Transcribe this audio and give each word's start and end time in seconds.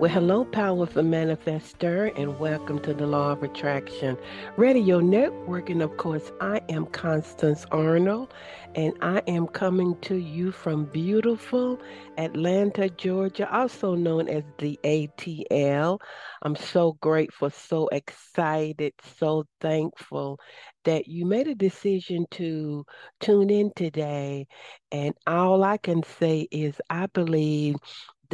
Well, 0.00 0.10
hello, 0.10 0.44
powerful 0.44 1.04
manifester, 1.04 2.12
and 2.18 2.40
welcome 2.40 2.80
to 2.80 2.92
the 2.92 3.06
Law 3.06 3.30
of 3.30 3.44
Attraction 3.44 4.18
Radio 4.56 4.98
Network. 4.98 5.70
And 5.70 5.80
of 5.82 5.96
course, 5.96 6.32
I 6.40 6.60
am 6.68 6.86
Constance 6.86 7.64
Arnold, 7.70 8.34
and 8.74 8.92
I 9.00 9.22
am 9.28 9.46
coming 9.46 9.96
to 10.02 10.16
you 10.16 10.50
from 10.50 10.86
beautiful 10.86 11.80
Atlanta, 12.18 12.90
Georgia, 12.90 13.48
also 13.56 13.94
known 13.94 14.28
as 14.28 14.42
the 14.58 14.78
ATL. 14.82 16.00
I'm 16.42 16.56
so 16.56 16.96
grateful, 17.00 17.50
so 17.50 17.86
excited, 17.88 18.94
so 19.16 19.44
thankful 19.60 20.40
that 20.84 21.06
you 21.06 21.24
made 21.24 21.46
a 21.46 21.54
decision 21.54 22.26
to 22.32 22.84
tune 23.20 23.48
in 23.48 23.70
today. 23.76 24.48
And 24.90 25.14
all 25.26 25.62
I 25.62 25.76
can 25.78 26.02
say 26.02 26.48
is, 26.50 26.74
I 26.90 27.06
believe 27.06 27.76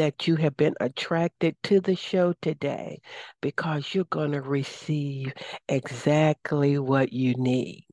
that 0.00 0.26
you 0.26 0.36
have 0.36 0.56
been 0.56 0.74
attracted 0.80 1.54
to 1.62 1.78
the 1.78 1.94
show 1.94 2.32
today 2.40 3.02
because 3.42 3.94
you're 3.94 4.04
going 4.06 4.32
to 4.32 4.40
receive 4.40 5.34
exactly 5.68 6.78
what 6.78 7.12
you 7.12 7.34
need. 7.34 7.84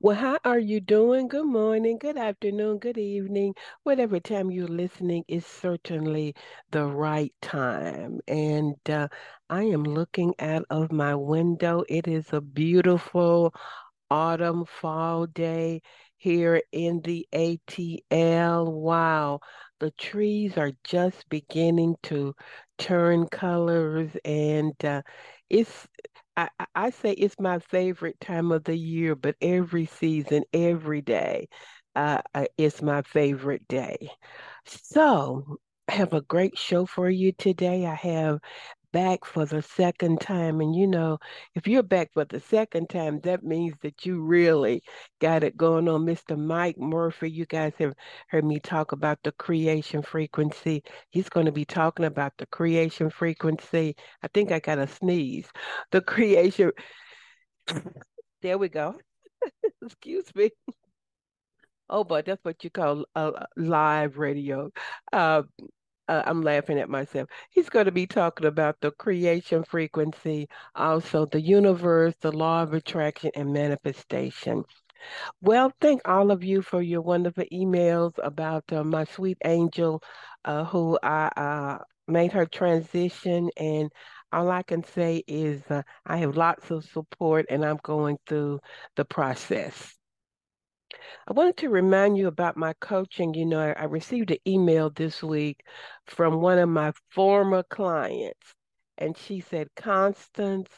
Well, 0.00 0.16
how 0.16 0.38
are 0.44 0.58
you 0.58 0.80
doing? 0.80 1.28
Good 1.28 1.46
morning, 1.46 1.98
good 1.98 2.16
afternoon, 2.18 2.78
good 2.78 2.98
evening. 2.98 3.54
Whatever 3.84 4.20
time 4.20 4.50
you're 4.50 4.68
listening 4.68 5.24
is 5.28 5.46
certainly 5.46 6.34
the 6.70 6.84
right 6.86 7.32
time. 7.42 8.20
And 8.28 8.76
uh, 8.88 9.08
I 9.50 9.64
am 9.64 9.84
looking 9.84 10.34
out 10.38 10.64
of 10.70 10.92
my 10.92 11.14
window. 11.14 11.84
It 11.88 12.06
is 12.08 12.32
a 12.32 12.40
beautiful 12.40 13.54
autumn 14.10 14.64
fall 14.66 15.26
day 15.26 15.82
here 16.16 16.62
in 16.72 17.00
the 17.02 17.26
ATL. 17.32 18.70
Wow, 18.70 19.40
the 19.82 19.90
trees 19.92 20.56
are 20.58 20.72
just 20.84 21.28
beginning 21.30 21.96
to 22.04 22.34
turn 22.78 23.28
colors, 23.28 24.12
and 24.24 24.74
uh, 24.84 25.02
it's 25.50 25.88
I, 26.36 26.48
I 26.74 26.90
say 26.90 27.12
it's 27.12 27.38
my 27.40 27.58
favorite 27.60 28.20
time 28.20 28.52
of 28.52 28.64
the 28.64 28.76
year, 28.76 29.14
but 29.16 29.36
every 29.42 29.86
season, 29.86 30.44
every 30.54 31.02
day, 31.02 31.48
uh, 31.96 32.22
uh 32.34 32.46
it's 32.58 32.82
my 32.82 33.02
favorite 33.02 33.68
day. 33.68 34.10
So, 34.66 35.58
I 35.88 35.92
have 35.94 36.14
a 36.14 36.22
great 36.22 36.56
show 36.58 36.86
for 36.86 37.10
you 37.10 37.32
today. 37.32 37.86
I 37.86 37.94
have 37.94 38.38
back 38.92 39.24
for 39.24 39.44
the 39.46 39.62
second 39.62 40.20
time. 40.20 40.60
And 40.60 40.74
you 40.74 40.86
know, 40.86 41.18
if 41.54 41.66
you're 41.66 41.82
back 41.82 42.12
for 42.12 42.24
the 42.24 42.40
second 42.40 42.88
time, 42.90 43.20
that 43.20 43.42
means 43.42 43.74
that 43.82 44.06
you 44.06 44.22
really 44.22 44.82
got 45.20 45.44
it 45.44 45.56
going 45.56 45.88
on. 45.88 46.04
Mr. 46.06 46.36
Mike 46.36 46.78
Murphy, 46.78 47.30
you 47.30 47.46
guys 47.46 47.72
have 47.78 47.94
heard 48.28 48.44
me 48.44 48.60
talk 48.60 48.92
about 48.92 49.18
the 49.24 49.32
creation 49.32 50.02
frequency. 50.02 50.82
He's 51.10 51.28
going 51.28 51.46
to 51.46 51.52
be 51.52 51.64
talking 51.64 52.04
about 52.06 52.32
the 52.38 52.46
creation 52.46 53.10
frequency. 53.10 53.96
I 54.22 54.28
think 54.28 54.52
I 54.52 54.60
got 54.60 54.78
a 54.78 54.86
sneeze. 54.86 55.50
The 55.90 56.00
creation. 56.00 56.72
There 58.42 58.58
we 58.58 58.68
go. 58.68 58.96
Excuse 59.82 60.26
me. 60.34 60.50
Oh, 61.88 62.04
but 62.04 62.24
that's 62.24 62.44
what 62.44 62.64
you 62.64 62.70
call 62.70 63.04
a 63.14 63.46
live 63.56 64.18
radio. 64.18 64.70
Uh, 65.12 65.42
uh, 66.08 66.22
I'm 66.26 66.42
laughing 66.42 66.78
at 66.78 66.88
myself. 66.88 67.28
He's 67.50 67.68
going 67.68 67.86
to 67.86 67.92
be 67.92 68.06
talking 68.06 68.46
about 68.46 68.76
the 68.80 68.90
creation 68.92 69.64
frequency, 69.64 70.48
also 70.74 71.26
the 71.26 71.40
universe, 71.40 72.14
the 72.20 72.32
law 72.32 72.62
of 72.62 72.74
attraction, 72.74 73.30
and 73.34 73.52
manifestation. 73.52 74.64
Well, 75.40 75.72
thank 75.80 76.00
all 76.06 76.30
of 76.30 76.42
you 76.44 76.62
for 76.62 76.80
your 76.82 77.02
wonderful 77.02 77.44
emails 77.52 78.12
about 78.22 78.64
uh, 78.72 78.84
my 78.84 79.04
sweet 79.04 79.38
angel, 79.44 80.02
uh, 80.44 80.64
who 80.64 80.98
I 81.02 81.26
uh, 81.36 81.78
made 82.08 82.32
her 82.32 82.46
transition. 82.46 83.50
And 83.56 83.90
all 84.32 84.50
I 84.50 84.62
can 84.62 84.82
say 84.84 85.22
is 85.26 85.62
uh, 85.70 85.82
I 86.06 86.18
have 86.18 86.36
lots 86.36 86.70
of 86.70 86.84
support 86.84 87.46
and 87.50 87.64
I'm 87.64 87.78
going 87.82 88.18
through 88.26 88.60
the 88.96 89.04
process. 89.04 89.94
I 91.28 91.32
wanted 91.32 91.56
to 91.58 91.68
remind 91.68 92.16
you 92.16 92.26
about 92.28 92.56
my 92.56 92.74
coaching. 92.80 93.34
You 93.34 93.46
know, 93.46 93.60
I, 93.60 93.72
I 93.72 93.84
received 93.84 94.30
an 94.30 94.38
email 94.46 94.90
this 94.90 95.22
week 95.22 95.64
from 96.06 96.40
one 96.40 96.58
of 96.58 96.68
my 96.68 96.92
former 97.10 97.62
clients, 97.62 98.54
and 98.98 99.16
she 99.16 99.40
said, 99.40 99.68
Constance, 99.76 100.68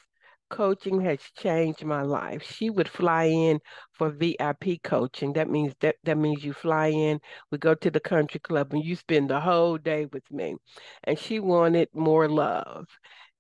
coaching 0.51 1.01
has 1.01 1.19
changed 1.37 1.85
my 1.85 2.03
life. 2.03 2.43
She 2.43 2.71
would 2.71 2.89
fly 2.89 3.25
in 3.25 3.61
for 3.93 4.11
VIP 4.11 4.83
coaching. 4.83 5.33
That 5.33 5.51
means 5.51 5.75
that 5.81 5.97
that 6.05 6.17
means 6.19 6.45
you 6.45 6.53
fly 6.53 6.89
in, 6.89 7.21
we 7.51 7.59
go 7.59 7.75
to 7.75 7.91
the 7.91 8.01
country 8.01 8.41
club 8.41 8.73
and 8.73 8.85
you 8.85 8.97
spend 8.97 9.31
the 9.31 9.41
whole 9.41 9.79
day 9.79 10.07
with 10.07 10.31
me. 10.31 10.57
And 11.05 11.19
she 11.19 11.41
wanted 11.41 11.89
more 11.95 12.29
love 12.29 12.87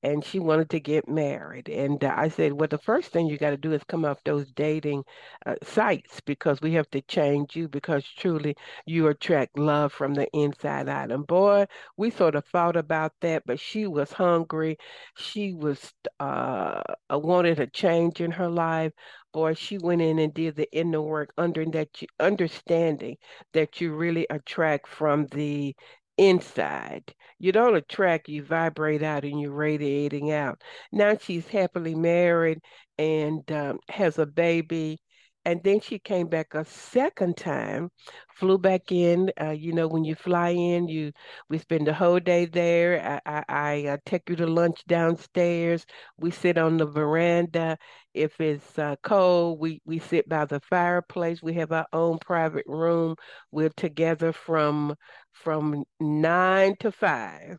and 0.04 0.24
she 0.24 0.38
wanted 0.38 0.70
to 0.70 0.80
get 0.80 1.08
married. 1.08 1.68
And 1.68 2.02
uh, 2.04 2.14
I 2.16 2.28
said, 2.28 2.52
well, 2.52 2.68
the 2.68 2.78
first 2.78 3.10
thing 3.10 3.26
you 3.26 3.38
got 3.38 3.50
to 3.50 3.56
do 3.56 3.72
is 3.72 3.82
come 3.84 4.04
off 4.04 4.22
those 4.24 4.52
dating 4.52 5.02
uh, 5.46 5.56
sites 5.62 6.20
because 6.20 6.60
we 6.60 6.74
have 6.74 6.90
to 6.90 7.00
change 7.02 7.56
you 7.56 7.68
because 7.68 8.04
truly 8.18 8.56
you 8.86 9.08
attract 9.08 9.58
love 9.58 9.92
from 9.92 10.14
the 10.14 10.28
inside 10.34 10.88
out. 10.88 11.10
And 11.10 11.26
boy, 11.26 11.66
we 11.96 12.10
sort 12.10 12.34
of 12.36 12.44
thought 12.46 12.76
about 12.76 13.12
that, 13.22 13.44
but 13.46 13.58
she 13.58 13.86
was 13.86 14.12
hungry. 14.12 14.78
She 15.16 15.54
was 15.54 15.92
uh, 16.20 16.82
wanted 17.10 17.60
a 17.60 17.66
change 17.66 18.20
in 18.20 18.30
her 18.32 18.48
life. 18.48 18.92
Boy, 19.32 19.54
she 19.54 19.78
went 19.78 20.02
in 20.02 20.18
and 20.18 20.32
did 20.34 20.56
the 20.56 20.70
inner 20.72 21.02
work 21.02 21.32
under 21.38 21.64
that 21.66 21.88
understanding 22.20 23.16
that 23.52 23.80
you 23.80 23.92
really 23.94 24.26
attract 24.30 24.86
from 24.86 25.26
the 25.28 25.74
inside. 26.16 27.14
You 27.38 27.52
don't 27.52 27.76
attract, 27.76 28.28
you 28.28 28.42
vibrate 28.44 29.02
out 29.02 29.24
and 29.24 29.40
you're 29.40 29.52
radiating 29.52 30.32
out. 30.32 30.60
Now 30.92 31.16
she's 31.20 31.48
happily 31.48 31.94
married 31.94 32.60
and 32.98 33.50
um, 33.52 33.78
has 33.90 34.18
a 34.18 34.26
baby 34.26 34.98
and 35.46 35.62
then 35.62 35.80
she 35.80 35.98
came 35.98 36.28
back 36.28 36.54
a 36.54 36.64
second 36.64 37.36
time, 37.36 37.90
flew 38.34 38.56
back 38.58 38.90
in. 38.90 39.30
Uh, 39.40 39.50
you 39.50 39.72
know, 39.72 39.86
when 39.86 40.04
you 40.04 40.14
fly 40.14 40.50
in, 40.50 40.88
you 40.88 41.12
we 41.50 41.58
spend 41.58 41.86
the 41.86 41.92
whole 41.92 42.18
day 42.18 42.46
there. 42.46 43.20
I, 43.26 43.30
I, 43.36 43.44
I 43.48 43.86
uh, 43.88 43.96
take 44.06 44.28
you 44.30 44.36
to 44.36 44.46
lunch 44.46 44.82
downstairs. 44.86 45.84
We 46.16 46.30
sit 46.30 46.56
on 46.56 46.78
the 46.78 46.86
veranda. 46.86 47.76
If 48.14 48.40
it's 48.40 48.78
uh, 48.78 48.96
cold, 49.02 49.60
we 49.60 49.82
we 49.84 49.98
sit 49.98 50.28
by 50.28 50.46
the 50.46 50.60
fireplace. 50.60 51.42
We 51.42 51.54
have 51.54 51.72
our 51.72 51.86
own 51.92 52.18
private 52.18 52.64
room. 52.66 53.16
We're 53.50 53.70
together 53.70 54.32
from 54.32 54.94
from 55.34 55.84
nine 56.00 56.76
to 56.80 56.92
five, 56.92 57.58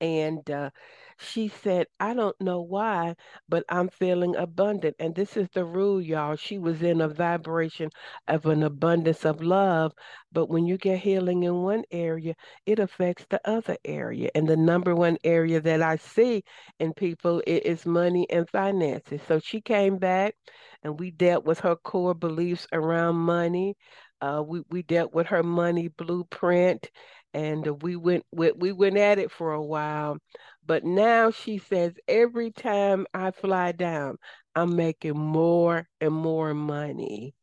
and 0.00 0.48
uh, 0.50 0.70
she 1.18 1.48
said, 1.48 1.86
I 2.00 2.14
don't 2.14 2.38
know 2.40 2.60
why, 2.60 3.14
but 3.48 3.64
I'm 3.68 3.88
feeling 3.88 4.36
abundant. 4.36 4.96
And 4.98 5.14
this 5.14 5.36
is 5.36 5.48
the 5.54 5.64
rule, 5.64 6.00
y'all. 6.02 6.36
She 6.36 6.58
was 6.58 6.82
in 6.82 7.00
a 7.00 7.08
vibration 7.08 7.90
of 8.28 8.44
an 8.46 8.62
abundance 8.64 9.24
of 9.24 9.40
love. 9.42 9.92
But 10.32 10.50
when 10.50 10.66
you 10.66 10.76
get 10.76 10.98
healing 10.98 11.44
in 11.44 11.62
one 11.62 11.84
area, 11.90 12.34
it 12.66 12.78
affects 12.80 13.26
the 13.30 13.40
other 13.48 13.76
area. 13.84 14.30
And 14.34 14.46
the 14.48 14.56
number 14.56 14.94
one 14.94 15.16
area 15.24 15.60
that 15.60 15.80
I 15.82 15.96
see 15.96 16.44
in 16.80 16.92
people 16.92 17.42
is 17.46 17.86
money 17.86 18.28
and 18.30 18.48
finances. 18.50 19.22
So 19.26 19.38
she 19.38 19.60
came 19.60 19.96
back 19.98 20.34
and 20.82 21.00
we 21.00 21.10
dealt 21.10 21.44
with 21.44 21.60
her 21.60 21.76
core 21.76 22.14
beliefs 22.14 22.66
around 22.72 23.16
money. 23.16 23.76
Uh, 24.24 24.42
we, 24.42 24.62
we 24.70 24.82
dealt 24.82 25.12
with 25.14 25.26
her 25.26 25.42
money 25.42 25.88
blueprint 25.88 26.90
and 27.34 27.82
we 27.82 27.96
went 27.96 28.24
we, 28.32 28.52
we 28.52 28.72
went 28.72 28.96
at 28.96 29.18
it 29.18 29.30
for 29.30 29.52
a 29.52 29.62
while 29.62 30.16
but 30.64 30.84
now 30.84 31.30
she 31.30 31.58
says 31.58 31.92
every 32.08 32.50
time 32.50 33.06
i 33.12 33.30
fly 33.30 33.72
down 33.72 34.16
i'm 34.54 34.74
making 34.76 35.18
more 35.18 35.86
and 36.00 36.14
more 36.14 36.54
money. 36.54 37.34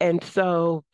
And 0.00 0.22
so 0.24 0.84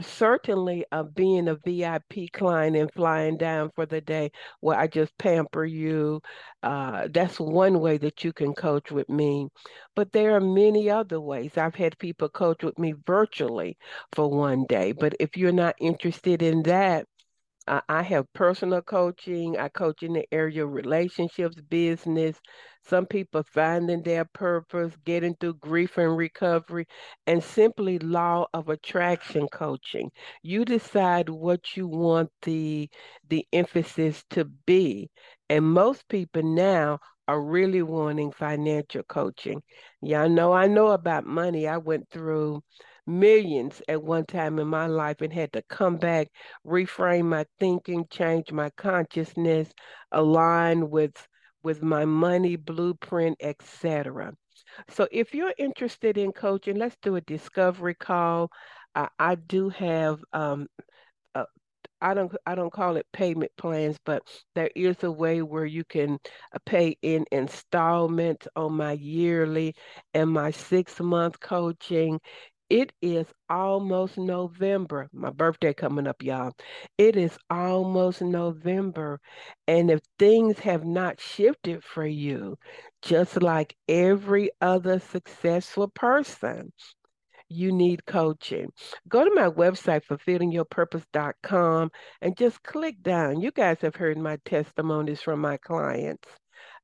certainly 0.00 0.84
uh, 0.92 1.02
being 1.02 1.48
a 1.48 1.56
vip 1.56 2.32
client 2.32 2.76
and 2.76 2.92
flying 2.92 3.36
down 3.36 3.70
for 3.74 3.86
the 3.86 4.00
day 4.00 4.30
where 4.60 4.78
i 4.78 4.86
just 4.86 5.16
pamper 5.18 5.64
you 5.64 6.20
uh, 6.62 7.08
that's 7.12 7.38
one 7.40 7.80
way 7.80 7.96
that 7.96 8.24
you 8.24 8.32
can 8.32 8.52
coach 8.54 8.90
with 8.90 9.08
me 9.08 9.48
but 9.94 10.12
there 10.12 10.36
are 10.36 10.40
many 10.40 10.90
other 10.90 11.20
ways. 11.20 11.56
I've 11.56 11.74
had 11.74 11.98
people 11.98 12.28
coach 12.28 12.62
with 12.62 12.78
me 12.78 12.94
virtually 13.06 13.78
for 14.12 14.30
one 14.30 14.64
day 14.68 14.92
but 14.92 15.14
if 15.20 15.36
you're 15.36 15.52
not 15.52 15.74
interested 15.80 16.42
in 16.42 16.62
that 16.64 17.06
I, 17.68 18.02
have 18.02 18.32
personal 18.32 18.82
coaching. 18.82 19.58
I 19.58 19.68
coach 19.68 20.02
in 20.02 20.12
the 20.14 20.26
area 20.32 20.64
of 20.64 20.72
relationships, 20.72 21.56
business. 21.68 22.36
Some 22.84 23.06
people 23.06 23.42
finding 23.42 24.02
their 24.02 24.24
purpose, 24.24 24.94
getting 25.04 25.34
through 25.34 25.54
grief 25.54 25.98
and 25.98 26.16
recovery, 26.16 26.86
and 27.26 27.42
simply 27.42 27.98
law 27.98 28.46
of 28.54 28.68
attraction 28.68 29.48
coaching. 29.48 30.10
You 30.42 30.64
decide 30.64 31.28
what 31.28 31.76
you 31.76 31.88
want 31.88 32.30
the 32.42 32.88
the 33.28 33.46
emphasis 33.52 34.24
to 34.30 34.44
be. 34.44 35.10
And 35.50 35.64
most 35.64 36.08
people 36.08 36.42
now 36.42 37.00
are 37.28 37.42
really 37.42 37.82
wanting 37.82 38.30
financial 38.32 39.02
coaching. 39.04 39.62
Y'all 40.00 40.28
know 40.28 40.52
I 40.52 40.66
know 40.68 40.88
about 40.88 41.26
money. 41.26 41.66
I 41.66 41.78
went 41.78 42.08
through 42.10 42.62
millions 43.06 43.82
at 43.88 44.02
one 44.02 44.26
time 44.26 44.58
in 44.58 44.68
my 44.68 44.86
life 44.86 45.20
and 45.20 45.32
had 45.32 45.52
to 45.52 45.62
come 45.68 45.96
back, 45.96 46.28
reframe 46.66 47.26
my 47.26 47.46
thinking, 47.58 48.06
change 48.10 48.52
my 48.52 48.70
consciousness, 48.76 49.72
align 50.12 50.90
with 50.90 51.26
with 51.62 51.82
my 51.82 52.04
money 52.04 52.56
blueprint, 52.56 53.36
etc. 53.40 54.32
So 54.88 55.08
if 55.10 55.34
you're 55.34 55.54
interested 55.58 56.18
in 56.18 56.32
coaching, 56.32 56.76
let's 56.76 56.96
do 57.02 57.16
a 57.16 57.20
discovery 57.20 57.94
call. 57.94 58.50
I, 58.94 59.08
I 59.18 59.34
do 59.34 59.68
have 59.70 60.20
um, 60.32 60.68
I 62.00 62.14
don't 62.14 62.32
I 62.46 62.54
don't 62.54 62.72
call 62.72 62.96
it 62.96 63.06
payment 63.12 63.52
plans, 63.56 63.96
but 64.04 64.22
there 64.54 64.70
is 64.76 65.02
a 65.02 65.10
way 65.10 65.40
where 65.42 65.64
you 65.64 65.82
can 65.84 66.18
uh, 66.54 66.58
pay 66.66 66.96
in 67.02 67.24
installments 67.32 68.46
on 68.54 68.74
my 68.74 68.92
yearly 68.92 69.74
and 70.12 70.30
my 70.30 70.50
six 70.50 71.00
month 71.00 71.40
coaching. 71.40 72.20
It 72.68 72.92
is 73.00 73.26
almost 73.48 74.18
November. 74.18 75.08
My 75.12 75.30
birthday 75.30 75.72
coming 75.72 76.06
up, 76.06 76.22
y'all. 76.22 76.52
It 76.98 77.16
is 77.16 77.38
almost 77.48 78.22
November. 78.22 79.20
And 79.68 79.90
if 79.90 80.00
things 80.18 80.58
have 80.60 80.84
not 80.84 81.20
shifted 81.20 81.84
for 81.84 82.04
you, 82.06 82.58
just 83.02 83.40
like 83.40 83.76
every 83.88 84.50
other 84.60 84.98
successful 84.98 85.88
person, 85.88 86.72
you 87.48 87.72
need 87.72 88.04
coaching. 88.06 88.72
Go 89.08 89.24
to 89.24 89.34
my 89.34 89.48
website, 89.48 90.04
fulfillingyourpurpose.com, 90.04 91.90
and 92.20 92.36
just 92.36 92.62
click 92.64 93.00
down. 93.02 93.40
You 93.40 93.52
guys 93.52 93.78
have 93.82 93.94
heard 93.96 94.18
my 94.18 94.38
testimonies 94.44 95.22
from 95.22 95.40
my 95.40 95.56
clients. 95.56 96.28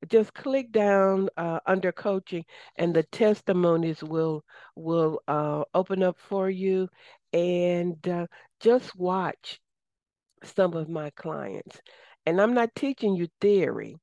Just 0.09 0.35
click 0.35 0.73
down 0.73 1.29
uh, 1.37 1.61
under 1.67 1.93
coaching, 1.93 2.45
and 2.77 2.95
the 2.95 3.03
testimonies 3.05 4.03
will 4.03 4.45
will 4.77 5.21
uh, 5.29 5.65
open 5.75 6.03
up 6.03 6.19
for 6.19 6.51
you. 6.51 6.89
And 7.33 8.07
uh, 8.09 8.27
just 8.61 8.95
watch 8.97 9.61
some 10.45 10.75
of 10.75 10.89
my 10.89 11.11
clients. 11.11 11.81
And 12.27 12.41
I'm 12.41 12.55
not 12.55 12.75
teaching 12.75 13.15
you 13.17 13.29
theory. 13.41 13.97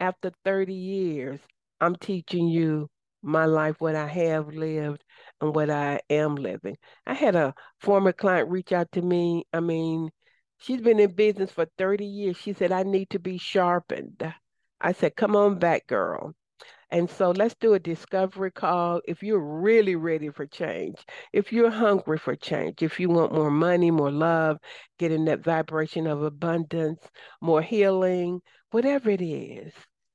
After 0.00 0.32
30 0.44 0.74
years, 0.74 1.40
I'm 1.80 1.96
teaching 1.96 2.48
you 2.48 2.88
my 3.22 3.46
life, 3.46 3.76
what 3.80 3.94
I 3.96 4.06
have 4.06 4.48
lived, 4.48 5.02
and 5.40 5.54
what 5.54 5.70
I 5.70 6.00
am 6.10 6.36
living. 6.36 6.76
I 7.06 7.14
had 7.14 7.36
a 7.36 7.54
former 7.80 8.12
client 8.12 8.50
reach 8.50 8.72
out 8.72 8.92
to 8.92 9.02
me. 9.02 9.46
I 9.52 9.60
mean, 9.60 10.10
she's 10.58 10.80
been 10.80 11.00
in 11.00 11.12
business 11.14 11.50
for 11.50 11.66
30 11.78 12.06
years. 12.06 12.36
She 12.36 12.52
said, 12.52 12.72
I 12.72 12.82
need 12.82 13.10
to 13.10 13.18
be 13.18 13.38
sharpened. 13.38 14.34
I 14.84 14.92
said, 14.92 15.16
Come 15.16 15.34
on 15.34 15.58
back, 15.58 15.88
girl. 15.88 16.34
And 16.90 17.10
so 17.10 17.32
let's 17.32 17.56
do 17.56 17.74
a 17.74 17.80
discovery 17.80 18.52
call 18.52 19.00
if 19.08 19.22
you're 19.22 19.40
really 19.40 19.96
ready 19.96 20.28
for 20.28 20.46
change, 20.46 21.04
if 21.32 21.52
you're 21.52 21.70
hungry 21.70 22.18
for 22.18 22.36
change, 22.36 22.82
if 22.82 23.00
you 23.00 23.08
want 23.08 23.32
more 23.32 23.50
money, 23.50 23.90
more 23.90 24.12
love, 24.12 24.58
getting 25.00 25.24
that 25.24 25.42
vibration 25.42 26.06
of 26.06 26.22
abundance, 26.22 27.00
more 27.40 27.62
healing, 27.62 28.40
whatever 28.70 29.10
it 29.10 29.22
is. 29.22 29.72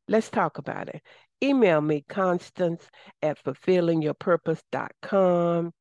Let's 0.07 0.29
talk 0.29 0.57
about 0.57 0.87
it 0.87 1.01
email 1.43 1.81
me, 1.81 2.05
Constance 2.07 2.87
at 3.21 3.43
fulfillingyourpurpose.com. 3.43 5.73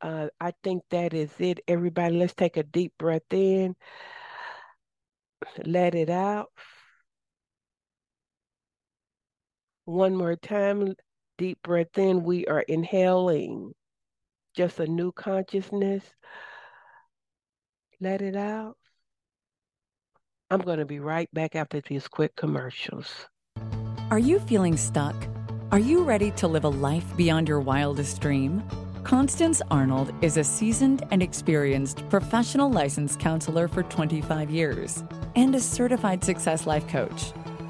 Uh, 0.00 0.28
I 0.40 0.52
think 0.62 0.82
that 0.90 1.14
is 1.14 1.30
it. 1.38 1.60
Everybody, 1.68 2.16
let's 2.16 2.34
take 2.34 2.56
a 2.56 2.64
deep 2.64 2.92
breath 2.98 3.22
in, 3.30 3.76
let 5.64 5.94
it 5.94 6.10
out. 6.10 6.48
One 9.84 10.14
more 10.14 10.36
time, 10.36 10.94
deep 11.38 11.58
breath 11.62 11.98
in. 11.98 12.22
We 12.22 12.46
are 12.46 12.60
inhaling 12.60 13.74
just 14.54 14.78
a 14.80 14.86
new 14.86 15.12
consciousness. 15.12 16.04
Let 18.00 18.22
it 18.22 18.36
out. 18.36 18.76
I'm 20.50 20.60
going 20.60 20.78
to 20.78 20.84
be 20.84 21.00
right 21.00 21.32
back 21.32 21.56
after 21.56 21.80
these 21.80 22.06
quick 22.06 22.36
commercials. 22.36 23.26
Are 24.10 24.18
you 24.18 24.38
feeling 24.40 24.76
stuck? 24.76 25.16
Are 25.70 25.78
you 25.78 26.02
ready 26.04 26.30
to 26.32 26.46
live 26.46 26.64
a 26.64 26.68
life 26.68 27.16
beyond 27.16 27.48
your 27.48 27.60
wildest 27.60 28.20
dream? 28.20 28.62
Constance 29.04 29.62
Arnold 29.70 30.12
is 30.22 30.36
a 30.36 30.44
seasoned 30.44 31.04
and 31.10 31.22
experienced 31.22 32.08
professional 32.08 32.70
licensed 32.70 33.18
counselor 33.18 33.66
for 33.66 33.82
25 33.82 34.50
years 34.50 35.02
and 35.34 35.54
a 35.54 35.60
certified 35.60 36.22
success 36.22 36.66
life 36.66 36.86
coach, 36.86 37.32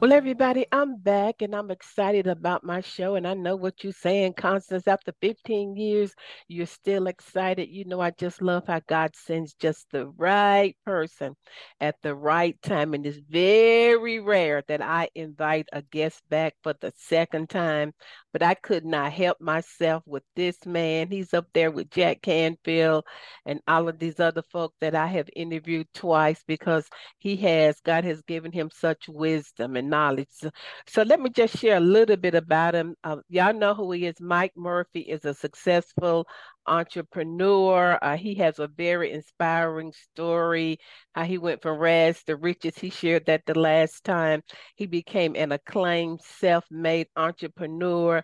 Well, 0.00 0.12
everybody, 0.14 0.66
I'm 0.72 0.96
back 0.96 1.42
and 1.42 1.54
I'm 1.54 1.70
excited 1.70 2.26
about 2.26 2.64
my 2.64 2.80
show. 2.80 3.16
And 3.16 3.28
I 3.28 3.34
know 3.34 3.56
what 3.56 3.84
you're 3.84 3.92
saying, 3.92 4.34
Constance. 4.34 4.88
After 4.88 5.12
15 5.20 5.76
years, 5.76 6.14
you're 6.48 6.66
still 6.66 7.06
excited. 7.06 7.68
You 7.68 7.84
know, 7.84 8.00
I 8.00 8.10
just 8.12 8.40
love 8.40 8.66
how 8.66 8.80
God 8.88 9.14
sends 9.14 9.54
just 9.54 9.90
the 9.90 10.06
right 10.16 10.74
person 10.86 11.36
at 11.80 11.96
the 12.02 12.14
right 12.14 12.60
time. 12.62 12.94
And 12.94 13.04
it's 13.06 13.18
very 13.28 14.20
rare 14.20 14.62
that 14.68 14.80
I 14.82 15.10
invite 15.14 15.68
a 15.72 15.82
guest 15.82 16.22
back 16.30 16.54
for 16.62 16.74
the 16.80 16.92
second 16.96 17.50
time. 17.50 17.92
But 18.32 18.42
I 18.42 18.54
could 18.54 18.84
not 18.84 19.12
help 19.12 19.40
myself 19.40 20.02
with 20.06 20.22
this 20.36 20.64
man. 20.66 21.08
He's 21.10 21.34
up 21.34 21.46
there 21.54 21.70
with 21.70 21.90
Jack 21.90 22.22
Canfield 22.22 23.04
and 23.46 23.60
all 23.66 23.88
of 23.88 23.98
these 23.98 24.20
other 24.20 24.42
folks 24.52 24.76
that 24.80 24.94
I 24.94 25.06
have 25.08 25.28
interviewed 25.34 25.88
twice 25.94 26.42
because 26.46 26.88
he 27.18 27.36
has, 27.38 27.80
God 27.80 28.04
has 28.04 28.22
given 28.22 28.52
him 28.52 28.70
such 28.72 29.08
wisdom 29.08 29.76
and 29.76 29.90
knowledge. 29.90 30.28
So, 30.30 30.50
so 30.86 31.02
let 31.02 31.20
me 31.20 31.30
just 31.30 31.56
share 31.58 31.76
a 31.76 31.80
little 31.80 32.16
bit 32.16 32.34
about 32.34 32.74
him. 32.74 32.94
Uh, 33.04 33.16
y'all 33.28 33.52
know 33.54 33.74
who 33.74 33.90
he 33.92 34.06
is. 34.06 34.20
Mike 34.20 34.52
Murphy 34.56 35.00
is 35.00 35.24
a 35.24 35.34
successful 35.34 36.26
entrepreneur. 36.66 37.98
Uh, 38.02 38.16
he 38.16 38.34
has 38.36 38.58
a 38.58 38.68
very 38.68 39.12
inspiring 39.12 39.92
story. 39.92 40.78
How 41.14 41.24
he 41.24 41.38
went 41.38 41.62
from 41.62 41.78
rags 41.78 42.22
to 42.24 42.36
riches. 42.36 42.78
He 42.78 42.90
shared 42.90 43.26
that 43.26 43.46
the 43.46 43.58
last 43.58 44.04
time 44.04 44.42
he 44.76 44.86
became 44.86 45.34
an 45.36 45.52
acclaimed 45.52 46.20
self-made 46.22 47.08
entrepreneur. 47.16 48.22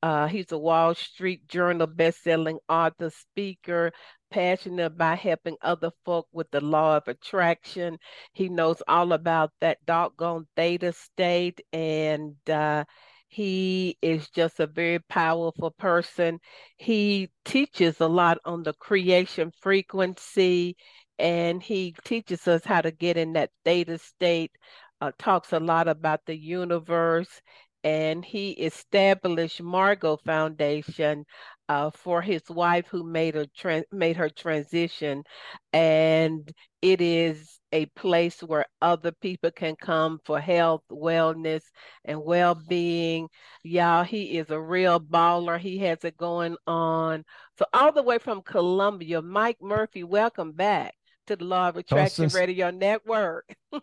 Uh, 0.00 0.28
he's 0.28 0.52
a 0.52 0.58
Wall 0.58 0.94
Street 0.94 1.48
Journal 1.48 1.88
best-selling 1.88 2.58
author, 2.68 3.10
speaker, 3.10 3.90
passionate 4.30 4.86
about 4.86 5.18
helping 5.18 5.56
other 5.60 5.90
folk 6.04 6.28
with 6.32 6.48
the 6.52 6.60
law 6.60 6.98
of 6.98 7.08
attraction. 7.08 7.98
He 8.32 8.48
knows 8.48 8.80
all 8.86 9.12
about 9.12 9.50
that 9.60 9.84
doggone 9.86 10.46
theta 10.54 10.92
state 10.92 11.60
and 11.72 12.36
uh, 12.48 12.84
he 13.28 13.96
is 14.02 14.28
just 14.30 14.60
a 14.60 14.66
very 14.66 14.98
powerful 15.00 15.70
person. 15.70 16.40
He 16.76 17.30
teaches 17.44 18.00
a 18.00 18.08
lot 18.08 18.38
on 18.44 18.62
the 18.62 18.72
creation 18.74 19.52
frequency 19.60 20.76
and 21.18 21.62
he 21.62 21.94
teaches 22.04 22.46
us 22.48 22.64
how 22.64 22.80
to 22.80 22.90
get 22.90 23.16
in 23.16 23.34
that 23.34 23.50
theta 23.64 23.98
state, 23.98 24.52
uh, 25.00 25.12
talks 25.18 25.52
a 25.52 25.60
lot 25.60 25.88
about 25.88 26.20
the 26.26 26.36
universe 26.36 27.40
and 27.84 28.24
he 28.24 28.50
established 28.52 29.62
Margot 29.62 30.18
Foundation 30.24 31.24
uh, 31.68 31.90
for 31.90 32.22
his 32.22 32.42
wife 32.50 32.86
who 32.90 33.04
made 33.04 33.36
a 33.36 33.46
tra- 33.48 33.84
made 33.92 34.16
her 34.16 34.30
transition, 34.30 35.22
and 35.72 36.50
it 36.82 37.00
is 37.00 37.60
a 37.72 37.86
place 37.86 38.42
where 38.42 38.66
other 38.80 39.12
people 39.12 39.50
can 39.50 39.76
come 39.76 40.18
for 40.24 40.40
health, 40.40 40.82
wellness, 40.90 41.62
and 42.04 42.22
well-being. 42.22 43.28
Y'all, 43.62 44.04
he 44.04 44.38
is 44.38 44.50
a 44.50 44.60
real 44.60 44.98
baller. 45.00 45.58
He 45.58 45.78
has 45.78 46.04
it 46.04 46.16
going 46.16 46.56
on. 46.66 47.24
So 47.58 47.66
all 47.74 47.92
the 47.92 48.02
way 48.02 48.18
from 48.18 48.42
Colombia, 48.42 49.20
Mike 49.22 49.58
Murphy, 49.60 50.04
welcome 50.04 50.52
back 50.52 50.94
to 51.28 51.36
the 51.36 51.44
Law 51.44 51.68
of 51.68 51.76
Attraction 51.76 52.24
Constance, 52.24 52.34
Radio 52.34 52.70
Network. 52.70 53.54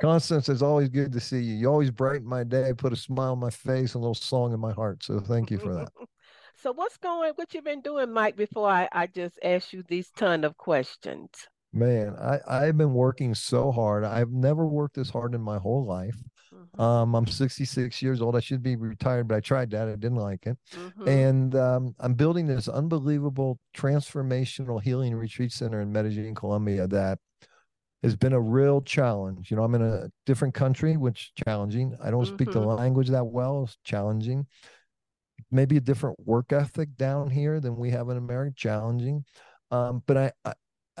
Constance, 0.00 0.48
it's 0.48 0.62
always 0.62 0.90
good 0.90 1.10
to 1.12 1.20
see 1.20 1.40
you. 1.40 1.54
You 1.54 1.68
always 1.68 1.90
brighten 1.90 2.26
my 2.26 2.44
day, 2.44 2.72
put 2.76 2.92
a 2.92 2.96
smile 2.96 3.32
on 3.32 3.38
my 3.38 3.50
face, 3.50 3.94
a 3.94 3.98
little 3.98 4.14
song 4.14 4.52
in 4.52 4.60
my 4.60 4.72
heart. 4.72 5.02
So 5.02 5.18
thank 5.18 5.50
you 5.50 5.58
for 5.58 5.72
that. 5.74 5.88
so 6.62 6.72
what's 6.72 6.98
going? 6.98 7.32
What 7.36 7.54
you 7.54 7.62
been 7.62 7.80
doing, 7.80 8.12
Mike? 8.12 8.36
Before 8.36 8.68
I 8.68 8.88
I 8.92 9.06
just 9.06 9.38
ask 9.42 9.72
you 9.72 9.82
these 9.88 10.10
ton 10.10 10.44
of 10.44 10.56
questions. 10.58 11.30
Man, 11.72 12.14
I 12.20 12.40
I've 12.46 12.76
been 12.76 12.92
working 12.92 13.34
so 13.34 13.72
hard. 13.72 14.04
I've 14.04 14.30
never 14.30 14.66
worked 14.66 14.96
this 14.96 15.10
hard 15.10 15.34
in 15.34 15.40
my 15.40 15.58
whole 15.58 15.86
life. 15.86 16.16
Mm-hmm. 16.62 16.80
Um, 16.80 17.14
I'm 17.14 17.26
66 17.26 18.02
years 18.02 18.20
old. 18.20 18.36
I 18.36 18.40
should 18.40 18.62
be 18.62 18.76
retired, 18.76 19.28
but 19.28 19.36
I 19.36 19.40
tried 19.40 19.70
that. 19.70 19.88
I 19.88 19.92
didn't 19.92 20.16
like 20.16 20.46
it. 20.46 20.56
Mm-hmm. 20.72 21.08
And 21.08 21.54
um, 21.54 21.94
I'm 21.98 22.14
building 22.14 22.46
this 22.46 22.68
unbelievable 22.68 23.58
transformational 23.76 24.82
healing 24.82 25.14
retreat 25.14 25.52
center 25.52 25.80
in 25.80 25.92
Medellin, 25.92 26.34
Colombia 26.34 26.86
that 26.88 27.18
has 28.02 28.16
been 28.16 28.32
a 28.32 28.40
real 28.40 28.82
challenge. 28.82 29.50
You 29.50 29.56
know, 29.56 29.64
I'm 29.64 29.74
in 29.74 29.82
a 29.82 30.08
different 30.26 30.54
country, 30.54 30.96
which 30.96 31.32
challenging. 31.44 31.96
I 32.02 32.10
don't 32.10 32.24
mm-hmm. 32.24 32.34
speak 32.34 32.52
the 32.52 32.60
mm-hmm. 32.60 32.80
language 32.80 33.08
that 33.08 33.24
well. 33.24 33.64
It's 33.64 33.78
challenging. 33.84 34.46
Maybe 35.50 35.76
a 35.76 35.80
different 35.80 36.16
work 36.24 36.52
ethic 36.52 36.96
down 36.96 37.30
here 37.30 37.60
than 37.60 37.76
we 37.76 37.90
have 37.90 38.08
in 38.08 38.16
America, 38.16 38.54
challenging. 38.56 39.24
Um, 39.70 40.02
but 40.06 40.16
I, 40.16 40.32
I 40.44 40.52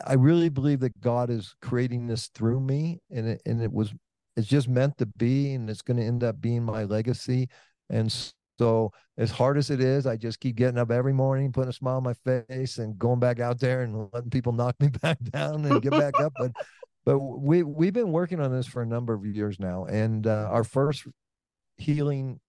I 0.06 0.14
really 0.14 0.48
believe 0.48 0.80
that 0.80 1.00
God 1.00 1.30
is 1.30 1.54
creating 1.60 2.06
this 2.06 2.28
through 2.28 2.60
me, 2.60 3.00
and 3.10 3.28
it, 3.28 3.42
and 3.44 3.62
it 3.62 3.72
was 3.72 3.92
it's 4.36 4.48
just 4.48 4.68
meant 4.68 4.98
to 4.98 5.06
be, 5.06 5.54
and 5.54 5.68
it's 5.68 5.82
going 5.82 5.98
to 5.98 6.04
end 6.04 6.24
up 6.24 6.40
being 6.40 6.62
my 6.62 6.84
legacy. 6.84 7.48
And 7.90 8.12
so, 8.58 8.92
as 9.18 9.30
hard 9.30 9.58
as 9.58 9.70
it 9.70 9.80
is, 9.80 10.06
I 10.06 10.16
just 10.16 10.40
keep 10.40 10.56
getting 10.56 10.78
up 10.78 10.90
every 10.90 11.12
morning, 11.12 11.52
putting 11.52 11.70
a 11.70 11.72
smile 11.72 11.96
on 11.96 12.02
my 12.02 12.14
face, 12.14 12.78
and 12.78 12.98
going 12.98 13.20
back 13.20 13.40
out 13.40 13.60
there 13.60 13.82
and 13.82 14.08
letting 14.12 14.30
people 14.30 14.52
knock 14.52 14.76
me 14.80 14.88
back 14.88 15.18
down 15.22 15.64
and 15.64 15.82
get 15.82 15.92
back 15.92 16.18
up. 16.20 16.32
But 16.38 16.52
but 17.04 17.18
we 17.18 17.62
we've 17.62 17.92
been 17.92 18.12
working 18.12 18.40
on 18.40 18.52
this 18.52 18.66
for 18.66 18.82
a 18.82 18.86
number 18.86 19.14
of 19.14 19.24
years 19.26 19.58
now, 19.58 19.84
and 19.84 20.26
uh, 20.26 20.48
our 20.50 20.64
first 20.64 21.06
healing 21.76 22.40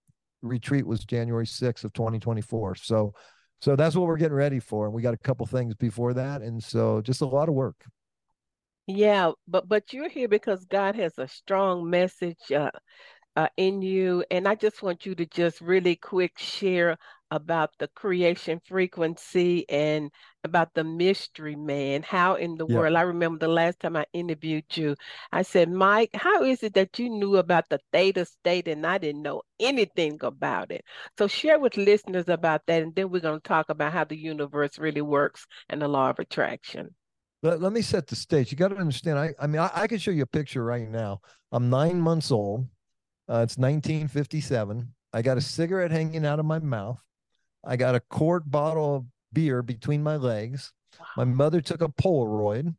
retreat 0.41 0.85
was 0.85 1.05
January 1.05 1.45
6th 1.45 1.83
of 1.83 1.93
2024. 1.93 2.75
So 2.75 3.13
so 3.63 3.77
that's 3.77 3.95
what 3.95 4.07
we're 4.07 4.17
getting 4.17 4.35
ready 4.35 4.59
for 4.59 4.85
and 4.85 4.93
we 4.93 5.01
got 5.01 5.13
a 5.13 5.17
couple 5.17 5.45
things 5.45 5.73
before 5.75 6.13
that 6.13 6.41
and 6.41 6.61
so 6.61 6.99
just 7.01 7.21
a 7.21 7.25
lot 7.25 7.47
of 7.47 7.55
work 7.55 7.85
yeah 8.87 9.31
but 9.47 9.67
but 9.67 9.93
you're 9.93 10.09
here 10.09 10.27
because 10.27 10.65
god 10.65 10.95
has 10.95 11.17
a 11.17 11.27
strong 11.27 11.89
message 11.89 12.51
uh, 12.51 12.71
uh, 13.35 13.47
in 13.57 13.81
you 13.81 14.23
and 14.31 14.47
i 14.47 14.55
just 14.55 14.83
want 14.83 15.05
you 15.05 15.15
to 15.15 15.25
just 15.25 15.61
really 15.61 15.95
quick 15.95 16.37
share 16.37 16.97
about 17.31 17.71
the 17.79 17.87
creation 17.89 18.61
frequency 18.65 19.67
and 19.69 20.11
about 20.43 20.73
the 20.75 20.83
mystery 20.83 21.55
man. 21.55 22.03
How 22.03 22.35
in 22.35 22.57
the 22.57 22.65
world? 22.65 22.95
I 22.95 23.01
remember 23.01 23.39
the 23.39 23.47
last 23.51 23.79
time 23.79 23.95
I 23.97 24.05
interviewed 24.13 24.65
you, 24.77 24.95
I 25.31 25.41
said, 25.41 25.71
Mike, 25.71 26.11
how 26.13 26.43
is 26.43 26.61
it 26.63 26.75
that 26.75 26.99
you 26.99 27.09
knew 27.09 27.37
about 27.37 27.69
the 27.69 27.79
theta 27.91 28.25
state 28.25 28.67
and 28.67 28.85
I 28.85 28.99
didn't 28.99 29.23
know 29.23 29.41
anything 29.59 30.19
about 30.21 30.71
it? 30.71 30.85
So 31.17 31.27
share 31.27 31.59
with 31.59 31.75
listeners 31.77 32.29
about 32.29 32.61
that, 32.67 32.83
and 32.83 32.95
then 32.95 33.09
we're 33.09 33.21
going 33.21 33.39
to 33.41 33.47
talk 33.47 33.69
about 33.69 33.93
how 33.93 34.03
the 34.05 34.17
universe 34.17 34.77
really 34.77 35.01
works 35.01 35.47
and 35.69 35.81
the 35.81 35.87
law 35.87 36.11
of 36.11 36.19
attraction. 36.19 36.93
Let, 37.43 37.61
let 37.61 37.73
me 37.73 37.81
set 37.81 38.07
the 38.07 38.15
stage. 38.15 38.51
You 38.51 38.57
got 38.57 38.69
to 38.69 38.77
understand. 38.77 39.19
I, 39.19 39.33
I 39.39 39.47
mean, 39.47 39.61
I, 39.61 39.69
I, 39.73 39.87
can 39.87 39.99
show 39.99 40.11
you 40.11 40.23
a 40.23 40.27
picture 40.27 40.63
right 40.63 40.89
now. 40.89 41.19
I'm 41.51 41.69
nine 41.69 41.99
months 41.99 42.31
old. 42.31 42.61
Uh, 43.29 43.43
it's 43.43 43.57
1957. 43.57 44.87
I 45.11 45.21
got 45.21 45.37
a 45.37 45.41
cigarette 45.41 45.91
hanging 45.91 46.25
out 46.25 46.39
of 46.39 46.45
my 46.45 46.59
mouth. 46.59 46.99
I 47.63 47.75
got 47.75 47.95
a 47.95 47.99
quart 47.99 48.49
bottle 48.49 48.95
of 48.95 49.05
beer 49.33 49.61
between 49.61 50.01
my 50.01 50.15
legs. 50.15 50.71
Wow. 50.99 51.05
My 51.17 51.23
mother 51.25 51.61
took 51.61 51.81
a 51.81 51.89
Polaroid, 51.89 52.73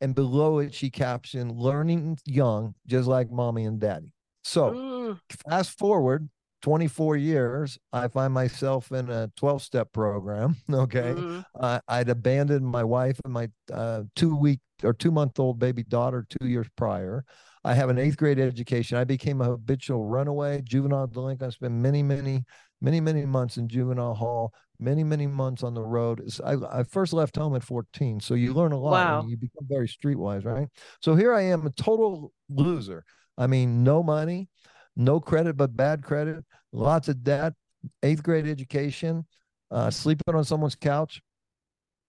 and 0.00 0.14
below 0.14 0.60
it, 0.60 0.74
she 0.74 0.90
captioned, 0.90 1.52
Learning 1.52 2.18
young, 2.24 2.74
just 2.86 3.08
like 3.08 3.30
mommy 3.30 3.64
and 3.64 3.80
daddy. 3.80 4.12
So, 4.44 4.70
mm. 4.70 5.18
fast 5.48 5.78
forward 5.78 6.28
24 6.64 7.18
years, 7.18 7.78
I 7.92 8.08
find 8.08 8.32
myself 8.32 8.90
in 8.90 9.10
a 9.10 9.30
12 9.36 9.60
step 9.60 9.92
program. 9.92 10.56
Okay. 10.72 11.12
Mm. 11.14 11.44
Uh, 11.58 11.80
I'd 11.88 12.08
abandoned 12.08 12.66
my 12.66 12.82
wife 12.82 13.20
and 13.22 13.34
my 13.34 13.48
uh, 13.72 14.04
two 14.16 14.34
week 14.34 14.60
or 14.82 14.94
two 14.94 15.10
month 15.10 15.38
old 15.38 15.58
baby 15.58 15.82
daughter 15.82 16.26
two 16.28 16.48
years 16.48 16.66
prior. 16.74 17.24
I 17.64 17.74
have 17.74 17.90
an 17.90 17.98
eighth 17.98 18.16
grade 18.16 18.38
education. 18.38 18.96
I 18.96 19.04
became 19.04 19.42
a 19.42 19.44
habitual 19.44 20.06
runaway, 20.06 20.62
juvenile 20.62 21.06
delinquent. 21.06 21.52
I 21.52 21.54
spent 21.54 21.74
many, 21.74 22.02
many 22.02 22.44
many, 22.80 23.00
many 23.00 23.26
months 23.26 23.58
in 23.58 23.68
juvenile 23.68 24.14
hall, 24.14 24.52
many, 24.78 25.04
many 25.04 25.26
months 25.26 25.62
on 25.62 25.74
the 25.74 25.82
road. 25.82 26.26
I, 26.44 26.56
I 26.70 26.82
first 26.84 27.12
left 27.12 27.36
home 27.36 27.54
at 27.56 27.62
14. 27.62 28.20
So 28.20 28.34
you 28.34 28.54
learn 28.54 28.72
a 28.72 28.78
lot. 28.78 28.90
Wow. 28.90 29.26
you 29.28 29.36
become 29.36 29.66
very 29.68 29.88
streetwise, 29.88 30.44
right? 30.44 30.68
So 31.00 31.14
here 31.14 31.32
I 31.34 31.42
am, 31.42 31.66
a 31.66 31.70
total 31.70 32.32
loser. 32.48 33.04
I 33.36 33.46
mean, 33.46 33.82
no 33.82 34.02
money, 34.02 34.48
no 34.96 35.20
credit, 35.20 35.56
but 35.56 35.76
bad 35.76 36.02
credit, 36.02 36.44
lots 36.72 37.08
of 37.08 37.22
debt, 37.22 37.54
eighth 38.02 38.22
grade 38.22 38.46
education, 38.46 39.26
uh, 39.70 39.90
sleeping 39.90 40.34
on 40.34 40.44
someone's 40.44 40.74
couch. 40.76 41.20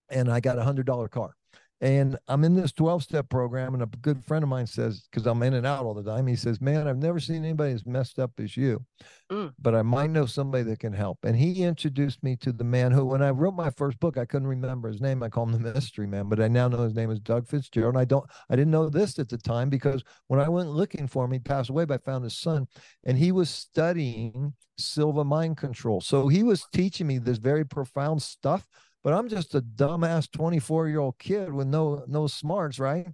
And 0.09 0.31
I 0.31 0.39
got 0.39 0.59
a 0.59 0.63
hundred 0.63 0.85
dollar 0.85 1.07
car. 1.07 1.35
And 1.81 2.17
I'm 2.29 2.45
in 2.45 2.55
this 2.55 2.71
12 2.71 3.03
step 3.03 3.29
program, 3.29 3.73
and 3.73 3.83
a 3.83 3.85
good 3.85 4.23
friend 4.23 4.43
of 4.43 4.49
mine 4.49 4.65
says, 4.65 5.07
because 5.11 5.27
I'm 5.27 5.43
in 5.43 5.55
and 5.55 5.65
out 5.65 5.83
all 5.83 5.93
the 5.93 6.03
time, 6.03 6.25
he 6.25 6.37
says, 6.37 6.61
Man, 6.61 6.87
I've 6.87 6.97
never 6.97 7.19
seen 7.19 7.43
anybody 7.43 7.73
as 7.73 7.85
messed 7.85 8.17
up 8.17 8.31
as 8.39 8.55
you, 8.55 8.85
mm. 9.29 9.53
but 9.59 9.75
I 9.75 9.81
might 9.81 10.09
know 10.09 10.25
somebody 10.25 10.63
that 10.63 10.79
can 10.79 10.93
help. 10.93 11.19
And 11.23 11.35
he 11.35 11.63
introduced 11.63 12.23
me 12.23 12.37
to 12.37 12.53
the 12.53 12.63
man 12.63 12.93
who, 12.93 13.05
when 13.05 13.21
I 13.21 13.31
wrote 13.31 13.55
my 13.55 13.69
first 13.71 13.99
book, 13.99 14.17
I 14.17 14.23
couldn't 14.23 14.47
remember 14.47 14.87
his 14.87 15.01
name. 15.01 15.21
I 15.21 15.27
call 15.27 15.47
him 15.47 15.51
the 15.51 15.73
mystery 15.73 16.07
man, 16.07 16.29
but 16.29 16.39
I 16.39 16.47
now 16.47 16.69
know 16.69 16.83
his 16.83 16.95
name 16.95 17.11
is 17.11 17.19
Doug 17.19 17.45
Fitzgerald. 17.45 17.95
And 17.95 18.01
I 18.01 18.05
don't, 18.05 18.25
I 18.49 18.55
didn't 18.55 18.71
know 18.71 18.87
this 18.87 19.19
at 19.19 19.27
the 19.27 19.37
time 19.37 19.69
because 19.69 20.01
when 20.27 20.39
I 20.39 20.47
went 20.47 20.69
looking 20.69 21.07
for 21.07 21.25
him, 21.25 21.31
he 21.31 21.39
passed 21.39 21.69
away, 21.69 21.83
but 21.83 22.01
I 22.01 22.09
found 22.09 22.23
his 22.23 22.37
son, 22.37 22.67
and 23.03 23.17
he 23.17 23.33
was 23.33 23.49
studying 23.49 24.53
Silva 24.77 25.25
mind 25.25 25.57
control. 25.57 25.99
So 25.99 26.29
he 26.29 26.43
was 26.43 26.65
teaching 26.73 27.07
me 27.07 27.17
this 27.17 27.37
very 27.37 27.65
profound 27.65 28.21
stuff 28.21 28.65
but 29.05 29.13
I'm 29.13 29.29
just 29.29 29.53
a 29.53 29.61
dumbass 29.61 30.31
24 30.31 30.89
year 30.89 30.99
old 30.99 31.19
kid 31.19 31.53
with 31.53 31.67
no 31.67 32.03
no 32.07 32.25
smarts, 32.25 32.79
right? 32.79 33.07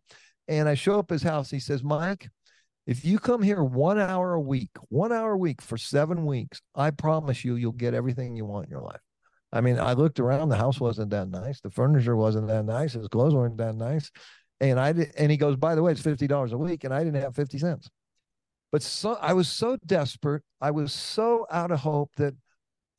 And 0.48 0.70
I 0.70 0.74
show 0.74 0.98
up 0.98 1.10
his 1.10 1.22
house. 1.22 1.52
He 1.52 1.60
says, 1.60 1.84
Mike, 1.84 2.30
if 2.88 3.04
you 3.04 3.20
come 3.20 3.42
here 3.42 3.62
one 3.62 4.00
hour 4.00 4.34
a 4.34 4.40
week, 4.40 4.70
one 4.88 5.12
hour 5.12 5.34
a 5.34 5.38
week 5.38 5.62
for 5.62 5.78
seven 5.78 6.26
weeks, 6.26 6.62
I 6.74 6.92
promise 6.92 7.44
you, 7.44 7.56
you'll 7.56 7.74
get 7.74 7.94
everything 7.94 8.38
you 8.38 8.46
want 8.46 8.68
in 8.68 8.72
your 8.72 8.82
life. 8.82 9.02
I 9.52 9.60
mean, 9.60 9.80
I 9.80 9.92
looked 9.92 10.22
around. 10.22 10.48
The 10.48 10.56
house 10.56 10.80
wasn't 10.80 11.10
that 11.10 11.28
nice. 11.28 11.60
The 11.60 11.70
furniture 11.70 12.16
wasn't 12.16 12.48
that 12.48 12.64
nice. 12.64 12.94
His 12.94 13.10
clothes 13.10 13.36
weren't 13.36 13.58
that 13.58 13.76
nice. 13.76 14.10
And 14.62 14.80
I 14.80 14.94
did, 14.94 15.12
and 15.18 15.30
he 15.30 15.36
goes, 15.36 15.58
by 15.58 15.76
the 15.76 15.84
way, 15.84 15.92
it's 15.92 16.02
fifty 16.02 16.26
dollars 16.26 16.54
a 16.54 16.58
week, 16.58 16.86
and 16.86 16.94
I 16.94 17.04
didn't 17.04 17.22
have 17.22 17.36
fifty 17.36 17.58
cents. 17.58 17.90
But 18.72 18.82
so 18.82 19.18
I 19.20 19.34
was 19.34 19.50
so 19.50 19.78
desperate. 19.86 20.44
I 20.62 20.72
was 20.72 20.94
so 20.94 21.48
out 21.52 21.72
of 21.72 21.82
hope 21.82 22.12
that 22.16 22.34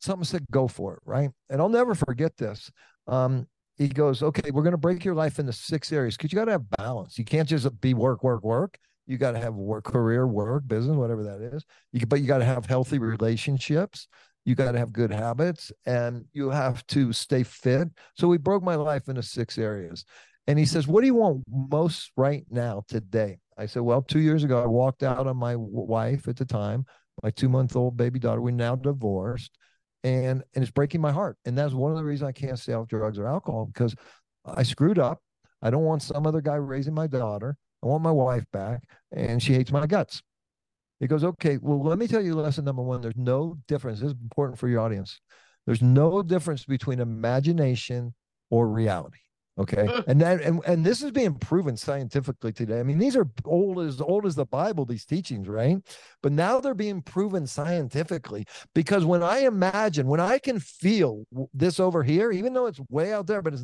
something 0.03 0.25
said, 0.25 0.45
go 0.51 0.69
for 0.69 0.95
it, 0.95 1.01
right? 1.05 1.31
And 1.49 1.61
I'll 1.61 1.69
never 1.69 1.95
forget 1.95 2.37
this. 2.37 2.71
Um, 3.07 3.47
he 3.77 3.89
goes, 3.89 4.23
okay, 4.23 4.51
we're 4.51 4.63
going 4.63 4.73
to 4.73 4.79
break 4.79 5.05
your 5.05 5.15
life 5.15 5.39
into 5.39 5.53
six 5.53 5.93
areas 5.93 6.17
because 6.17 6.33
you 6.33 6.39
got 6.39 6.47
to 6.47 6.53
have 6.53 6.71
balance. 6.71 7.19
You 7.19 7.25
can't 7.25 7.49
just 7.49 7.81
be 7.81 7.95
work, 7.95 8.23
work, 8.23 8.43
work. 8.43 8.79
You 9.07 9.19
got 9.19 9.33
to 9.33 9.39
have 9.39 9.55
work, 9.55 9.85
career, 9.85 10.27
work, 10.27 10.67
business, 10.67 10.97
whatever 10.97 11.25
that 11.25 11.41
is. 11.41 11.65
You, 11.93 12.07
but 12.07 12.21
you 12.21 12.27
got 12.27 12.39
to 12.39 12.45
have 12.45 12.67
healthy 12.67 12.99
relationships. 12.99 14.09
You 14.45 14.55
got 14.55 14.73
to 14.73 14.79
have 14.79 14.93
good 14.93 15.13
habits 15.13 15.73
and 15.87 16.25
you 16.33 16.51
have 16.51 16.87
to 16.89 17.13
stay 17.13 17.43
fit. 17.43 17.89
So 18.17 18.29
we 18.29 18.39
broke 18.39 18.63
my 18.63 18.75
life 18.75 19.09
into 19.09 19.23
six 19.23 19.57
areas. 19.57 20.05
And 20.47 20.59
he 20.59 20.67
says, 20.67 20.89
What 20.89 21.01
do 21.01 21.07
you 21.07 21.15
want 21.15 21.45
most 21.49 22.11
right 22.17 22.45
now 22.51 22.83
today? 22.89 23.39
I 23.57 23.67
said, 23.67 23.83
Well, 23.83 24.03
two 24.03 24.19
years 24.19 24.43
ago, 24.43 24.63
I 24.63 24.67
walked 24.67 25.05
out 25.05 25.29
on 25.29 25.37
my 25.37 25.55
wife 25.57 26.27
at 26.27 26.37
the 26.37 26.45
time, 26.45 26.85
my 27.23 27.31
two 27.31 27.49
month 27.49 27.77
old 27.77 27.97
baby 27.97 28.19
daughter. 28.19 28.41
We're 28.41 28.51
now 28.51 28.75
divorced 28.75 29.57
and 30.05 30.43
and 30.55 30.63
it's 30.63 30.71
breaking 30.71 31.01
my 31.01 31.13
heart. 31.13 31.37
And 31.45 31.57
that's 31.57 31.75
one 31.75 31.93
of 31.93 31.99
the 31.99 32.05
reasons 32.05 32.29
I 32.29 32.33
can't 32.33 32.59
stay 32.59 32.73
off 32.73 32.89
drugs 32.89 33.19
or 33.19 33.27
alcohol 33.27 33.67
because 33.67 33.95
I 34.45 34.63
screwed 34.63 34.99
up. 34.99 35.21
I 35.61 35.71
don't 35.71 35.85
want 35.85 36.03
some 36.03 36.27
other 36.27 36.41
guy 36.41 36.57
raising 36.57 36.95
my 36.95 37.07
daughter. 37.07 37.57
I 37.83 37.87
want 37.87 38.03
my 38.03 38.11
wife 38.11 38.45
back, 38.53 38.83
and 39.13 39.43
she 39.43 39.55
hates 39.55 39.73
my 39.73 39.87
guts. 39.87 40.23
He 41.01 41.09
goes, 41.09 41.25
okay, 41.25 41.59
well, 41.61 41.83
let 41.83 41.99
me 41.99 42.07
tell 42.07 42.23
you 42.23 42.35
lesson 42.35 42.65
number 42.65 42.83
one. 42.83 43.01
There's 43.01 43.17
no 43.17 43.59
difference. 43.67 44.01
This 44.01 44.13
is 44.13 44.17
important 44.23 44.59
for 44.59 44.69
your 44.69 44.81
audience. 44.81 45.21
There's 45.67 45.83
no 45.83 46.23
difference 46.23 46.65
between 46.65 47.01
imagination 47.01 48.15
or 48.51 48.69
reality. 48.69 49.19
Okay. 49.59 49.87
And 50.07 50.19
that 50.23 50.41
and, 50.41 50.61
and 50.67 50.85
this 50.85 51.03
is 51.03 51.11
being 51.11 51.35
proven 51.35 51.77
scientifically 51.77 52.53
today. 52.53 52.81
I 52.81 52.83
mean, 52.83 52.99
these 52.99 53.17
are 53.17 53.29
old 53.45 53.81
as 53.81 54.01
old 54.01 54.25
as 54.25 54.35
the 54.35 54.47
Bible, 54.47 54.87
these 54.87 55.05
teachings, 55.05 55.47
right? 55.47 55.77
But 56.23 56.33
now 56.33 56.59
they're 56.59 56.75
being 56.75 57.03
proven 57.03 57.47
scientifically 57.47 58.47
because 58.75 59.05
when 59.05 59.23
I 59.23 59.41
imagine, 59.41 60.07
when 60.07 60.21
I 60.21 60.39
can 60.39 60.59
feel 60.59 61.25
this 61.53 61.79
over 61.79 62.03
here, 62.03 62.33
even 62.33 62.55
though 62.55 62.67
it's 62.67 62.81
way 62.89 63.13
out 63.13 63.27
there, 63.27 63.43
but 63.43 63.55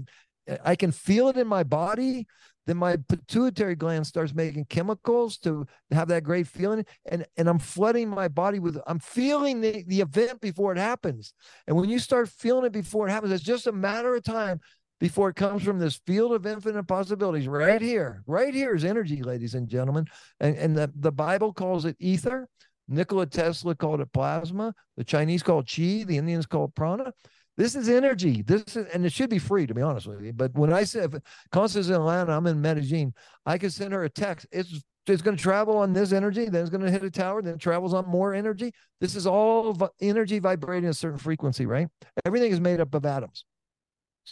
I 0.62 0.76
can 0.76 0.92
feel 0.92 1.28
it 1.28 1.38
in 1.38 1.46
my 1.46 1.62
body, 1.62 2.26
then 2.68 2.76
my 2.76 2.98
pituitary 3.08 3.74
gland 3.74 4.06
starts 4.06 4.34
making 4.34 4.66
chemicals 4.66 5.38
to 5.38 5.66
have 5.90 6.08
that 6.08 6.22
great 6.22 6.46
feeling 6.46 6.84
and 7.06 7.24
and 7.38 7.48
i'm 7.48 7.58
flooding 7.58 8.10
my 8.10 8.28
body 8.28 8.58
with 8.58 8.78
i'm 8.86 8.98
feeling 8.98 9.62
the, 9.62 9.84
the 9.86 10.02
event 10.02 10.38
before 10.42 10.70
it 10.70 10.78
happens 10.78 11.32
and 11.66 11.74
when 11.74 11.88
you 11.88 11.98
start 11.98 12.28
feeling 12.28 12.66
it 12.66 12.72
before 12.72 13.08
it 13.08 13.10
happens 13.10 13.32
it's 13.32 13.42
just 13.42 13.66
a 13.66 13.72
matter 13.72 14.14
of 14.14 14.22
time 14.22 14.60
before 15.00 15.28
it 15.28 15.36
comes 15.36 15.62
from 15.62 15.78
this 15.78 16.00
field 16.06 16.32
of 16.32 16.46
infinite 16.46 16.84
possibilities 16.84 17.48
right 17.48 17.80
here. 17.80 18.22
Right 18.26 18.54
here 18.54 18.74
is 18.74 18.84
energy, 18.84 19.22
ladies 19.22 19.54
and 19.54 19.68
gentlemen. 19.68 20.06
And, 20.40 20.56
and 20.56 20.76
the, 20.76 20.92
the 20.96 21.12
Bible 21.12 21.52
calls 21.52 21.84
it 21.84 21.96
ether. 21.98 22.48
Nikola 22.88 23.26
Tesla 23.26 23.74
called 23.74 24.00
it 24.00 24.12
plasma. 24.12 24.74
The 24.96 25.04
Chinese 25.04 25.42
called 25.42 25.68
chi. 25.68 26.04
The 26.04 26.16
Indians 26.16 26.46
called 26.46 26.74
prana. 26.74 27.12
This 27.56 27.74
is 27.74 27.88
energy. 27.88 28.42
This 28.42 28.76
is, 28.76 28.86
and 28.94 29.04
it 29.04 29.12
should 29.12 29.30
be 29.30 29.38
free, 29.38 29.66
to 29.66 29.74
be 29.74 29.82
honest 29.82 30.06
with 30.06 30.22
you. 30.22 30.32
But 30.32 30.54
when 30.54 30.72
I 30.72 30.84
say 30.84 31.06
Constance 31.50 31.86
is 31.86 31.90
in 31.90 31.96
Atlanta, 31.96 32.32
I'm 32.32 32.46
in 32.46 32.60
Medellin, 32.60 33.12
I 33.44 33.58
can 33.58 33.70
send 33.70 33.92
her 33.92 34.04
a 34.04 34.10
text. 34.10 34.46
It's 34.52 34.82
it's 35.08 35.22
going 35.22 35.36
to 35.36 35.42
travel 35.42 35.78
on 35.78 35.92
this 35.92 36.12
energy, 36.12 36.50
then 36.50 36.60
it's 36.60 36.70
going 36.70 36.84
to 36.84 36.90
hit 36.90 37.02
a 37.02 37.10
tower, 37.10 37.40
then 37.40 37.54
it 37.54 37.60
travels 37.60 37.94
on 37.94 38.06
more 38.06 38.34
energy. 38.34 38.72
This 39.00 39.16
is 39.16 39.26
all 39.26 39.90
energy 40.00 40.38
vibrating 40.38 40.88
a 40.88 40.94
certain 40.94 41.18
frequency, 41.18 41.66
right? 41.66 41.88
Everything 42.26 42.52
is 42.52 42.60
made 42.60 42.78
up 42.78 42.94
of 42.94 43.06
atoms. 43.06 43.46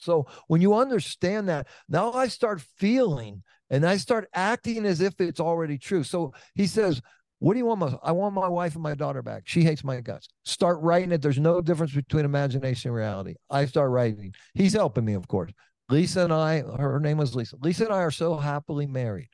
So 0.03 0.27
when 0.49 0.61
you 0.61 0.75
understand 0.75 1.49
that, 1.49 1.67
now 1.89 2.13
I 2.13 2.29
start 2.29 2.61
feeling 2.61 3.43
and 3.71 3.85
I 3.85 3.97
start 3.97 4.29
acting 4.33 4.87
as 4.87 5.01
if 5.01 5.21
it's 5.21 5.41
already 5.41 5.79
true. 5.79 6.05
So 6.05 6.33
he 6.55 6.67
says, 6.67 7.01
what 7.39 7.53
do 7.53 7.59
you 7.59 7.67
want? 7.67 7.81
My, 7.81 7.95
I 8.03 8.13
want 8.13 8.35
my 8.35 8.49
wife 8.49 8.75
and 8.75 8.83
my 8.83 8.95
daughter 8.95 9.23
back. 9.23 9.43
She 9.45 9.63
hates 9.63 9.85
my 9.85 10.01
guts. 10.01 10.29
Start 10.45 10.81
writing 10.81 11.13
it. 11.13 11.21
There's 11.21 11.39
no 11.39 11.61
difference 11.61 11.93
between 11.93 12.25
imagination 12.25 12.91
and 12.91 12.97
reality. 12.97 13.35
I 13.51 13.67
start 13.67 13.91
writing. 13.91 14.33
He's 14.55 14.73
helping 14.73 15.05
me, 15.05 15.15
of 15.15 15.29
course. 15.29 15.53
Lisa 15.89 16.25
and 16.25 16.33
I, 16.33 16.63
her 16.63 16.99
name 16.99 17.19
was 17.19 17.35
Lisa. 17.35 17.57
Lisa 17.61 17.85
and 17.85 17.93
I 17.93 17.99
are 17.99 18.11
so 18.11 18.37
happily 18.37 18.87
married. 18.87 19.29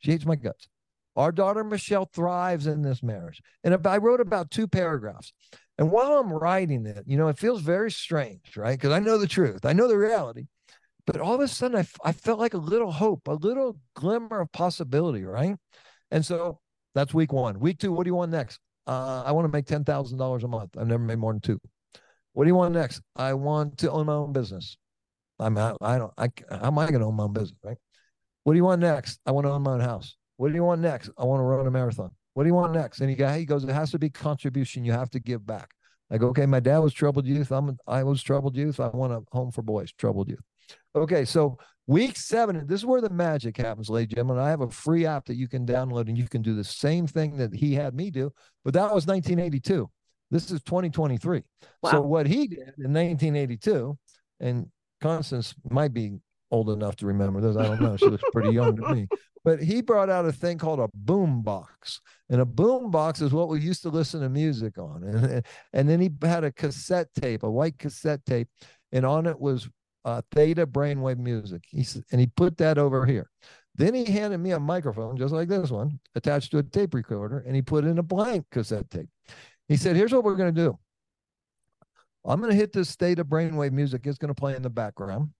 She 0.00 0.10
hates 0.10 0.26
my 0.26 0.34
guts. 0.34 0.68
Our 1.16 1.30
daughter 1.30 1.62
Michelle 1.62 2.10
thrives 2.12 2.66
in 2.66 2.82
this 2.82 3.02
marriage. 3.02 3.40
And 3.62 3.86
I 3.86 3.98
wrote 3.98 4.20
about 4.20 4.50
two 4.50 4.66
paragraphs. 4.66 5.32
And 5.78 5.90
while 5.90 6.18
I'm 6.18 6.32
writing 6.32 6.86
it, 6.86 7.04
you 7.06 7.16
know, 7.16 7.28
it 7.28 7.38
feels 7.38 7.60
very 7.60 7.90
strange, 7.90 8.56
right? 8.56 8.78
Because 8.78 8.92
I 8.92 9.00
know 9.00 9.18
the 9.18 9.26
truth, 9.26 9.64
I 9.64 9.72
know 9.72 9.88
the 9.88 9.98
reality. 9.98 10.46
But 11.06 11.20
all 11.20 11.34
of 11.34 11.40
a 11.40 11.48
sudden, 11.48 11.76
I, 11.76 12.08
I 12.08 12.12
felt 12.12 12.38
like 12.38 12.54
a 12.54 12.58
little 12.58 12.92
hope, 12.92 13.28
a 13.28 13.32
little 13.32 13.76
glimmer 13.94 14.40
of 14.40 14.52
possibility, 14.52 15.24
right? 15.24 15.56
And 16.10 16.24
so 16.24 16.60
that's 16.94 17.12
week 17.12 17.32
one. 17.32 17.60
Week 17.60 17.78
two, 17.78 17.92
what 17.92 18.04
do 18.04 18.08
you 18.08 18.14
want 18.14 18.30
next? 18.30 18.58
Uh, 18.86 19.22
I 19.24 19.32
want 19.32 19.46
to 19.46 19.52
make 19.52 19.66
ten 19.66 19.84
thousand 19.84 20.18
dollars 20.18 20.44
a 20.44 20.48
month. 20.48 20.70
I've 20.78 20.86
never 20.86 21.02
made 21.02 21.18
more 21.18 21.32
than 21.32 21.40
two. 21.40 21.58
What 22.32 22.44
do 22.44 22.48
you 22.48 22.54
want 22.54 22.74
next? 22.74 23.00
I 23.16 23.34
want 23.34 23.78
to 23.78 23.90
own 23.90 24.06
my 24.06 24.14
own 24.14 24.32
business. 24.32 24.76
I'm 25.38 25.58
I, 25.58 25.74
I 25.80 25.98
don't 25.98 26.12
I 26.16 26.28
how 26.50 26.68
am 26.68 26.78
I 26.78 26.86
going 26.86 27.00
to 27.00 27.06
own 27.06 27.16
my 27.16 27.24
own 27.24 27.32
business, 27.32 27.58
right? 27.62 27.76
What 28.44 28.52
do 28.52 28.56
you 28.56 28.64
want 28.64 28.80
next? 28.80 29.18
I 29.26 29.32
want 29.32 29.46
to 29.46 29.50
own 29.50 29.62
my 29.62 29.72
own 29.72 29.80
house. 29.80 30.16
What 30.36 30.48
do 30.48 30.54
you 30.54 30.64
want 30.64 30.80
next? 30.80 31.10
I 31.18 31.24
want 31.24 31.40
to 31.40 31.44
run 31.44 31.66
a 31.66 31.70
marathon. 31.70 32.10
What 32.34 32.42
do 32.42 32.48
you 32.48 32.54
want 32.54 32.72
next? 32.72 33.00
And 33.00 33.08
he, 33.08 33.38
he 33.38 33.44
goes, 33.44 33.64
it 33.64 33.70
has 33.70 33.90
to 33.92 33.98
be 33.98 34.10
contribution. 34.10 34.84
You 34.84 34.92
have 34.92 35.10
to 35.10 35.20
give 35.20 35.46
back. 35.46 35.70
I 36.10 36.18
go, 36.18 36.28
okay, 36.28 36.46
my 36.46 36.60
dad 36.60 36.78
was 36.78 36.92
troubled 36.92 37.26
youth. 37.26 37.50
I'm 37.50 37.78
I 37.86 38.02
was 38.02 38.22
troubled 38.22 38.56
youth. 38.56 38.78
I 38.78 38.88
want 38.88 39.12
a 39.12 39.22
home 39.32 39.50
for 39.50 39.62
boys, 39.62 39.92
troubled 39.92 40.28
youth. 40.28 40.42
Okay, 40.94 41.24
so 41.24 41.58
week 41.86 42.16
seven, 42.16 42.66
this 42.66 42.80
is 42.80 42.86
where 42.86 43.00
the 43.00 43.10
magic 43.10 43.56
happens, 43.56 43.88
ladies 43.88 44.10
and 44.10 44.16
gentlemen. 44.16 44.44
I 44.44 44.50
have 44.50 44.60
a 44.60 44.70
free 44.70 45.06
app 45.06 45.24
that 45.26 45.36
you 45.36 45.48
can 45.48 45.66
download 45.66 46.08
and 46.08 46.18
you 46.18 46.28
can 46.28 46.42
do 46.42 46.54
the 46.54 46.64
same 46.64 47.06
thing 47.06 47.36
that 47.38 47.54
he 47.54 47.74
had 47.74 47.94
me 47.94 48.10
do, 48.10 48.32
but 48.64 48.74
that 48.74 48.94
was 48.94 49.06
1982. 49.06 49.90
This 50.30 50.50
is 50.50 50.62
2023. 50.62 51.42
Wow. 51.82 51.90
So 51.90 52.00
what 52.00 52.26
he 52.26 52.46
did 52.46 52.74
in 52.78 52.92
1982, 52.92 53.96
and 54.40 54.66
Constance 55.00 55.54
might 55.70 55.92
be 55.92 56.18
old 56.54 56.70
enough 56.70 56.96
to 56.96 57.06
remember 57.06 57.40
this. 57.40 57.56
I 57.56 57.64
don't 57.64 57.82
know. 57.82 57.96
She 57.96 58.06
looks 58.06 58.22
pretty 58.32 58.50
young 58.50 58.76
to 58.76 58.94
me. 58.94 59.08
But 59.44 59.62
he 59.62 59.82
brought 59.82 60.08
out 60.08 60.24
a 60.24 60.32
thing 60.32 60.56
called 60.56 60.80
a 60.80 60.88
boom 60.94 61.42
box. 61.42 62.00
And 62.30 62.40
a 62.40 62.46
boom 62.46 62.90
box 62.90 63.20
is 63.20 63.32
what 63.32 63.48
we 63.48 63.60
used 63.60 63.82
to 63.82 63.90
listen 63.90 64.20
to 64.20 64.28
music 64.28 64.78
on. 64.78 65.04
And, 65.04 65.44
and 65.72 65.88
then 65.88 66.00
he 66.00 66.10
had 66.22 66.44
a 66.44 66.52
cassette 66.52 67.08
tape, 67.20 67.42
a 67.42 67.50
white 67.50 67.78
cassette 67.78 68.24
tape, 68.24 68.48
and 68.92 69.04
on 69.04 69.26
it 69.26 69.38
was 69.38 69.68
uh, 70.04 70.22
theta 70.32 70.66
brainwave 70.66 71.18
music. 71.18 71.64
He 71.68 71.86
and 72.10 72.20
he 72.20 72.26
put 72.26 72.56
that 72.58 72.78
over 72.78 73.04
here. 73.04 73.28
Then 73.74 73.92
he 73.92 74.04
handed 74.04 74.38
me 74.38 74.52
a 74.52 74.60
microphone, 74.60 75.16
just 75.16 75.34
like 75.34 75.48
this 75.48 75.70
one, 75.70 75.98
attached 76.14 76.52
to 76.52 76.58
a 76.58 76.62
tape 76.62 76.94
recorder, 76.94 77.42
and 77.44 77.56
he 77.56 77.62
put 77.62 77.84
in 77.84 77.98
a 77.98 78.02
blank 78.02 78.46
cassette 78.50 78.88
tape. 78.88 79.08
He 79.68 79.76
said, 79.76 79.96
"Here's 79.96 80.12
what 80.12 80.24
we're 80.24 80.36
going 80.36 80.54
to 80.54 80.62
do. 80.62 80.78
I'm 82.24 82.40
going 82.40 82.52
to 82.52 82.56
hit 82.56 82.72
this 82.72 82.94
theta 82.94 83.24
brainwave 83.24 83.72
music. 83.72 84.06
It's 84.06 84.18
going 84.18 84.32
to 84.32 84.40
play 84.40 84.54
in 84.56 84.62
the 84.62 84.70
background. 84.70 85.30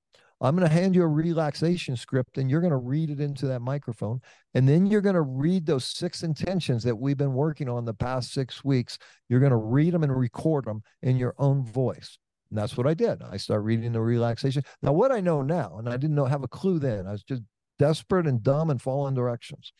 I'm 0.40 0.56
going 0.56 0.68
to 0.68 0.74
hand 0.74 0.94
you 0.94 1.02
a 1.02 1.08
relaxation 1.08 1.96
script 1.96 2.38
and 2.38 2.50
you're 2.50 2.60
going 2.60 2.70
to 2.70 2.76
read 2.76 3.10
it 3.10 3.20
into 3.20 3.46
that 3.46 3.60
microphone. 3.60 4.20
And 4.54 4.68
then 4.68 4.86
you're 4.86 5.00
going 5.00 5.14
to 5.14 5.22
read 5.22 5.64
those 5.64 5.86
six 5.86 6.22
intentions 6.22 6.82
that 6.84 6.96
we've 6.96 7.16
been 7.16 7.34
working 7.34 7.68
on 7.68 7.84
the 7.84 7.94
past 7.94 8.32
six 8.32 8.64
weeks. 8.64 8.98
You're 9.28 9.40
going 9.40 9.50
to 9.50 9.56
read 9.56 9.94
them 9.94 10.02
and 10.02 10.14
record 10.14 10.64
them 10.64 10.82
in 11.02 11.16
your 11.16 11.34
own 11.38 11.64
voice. 11.64 12.18
And 12.50 12.58
that's 12.58 12.76
what 12.76 12.86
I 12.86 12.94
did. 12.94 13.22
I 13.22 13.36
start 13.36 13.62
reading 13.62 13.92
the 13.92 14.00
relaxation. 14.00 14.62
Now, 14.82 14.92
what 14.92 15.12
I 15.12 15.20
know 15.20 15.42
now, 15.42 15.76
and 15.78 15.88
I 15.88 15.96
didn't 15.96 16.16
know 16.16 16.26
have 16.26 16.44
a 16.44 16.48
clue 16.48 16.78
then, 16.78 17.06
I 17.06 17.12
was 17.12 17.22
just 17.22 17.42
desperate 17.78 18.26
and 18.26 18.42
dumb 18.42 18.70
and 18.70 18.80
following 18.80 19.14
directions. 19.14 19.72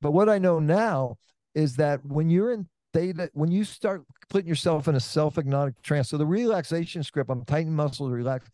But 0.00 0.12
what 0.12 0.28
I 0.28 0.38
know 0.38 0.58
now 0.58 1.16
is 1.54 1.76
that 1.76 2.04
when 2.04 2.28
you're 2.28 2.52
in 2.52 2.68
theta, 2.92 3.30
when 3.32 3.50
you 3.50 3.64
start 3.64 4.02
putting 4.28 4.48
yourself 4.48 4.88
in 4.88 4.94
a 4.94 5.00
self-hypnotic 5.00 5.80
trance, 5.82 6.10
so 6.10 6.18
the 6.18 6.26
relaxation 6.26 7.02
script, 7.02 7.30
I'm 7.30 7.44
tightening 7.44 7.74
muscles, 7.74 8.10
relax. 8.10 8.48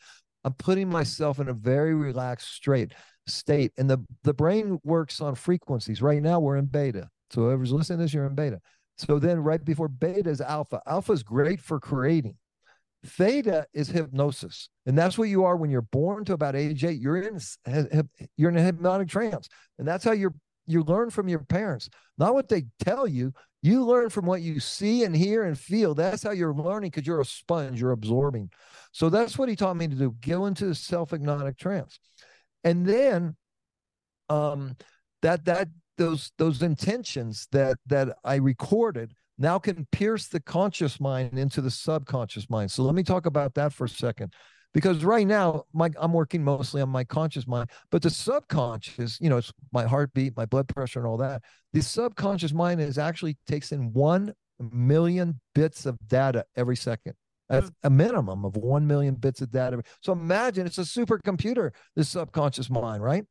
I'm 0.44 0.54
putting 0.54 0.88
myself 0.88 1.38
in 1.38 1.48
a 1.48 1.54
very 1.54 1.94
relaxed 1.94 2.52
straight 2.52 2.92
state. 3.26 3.72
And 3.78 3.88
the, 3.88 3.98
the 4.24 4.34
brain 4.34 4.80
works 4.84 5.20
on 5.20 5.34
frequencies. 5.34 6.02
Right 6.02 6.22
now 6.22 6.40
we're 6.40 6.56
in 6.56 6.66
beta. 6.66 7.08
So 7.30 7.42
whoever's 7.42 7.72
listening 7.72 7.98
to 7.98 8.04
this, 8.04 8.14
you're 8.14 8.26
in 8.26 8.34
beta. 8.34 8.60
So 8.98 9.18
then 9.18 9.40
right 9.40 9.64
before 9.64 9.88
beta 9.88 10.30
is 10.30 10.40
alpha. 10.40 10.80
Alpha 10.86 11.12
is 11.12 11.22
great 11.22 11.60
for 11.60 11.80
creating. 11.80 12.36
Theta 13.04 13.66
is 13.72 13.88
hypnosis. 13.88 14.68
And 14.86 14.96
that's 14.96 15.18
what 15.18 15.28
you 15.28 15.44
are 15.44 15.56
when 15.56 15.70
you're 15.70 15.82
born 15.82 16.24
to 16.26 16.34
about 16.34 16.54
age 16.54 16.84
eight. 16.84 17.00
You're 17.00 17.16
in 17.16 17.38
you're 18.36 18.50
in 18.50 18.56
a 18.56 18.62
hypnotic 18.62 19.08
trance. 19.08 19.48
And 19.78 19.88
that's 19.88 20.04
how 20.04 20.12
you're 20.12 20.34
you 20.66 20.82
learn 20.82 21.10
from 21.10 21.28
your 21.28 21.40
parents, 21.40 21.88
not 22.18 22.34
what 22.34 22.48
they 22.48 22.64
tell 22.84 23.06
you. 23.06 23.32
You 23.62 23.84
learn 23.84 24.10
from 24.10 24.26
what 24.26 24.42
you 24.42 24.58
see 24.58 25.04
and 25.04 25.14
hear 25.14 25.44
and 25.44 25.58
feel. 25.58 25.94
That's 25.94 26.22
how 26.22 26.32
you're 26.32 26.54
learning 26.54 26.90
because 26.90 27.06
you're 27.06 27.20
a 27.20 27.24
sponge, 27.24 27.80
you're 27.80 27.92
absorbing. 27.92 28.50
So 28.90 29.08
that's 29.08 29.38
what 29.38 29.48
he 29.48 29.56
taught 29.56 29.76
me 29.76 29.86
to 29.88 29.94
do 29.94 30.16
go 30.20 30.46
into 30.46 30.66
the 30.66 30.74
self 30.74 31.10
hypnotic 31.10 31.58
trance. 31.58 31.98
And 32.64 32.84
then 32.84 33.36
um, 34.28 34.76
that, 35.22 35.44
that, 35.44 35.68
those, 35.96 36.32
those 36.38 36.62
intentions 36.62 37.46
that, 37.52 37.76
that 37.86 38.16
I 38.24 38.36
recorded 38.36 39.14
now 39.38 39.58
can 39.58 39.86
pierce 39.92 40.28
the 40.28 40.40
conscious 40.40 41.00
mind 41.00 41.38
into 41.38 41.60
the 41.60 41.70
subconscious 41.70 42.50
mind. 42.50 42.70
So 42.70 42.82
let 42.82 42.94
me 42.94 43.02
talk 43.02 43.26
about 43.26 43.54
that 43.54 43.72
for 43.72 43.84
a 43.84 43.88
second 43.88 44.32
because 44.74 45.04
right 45.04 45.26
now 45.26 45.64
my 45.72 45.90
i'm 45.98 46.12
working 46.12 46.42
mostly 46.42 46.80
on 46.80 46.88
my 46.88 47.04
conscious 47.04 47.46
mind 47.46 47.68
but 47.90 48.02
the 48.02 48.10
subconscious 48.10 49.18
you 49.20 49.28
know 49.28 49.36
it's 49.36 49.52
my 49.72 49.84
heartbeat 49.84 50.36
my 50.36 50.46
blood 50.46 50.68
pressure 50.68 50.98
and 50.98 51.08
all 51.08 51.16
that 51.16 51.42
the 51.72 51.82
subconscious 51.82 52.52
mind 52.52 52.80
is 52.80 52.98
actually 52.98 53.36
takes 53.46 53.72
in 53.72 53.92
1 53.92 54.32
million 54.70 55.40
bits 55.54 55.86
of 55.86 55.96
data 56.08 56.44
every 56.56 56.76
second 56.76 57.14
that's 57.48 57.70
a 57.82 57.90
minimum 57.90 58.46
of 58.46 58.56
1 58.56 58.86
million 58.86 59.14
bits 59.14 59.42
of 59.42 59.50
data. 59.50 59.82
So 60.00 60.12
imagine 60.12 60.64
it's 60.66 60.78
a 60.78 60.82
supercomputer, 60.82 61.72
the 61.94 62.02
subconscious 62.02 62.70
mind, 62.70 63.02
right? 63.02 63.24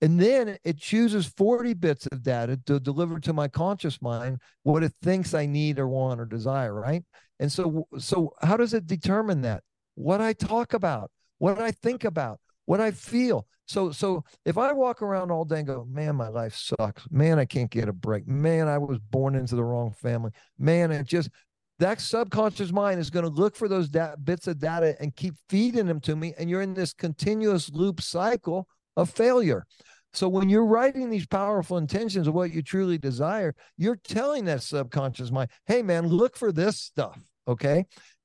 And 0.00 0.20
then 0.20 0.58
it 0.62 0.78
chooses 0.78 1.26
40 1.26 1.74
bits 1.74 2.06
of 2.12 2.22
data 2.22 2.60
to 2.66 2.78
deliver 2.78 3.18
to 3.20 3.32
my 3.32 3.48
conscious 3.48 4.00
mind 4.02 4.40
what 4.62 4.82
it 4.82 4.92
thinks 5.02 5.34
I 5.34 5.46
need 5.46 5.78
or 5.78 5.88
want 5.88 6.20
or 6.20 6.26
desire, 6.26 6.74
right? 6.74 7.02
And 7.40 7.50
so 7.50 7.88
so 7.98 8.34
how 8.40 8.56
does 8.56 8.74
it 8.74 8.86
determine 8.86 9.42
that? 9.42 9.62
What 9.96 10.20
I 10.20 10.32
talk 10.32 10.72
about, 10.72 11.10
what 11.38 11.60
I 11.60 11.72
think 11.72 12.04
about, 12.04 12.38
what 12.64 12.80
I 12.80 12.92
feel. 12.92 13.46
So 13.66 13.90
so 13.90 14.24
if 14.44 14.56
I 14.56 14.72
walk 14.72 15.02
around 15.02 15.32
all 15.32 15.44
day 15.44 15.58
and 15.58 15.66
go, 15.66 15.84
man, 15.90 16.14
my 16.14 16.28
life 16.28 16.54
sucks. 16.54 17.02
Man, 17.10 17.38
I 17.38 17.44
can't 17.44 17.70
get 17.70 17.88
a 17.88 17.92
break. 17.92 18.28
Man, 18.28 18.68
I 18.68 18.78
was 18.78 18.98
born 18.98 19.34
into 19.34 19.56
the 19.56 19.64
wrong 19.64 19.92
family. 19.92 20.30
Man, 20.58 20.92
it 20.92 21.06
just 21.06 21.30
that 21.78 22.00
subconscious 22.00 22.72
mind 22.72 23.00
is 23.00 23.10
going 23.10 23.24
to 23.24 23.30
look 23.30 23.54
for 23.54 23.68
those 23.68 23.88
da- 23.88 24.16
bits 24.16 24.46
of 24.46 24.58
data 24.58 24.96
and 25.00 25.14
keep 25.14 25.34
feeding 25.48 25.86
them 25.86 26.00
to 26.00 26.16
me 26.16 26.34
and 26.38 26.48
you're 26.48 26.62
in 26.62 26.74
this 26.74 26.92
continuous 26.92 27.70
loop 27.70 28.00
cycle 28.00 28.66
of 28.96 29.10
failure 29.10 29.66
so 30.12 30.28
when 30.28 30.48
you're 30.48 30.64
writing 30.64 31.10
these 31.10 31.26
powerful 31.26 31.76
intentions 31.76 32.26
of 32.26 32.34
what 32.34 32.52
you 32.52 32.62
truly 32.62 32.98
desire 32.98 33.54
you're 33.76 34.00
telling 34.04 34.44
that 34.46 34.62
subconscious 34.62 35.30
mind 35.30 35.50
hey 35.66 35.82
man 35.82 36.06
look 36.06 36.36
for 36.36 36.52
this 36.52 36.78
stuff 36.78 37.20
okay 37.46 37.84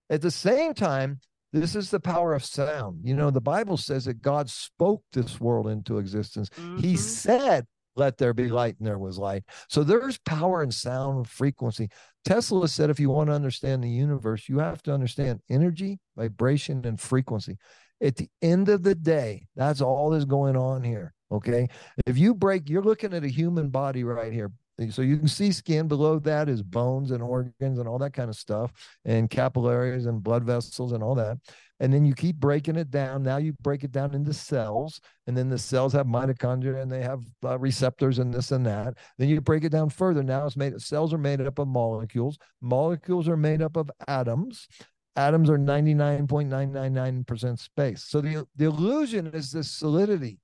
at 0.09 0.21
the 0.21 0.31
same 0.31 0.73
time 0.73 1.19
this 1.53 1.75
is 1.75 1.89
the 1.89 1.99
power 1.99 2.33
of 2.33 2.43
sound. 2.43 3.01
You 3.03 3.15
know 3.15 3.31
the 3.31 3.41
bible 3.41 3.77
says 3.77 4.05
that 4.05 4.21
god 4.21 4.49
spoke 4.49 5.03
this 5.13 5.39
world 5.39 5.67
into 5.67 5.97
existence. 5.97 6.49
Mm-hmm. 6.49 6.77
he 6.77 6.95
said 6.95 7.65
let 7.97 8.17
there 8.17 8.33
be 8.33 8.47
light 8.47 8.75
and 8.79 8.87
there 8.87 8.97
was 8.97 9.17
light. 9.17 9.43
So 9.67 9.83
there's 9.83 10.17
power 10.19 10.63
in 10.63 10.71
sound 10.71 11.27
frequency. 11.27 11.89
Tesla 12.23 12.69
said 12.69 12.89
if 12.89 13.01
you 13.01 13.09
want 13.09 13.29
to 13.29 13.33
understand 13.33 13.83
the 13.83 13.89
universe 13.89 14.47
you 14.47 14.59
have 14.59 14.81
to 14.83 14.93
understand 14.93 15.41
energy 15.49 15.99
vibration 16.15 16.85
and 16.85 16.99
frequency. 16.99 17.57
At 18.01 18.15
the 18.15 18.29
end 18.41 18.69
of 18.69 18.83
the 18.83 18.95
day 18.95 19.47
that's 19.55 19.81
all 19.81 20.09
that's 20.09 20.25
going 20.25 20.55
on 20.55 20.83
here 20.83 21.13
okay? 21.31 21.67
If 22.05 22.17
you 22.17 22.33
break 22.33 22.69
you're 22.69 22.81
looking 22.81 23.13
at 23.13 23.23
a 23.23 23.29
human 23.29 23.69
body 23.69 24.03
right 24.03 24.33
here 24.33 24.51
So 24.89 25.01
you 25.01 25.17
can 25.17 25.27
see 25.27 25.51
skin. 25.51 25.87
Below 25.87 26.19
that 26.19 26.49
is 26.49 26.63
bones 26.63 27.11
and 27.11 27.21
organs 27.21 27.79
and 27.79 27.87
all 27.87 27.99
that 27.99 28.13
kind 28.13 28.29
of 28.29 28.35
stuff, 28.35 28.71
and 29.05 29.29
capillaries 29.29 30.05
and 30.05 30.23
blood 30.23 30.43
vessels 30.43 30.93
and 30.93 31.03
all 31.03 31.15
that. 31.15 31.37
And 31.79 31.93
then 31.93 32.05
you 32.05 32.13
keep 32.13 32.35
breaking 32.35 32.75
it 32.75 32.91
down. 32.91 33.23
Now 33.23 33.37
you 33.37 33.53
break 33.61 33.83
it 33.83 33.91
down 33.91 34.13
into 34.13 34.33
cells, 34.33 35.01
and 35.27 35.35
then 35.35 35.49
the 35.49 35.57
cells 35.57 35.93
have 35.93 36.05
mitochondria 36.05 36.81
and 36.81 36.91
they 36.91 37.01
have 37.01 37.23
uh, 37.43 37.57
receptors 37.59 38.19
and 38.19 38.33
this 38.33 38.51
and 38.51 38.65
that. 38.65 38.95
Then 39.17 39.29
you 39.29 39.41
break 39.41 39.63
it 39.63 39.71
down 39.71 39.89
further. 39.89 40.23
Now 40.23 40.45
it's 40.45 40.57
made. 40.57 40.79
Cells 40.81 41.13
are 41.13 41.17
made 41.17 41.41
up 41.41 41.59
of 41.59 41.67
molecules. 41.67 42.37
Molecules 42.61 43.27
are 43.27 43.37
made 43.37 43.61
up 43.61 43.77
of 43.77 43.89
atoms 44.07 44.67
atoms 45.15 45.49
are 45.49 45.57
99.999% 45.57 47.59
space. 47.59 48.03
So 48.03 48.21
the, 48.21 48.45
the 48.55 48.65
illusion 48.65 49.25
is 49.27 49.51
this 49.51 49.71
solidity. 49.71 50.39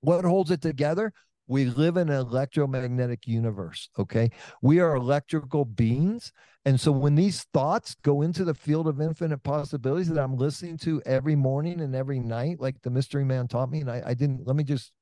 What 0.00 0.24
holds 0.24 0.50
it 0.50 0.62
together? 0.62 1.12
We 1.48 1.64
live 1.64 1.96
in 1.96 2.10
an 2.10 2.14
electromagnetic 2.14 3.26
universe. 3.26 3.88
Okay. 3.98 4.30
We 4.62 4.80
are 4.80 4.94
electrical 4.94 5.64
beings. 5.64 6.32
And 6.64 6.78
so 6.78 6.92
when 6.92 7.14
these 7.14 7.46
thoughts 7.54 7.96
go 8.02 8.22
into 8.22 8.44
the 8.44 8.54
field 8.54 8.86
of 8.86 9.00
infinite 9.00 9.42
possibilities 9.42 10.08
that 10.10 10.22
I'm 10.22 10.36
listening 10.36 10.76
to 10.78 11.02
every 11.06 11.34
morning 11.34 11.80
and 11.80 11.96
every 11.96 12.20
night, 12.20 12.60
like 12.60 12.80
the 12.82 12.90
mystery 12.90 13.24
man 13.24 13.48
taught 13.48 13.70
me, 13.70 13.80
and 13.80 13.90
I, 13.90 14.02
I 14.06 14.14
didn't, 14.14 14.46
let 14.46 14.54
me 14.54 14.64
just 14.64 14.92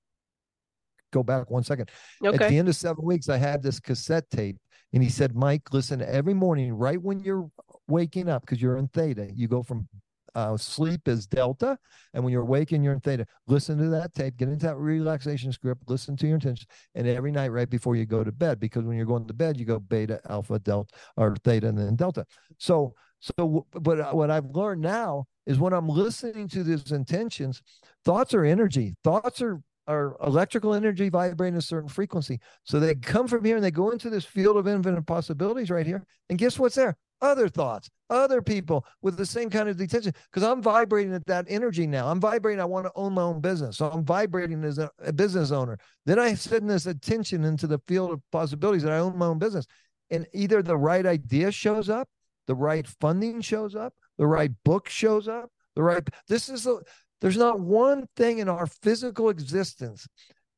go 1.13 1.25
back 1.25 1.51
one 1.51 1.65
second. 1.65 1.91
Okay. 2.25 2.45
At 2.45 2.51
the 2.51 2.59
end 2.59 2.69
of 2.69 2.77
seven 2.77 3.05
weeks, 3.05 3.29
I 3.29 3.37
had 3.37 3.63
this 3.63 3.81
cassette 3.81 4.31
tape 4.31 4.57
and 4.93 5.03
he 5.03 5.09
said, 5.09 5.35
Mike, 5.35 5.73
listen, 5.73 6.01
every 6.01 6.35
morning, 6.35 6.73
right 6.73 7.03
when 7.03 7.21
you're 7.21 7.51
waking 7.89 8.29
up, 8.29 8.43
because 8.43 8.63
you're 8.63 8.77
in 8.77 8.89
theta, 8.89 9.29
you 9.35 9.49
go 9.49 9.63
from 9.63 9.89
uh, 10.37 10.57
sleep 10.57 11.09
is 11.09 11.27
delta. 11.27 11.79
And 12.13 12.23
when 12.23 12.31
you're 12.31 12.45
waking, 12.45 12.85
you're 12.85 12.93
in 12.93 13.01
theta. 13.01 13.27
Listen 13.47 13.79
to 13.79 13.89
that 13.89 14.15
tape, 14.15 14.37
get 14.37 14.49
into 14.49 14.67
that 14.67 14.77
relaxation 14.77 15.51
script, 15.51 15.89
listen 15.89 16.15
to 16.19 16.27
your 16.27 16.35
intentions. 16.35 16.67
And 16.95 17.09
every 17.09 17.33
night, 17.33 17.49
right 17.49 17.69
before 17.69 17.97
you 17.97 18.05
go 18.05 18.23
to 18.23 18.31
bed, 18.31 18.61
because 18.61 18.85
when 18.85 18.99
you're 18.99 19.07
going 19.07 19.27
to 19.27 19.35
bed, 19.35 19.59
you 19.59 19.65
go 19.65 19.81
beta, 19.81 20.21
alpha, 20.29 20.59
delta, 20.59 20.95
or 21.17 21.35
theta, 21.43 21.69
and 21.69 21.79
then 21.79 21.97
delta. 21.97 22.27
So, 22.59 22.95
so, 23.21 23.67
but 23.73 24.15
what 24.15 24.31
I've 24.31 24.51
learned 24.55 24.83
now 24.83 25.25
is 25.47 25.59
when 25.59 25.73
I'm 25.73 25.89
listening 25.89 26.49
to 26.49 26.63
these 26.63 26.93
intentions, 26.93 27.63
thoughts 28.05 28.35
are 28.35 28.45
energy. 28.45 28.95
Thoughts 29.03 29.41
are 29.41 29.63
are 29.89 30.17
electrical 30.25 30.75
energy 30.75 31.09
vibrating 31.09 31.57
a 31.57 31.63
certain 31.63 31.89
frequency. 31.89 32.41
So 32.65 32.81
they 32.81 32.97
come 32.97 33.29
from 33.29 33.45
here 33.45 33.55
and 33.55 33.65
they 33.65 33.71
go 33.71 33.91
into 33.91 34.11
this 34.11 34.25
field 34.25 34.57
of 34.57 34.67
infinite 34.67 35.07
possibilities 35.07 35.71
right 35.71 35.87
here. 35.87 36.05
And 36.29 36.39
guess 36.39 36.59
what's 36.59 36.75
there? 36.75 36.97
Other 37.21 37.49
thoughts, 37.49 37.89
other 38.11 38.43
people 38.43 38.85
with 39.01 39.17
the 39.17 39.25
same 39.25 39.49
kind 39.49 39.69
of 39.69 39.81
intention. 39.81 40.13
Because 40.31 40.47
I'm 40.47 40.63
vibrating 40.63 41.15
at 41.15 41.27
that 41.27 41.47
energy 41.49 41.87
now. 41.87 42.09
I'm 42.09 42.21
vibrating. 42.21 42.61
I 42.61 42.67
want 42.67 42.87
to 42.87 42.93
own 42.95 43.15
my 43.15 43.23
own 43.23 43.41
business. 43.41 43.79
So 43.79 43.91
I'm 43.91 44.05
vibrating 44.05 44.63
as 44.65 44.79
a, 44.79 44.91
a 45.01 45.13
business 45.13 45.51
owner. 45.51 45.79
Then 46.05 46.19
I 46.19 46.35
send 46.35 46.69
this 46.69 46.87
attention 46.87 47.45
into 47.45 47.67
the 47.67 47.81
field 47.89 48.13
of 48.13 48.21
possibilities 48.33 48.83
that 48.83 48.93
I 48.93 48.99
own 48.99 49.17
my 49.17 49.27
own 49.27 49.39
business. 49.39 49.67
And 50.11 50.27
either 50.35 50.63
the 50.63 50.77
right 50.77 51.07
idea 51.07 51.51
shows 51.51 51.89
up, 51.89 52.09
the 52.47 52.55
right 52.55 52.87
funding 53.01 53.41
shows 53.41 53.75
up, 53.75 53.95
the 54.19 54.27
right 54.27 54.51
book 54.65 54.89
shows 54.89 55.27
up, 55.27 55.51
the 55.75 55.83
right. 55.83 56.07
This 56.29 56.49
is 56.49 56.65
the 56.65 56.83
there's 57.21 57.37
not 57.37 57.61
one 57.61 58.07
thing 58.17 58.39
in 58.39 58.49
our 58.49 58.67
physical 58.67 59.31
existence 59.31 60.07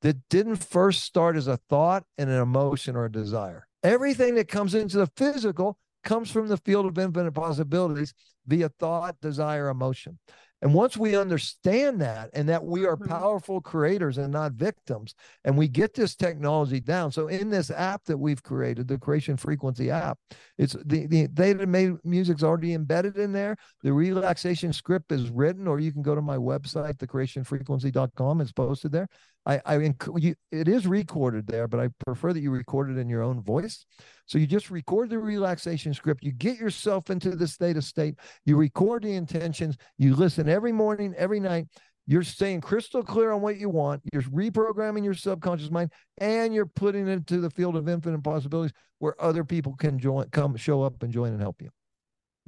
that 0.03 0.17
didn't 0.29 0.57
first 0.57 1.03
start 1.03 1.37
as 1.37 1.47
a 1.47 1.59
thought 1.69 2.05
and 2.17 2.31
an 2.31 2.41
emotion 2.41 2.97
or 2.97 3.05
a 3.05 3.13
desire. 3.13 3.67
Everything 3.83 4.35
that 4.35 4.49
comes 4.49 4.75
into 4.75 4.99
the 4.99 5.11
physical 5.17 5.79
comes 6.09 6.31
from 6.31 6.49
the 6.49 6.57
field 6.57 6.87
of 6.87 6.99
infinite 6.99 7.33
possibilities 7.33 8.15
via 8.47 8.71
thought, 8.81 9.21
desire, 9.21 9.69
emotion. 9.69 10.19
And 10.61 10.75
once 10.75 10.97
we 10.97 11.17
understand 11.17 12.01
that 12.01 12.31
and 12.33 12.49
that 12.49 12.65
we 12.65 12.85
are 12.85 12.97
mm-hmm. 12.97 13.11
powerful 13.11 13.61
creators 13.61 14.19
and 14.19 14.33
not 14.33 14.53
victims, 14.53 15.15
and 15.45 15.57
we 15.57 15.69
get 15.69 15.95
this 15.95 16.17
technology 16.17 16.81
down. 16.81 17.13
So 17.13 17.29
in 17.29 17.51
this 17.51 17.71
app 17.71 18.05
that 18.07 18.17
we've 18.17 18.43
created, 18.43 18.89
the 18.89 18.99
creation 18.99 19.37
frequency 19.37 19.91
app, 19.91 20.19
it's 20.57 20.75
the, 20.85 21.07
the 21.07 21.29
theta 21.29 21.67
made 21.67 21.93
music's 22.05 22.43
already 22.43 22.73
embedded 22.73 23.19
in 23.19 23.33
there. 23.33 23.57
The 23.83 23.93
relaxation 23.93 24.73
script 24.73 25.13
is 25.13 25.31
written, 25.31 25.69
or 25.69 25.79
you 25.79 25.93
can 25.93 26.03
go 26.03 26.15
to 26.15 26.23
my 26.23 26.39
website, 26.39 26.97
thecreationfrequency.com. 26.97 28.41
It's 28.41 28.53
posted 28.53 28.91
there. 28.91 29.09
I, 29.49 29.61
I 29.65 29.95
you, 30.17 30.35
it 30.53 30.69
is 30.69 30.87
recorded 30.87 31.47
there, 31.47 31.67
but 31.67 31.81
I 31.81 31.89
prefer 32.07 32.35
that 32.35 32.41
you 32.41 32.51
record 32.51 32.91
it 32.91 32.99
in 32.99 33.09
your 33.09 33.23
own 33.23 33.43
voice. 33.43 33.87
So 34.27 34.37
you 34.37 34.47
just 34.47 34.71
record 34.71 35.09
the 35.09 35.19
relaxation 35.19 35.95
script. 35.95 36.23
You 36.23 36.33
get 36.33 36.59
yourself 36.59 37.09
into 37.09 37.31
the 37.35 37.49
state 37.49 37.79
of 37.79 37.85
state. 37.85 38.17
You 38.45 38.57
record 38.57 39.05
the 39.05 39.15
intentions. 39.15 39.77
You 39.97 40.15
listen 40.15 40.51
every 40.51 40.73
morning, 40.73 41.15
every 41.17 41.41
night. 41.41 41.67
You're 42.07 42.23
staying 42.23 42.61
crystal 42.61 43.03
clear 43.03 43.33
on 43.33 43.41
what 43.41 43.57
you 43.57 43.71
want. 43.71 44.03
You're 44.13 44.23
reprogramming 44.23 45.05
your 45.05 45.15
subconscious 45.15 45.71
mind, 45.71 45.93
and 46.19 46.55
you're 46.55 46.67
putting 46.67 47.09
it 47.09 47.11
into 47.11 47.41
the 47.41 47.51
field 47.51 47.77
of 47.77 47.89
infinite 47.89 48.23
possibilities 48.23 48.73
where 48.99 49.21
other 49.23 49.45
people 49.45 49.75
can 49.77 49.99
join, 49.99 50.29
come, 50.31 50.57
show 50.57 50.83
up, 50.83 51.03
and 51.03 51.13
join 51.13 51.33
and 51.33 51.41
help 51.41 51.61
you. 51.63 51.71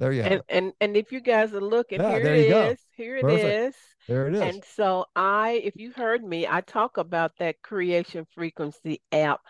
There 0.01 0.11
you 0.11 0.23
and. 0.23 0.41
And 0.49 0.73
and 0.81 0.97
if 0.97 1.11
you 1.11 1.21
guys 1.21 1.53
are 1.53 1.61
looking, 1.61 2.01
yeah, 2.01 2.17
here 2.17 2.33
it 2.33 2.39
is. 2.39 2.49
Go. 2.49 2.75
Here 2.95 3.17
it 3.17 3.21
Perfect. 3.21 3.45
is. 3.45 3.75
There 4.07 4.27
it 4.27 4.33
is. 4.33 4.41
And 4.41 4.63
so 4.75 5.05
I, 5.15 5.61
if 5.63 5.75
you 5.75 5.91
heard 5.91 6.23
me, 6.23 6.47
I 6.47 6.61
talk 6.61 6.97
about 6.97 7.33
that 7.37 7.61
creation 7.61 8.25
frequency 8.33 8.99
app 9.11 9.41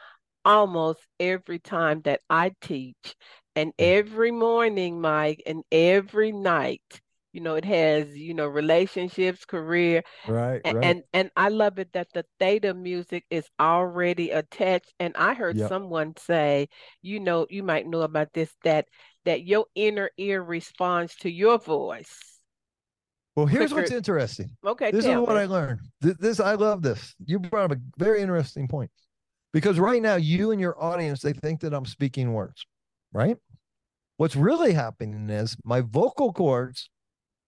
almost 0.43 0.99
every 1.21 1.59
time 1.59 2.01
that 2.01 2.19
I 2.29 2.51
teach. 2.61 3.15
And 3.55 3.69
hmm. 3.69 3.83
every 3.83 4.31
morning, 4.31 4.99
Mike, 4.99 5.41
and 5.45 5.63
every 5.71 6.33
night, 6.33 6.99
you 7.31 7.39
know, 7.39 7.55
it 7.55 7.63
has, 7.63 8.09
you 8.17 8.33
know, 8.33 8.47
relationships, 8.47 9.45
career. 9.45 10.03
Right. 10.27 10.59
And 10.65 10.77
right. 10.77 10.85
and, 10.85 11.03
and 11.13 11.31
I 11.37 11.47
love 11.47 11.79
it 11.79 11.93
that 11.93 12.07
the 12.13 12.25
theta 12.39 12.73
music 12.73 13.23
is 13.29 13.47
already 13.57 14.31
attached. 14.31 14.93
And 14.99 15.15
I 15.15 15.33
heard 15.33 15.55
yep. 15.55 15.69
someone 15.69 16.13
say, 16.17 16.67
you 17.01 17.21
know, 17.21 17.47
you 17.49 17.63
might 17.63 17.87
know 17.87 18.01
about 18.01 18.33
this, 18.33 18.53
that 18.65 18.89
that 19.25 19.43
your 19.43 19.65
inner 19.75 20.09
ear 20.17 20.41
responds 20.41 21.15
to 21.17 21.29
your 21.29 21.59
voice. 21.59 22.31
Well, 23.35 23.45
here's 23.45 23.71
quicker. 23.71 23.83
what's 23.83 23.91
interesting. 23.91 24.49
Okay, 24.65 24.91
this 24.91 25.05
is 25.05 25.15
what 25.15 25.37
I 25.37 25.45
learned. 25.45 25.79
This, 26.01 26.17
this 26.17 26.39
I 26.39 26.55
love 26.55 26.81
this. 26.81 27.15
You 27.25 27.39
brought 27.39 27.71
up 27.71 27.77
a 27.77 27.81
very 27.97 28.21
interesting 28.21 28.67
point 28.67 28.91
because 29.53 29.79
right 29.79 30.01
now 30.01 30.15
you 30.15 30.51
and 30.51 30.59
your 30.59 30.81
audience 30.81 31.21
they 31.21 31.33
think 31.33 31.61
that 31.61 31.73
I'm 31.73 31.85
speaking 31.85 32.33
words, 32.33 32.65
right? 33.13 33.37
What's 34.17 34.35
really 34.35 34.73
happening 34.73 35.29
is 35.29 35.55
my 35.63 35.81
vocal 35.81 36.33
cords 36.33 36.89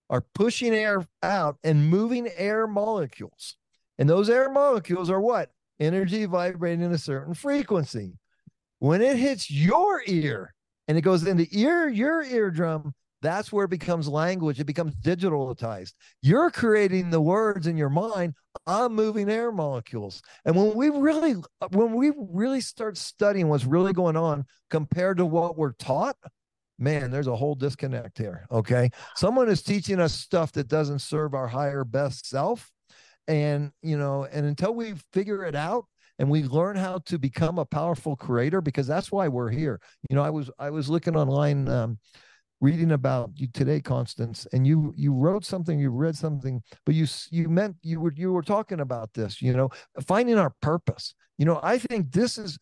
are 0.09 0.23
pushing 0.33 0.73
air 0.73 1.05
out 1.21 1.57
and 1.63 1.89
moving 1.89 2.29
air 2.38 2.65
molecules, 2.65 3.57
and 3.97 4.09
those 4.09 4.29
air 4.29 4.49
molecules 4.49 5.09
are 5.09 5.21
what 5.21 5.49
energy 5.79 6.25
vibrating 6.25 6.91
a 6.93 6.97
certain 6.97 7.33
frequency. 7.33 8.13
When 8.79 9.01
it 9.01 9.17
hits 9.17 9.51
your 9.51 10.01
ear, 10.07 10.53
and 10.88 10.98
it 10.98 11.02
goes 11.02 11.26
into 11.26 11.48
ear 11.52 11.88
your 11.88 12.24
eardrum 12.24 12.93
that's 13.24 13.54
where 13.54 13.65
it 13.65 13.69
becomes 13.69 14.10
language. 14.10 14.60
It 14.60 14.65
becomes 14.65 14.93
digitalized. 14.96 15.93
You're 16.22 16.52
creating 16.52 17.10
the 17.10 17.22
words 17.22 17.67
in 17.67 17.78
your 17.78 17.89
mind. 17.89 18.36
I'm 18.67 18.93
moving 18.93 19.30
air 19.30 19.50
molecules. 19.52 20.22
And 20.46 20.56
when 20.56 20.76
we 20.76 20.89
really 20.89 21.36
when 21.72 21.93
we 21.93 22.12
really 22.17 22.60
start 22.60 22.98
studying 22.98 23.48
what's 23.48 23.63
really 23.63 23.93
going 23.93 24.17
on 24.17 24.46
compared 24.69 25.17
to 25.17 25.26
what 25.26 25.58
we're 25.58 25.72
taught 25.74 26.17
man 26.80 27.12
there's 27.12 27.28
a 27.28 27.36
whole 27.36 27.56
disconnect 27.56 28.17
here 28.17 28.46
okay? 28.52 28.89
Someone 29.15 29.48
is 29.48 29.63
teaching 29.63 30.00
us 30.00 30.13
stuff 30.13 30.52
that 30.52 30.67
doesn't 30.67 31.00
serve 31.00 31.34
our 31.34 31.48
higher 31.48 31.86
best 31.86 32.28
self. 32.28 32.69
And 33.28 33.72
you 33.82 33.98
know 33.98 34.26
and 34.26 34.46
until 34.46 34.76
we 34.76 34.96
figure 35.13 35.46
it 35.46 35.56
out 35.56 35.86
and 36.19 36.30
we 36.30 36.43
learn 36.43 36.76
how 36.76 36.99
to 36.99 37.17
become 37.17 37.58
a 37.58 37.65
powerful 37.65 38.15
creator 38.15 38.62
because 38.62 38.88
that's 38.88 39.12
why 39.12 39.28
we're 39.28 39.49
here. 39.49 39.80
You 40.10 40.15
know 40.15 40.23
i 40.23 40.30
was 40.30 40.49
i 40.60 40.69
was 40.69 40.89
looking 40.89 41.15
online 41.15 41.67
um, 41.67 41.97
reading 42.63 42.91
about 42.93 43.32
you 43.36 43.47
today 43.54 43.82
constance 43.82 44.47
and 44.54 44.65
you 44.65 44.93
you 44.95 45.13
wrote 45.13 45.43
something 45.43 45.78
you 45.78 45.89
read 45.89 46.15
something 46.15 46.62
but 46.86 46.95
you 46.95 47.06
you 47.30 47.49
meant 47.49 47.76
you 47.82 47.99
were 47.99 48.13
you 48.15 48.32
were 48.32 48.41
talking 48.41 48.80
about 48.80 49.13
this 49.13 49.41
you 49.41 49.52
know 49.52 49.69
finding 50.08 50.38
our 50.38 50.54
purpose. 50.62 51.13
You 51.38 51.45
know 51.45 51.60
i 51.62 51.78
think 51.78 52.12
this 52.12 52.38
is 52.38 52.58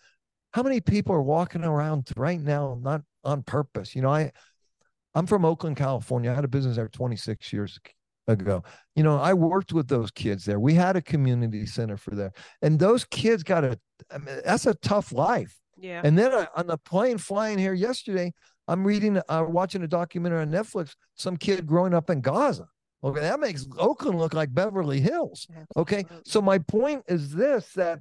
how 0.53 0.63
many 0.63 0.81
people 0.81 1.13
are 1.13 1.21
walking 1.21 1.63
around 1.63 2.09
right 2.15 2.41
now 2.41 2.79
not 2.81 3.01
on 3.23 3.43
purpose? 3.43 3.95
You 3.95 4.01
know 4.01 4.09
i 4.09 4.31
i'm 5.13 5.27
from 5.27 5.45
oakland 5.45 5.77
california. 5.77 6.31
I 6.31 6.33
had 6.35 6.45
a 6.45 6.47
business 6.49 6.77
there 6.77 6.87
26 6.87 7.53
years 7.53 7.77
ago. 8.31 8.63
You 8.95 9.03
know, 9.03 9.17
I 9.17 9.33
worked 9.33 9.73
with 9.73 9.87
those 9.87 10.11
kids 10.11 10.45
there. 10.45 10.59
We 10.59 10.73
had 10.73 10.95
a 10.95 11.01
community 11.01 11.65
center 11.65 11.97
for 11.97 12.15
there, 12.15 12.31
and 12.61 12.79
those 12.79 13.05
kids 13.05 13.43
got 13.43 13.63
a. 13.63 13.79
I 14.11 14.17
mean, 14.17 14.41
that's 14.45 14.65
a 14.65 14.73
tough 14.75 15.11
life. 15.11 15.57
Yeah. 15.77 16.01
And 16.03 16.17
then 16.17 16.33
I, 16.33 16.47
on 16.55 16.67
the 16.67 16.77
plane 16.77 17.17
flying 17.17 17.57
here 17.57 17.73
yesterday, 17.73 18.33
I'm 18.67 18.85
reading, 18.85 19.19
uh, 19.27 19.45
watching 19.47 19.83
a 19.83 19.87
documentary 19.87 20.41
on 20.41 20.51
Netflix. 20.51 20.93
Some 21.15 21.37
kid 21.37 21.65
growing 21.65 21.93
up 21.93 22.09
in 22.09 22.21
Gaza. 22.21 22.67
Okay, 23.03 23.21
that 23.21 23.39
makes 23.39 23.65
Oakland 23.77 24.19
look 24.19 24.33
like 24.33 24.53
Beverly 24.53 25.01
Hills. 25.01 25.47
Okay, 25.75 26.05
so 26.23 26.41
my 26.41 26.59
point 26.59 27.03
is 27.07 27.33
this: 27.33 27.73
that 27.73 27.99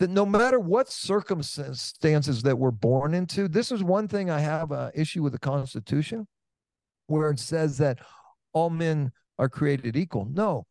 that 0.00 0.10
no 0.10 0.26
matter 0.26 0.58
what 0.58 0.90
circumstances 0.90 2.42
that 2.42 2.58
we're 2.58 2.70
born 2.70 3.14
into, 3.14 3.46
this 3.46 3.70
is 3.70 3.84
one 3.84 4.08
thing 4.08 4.30
I 4.30 4.40
have 4.40 4.72
a 4.72 4.90
issue 4.94 5.22
with 5.22 5.32
the 5.34 5.38
Constitution, 5.38 6.26
where 7.06 7.30
it 7.30 7.38
says 7.38 7.78
that 7.78 8.00
all 8.52 8.70
men 8.70 9.12
are 9.40 9.48
created 9.48 9.96
equal. 9.96 10.28
No, 10.30 10.66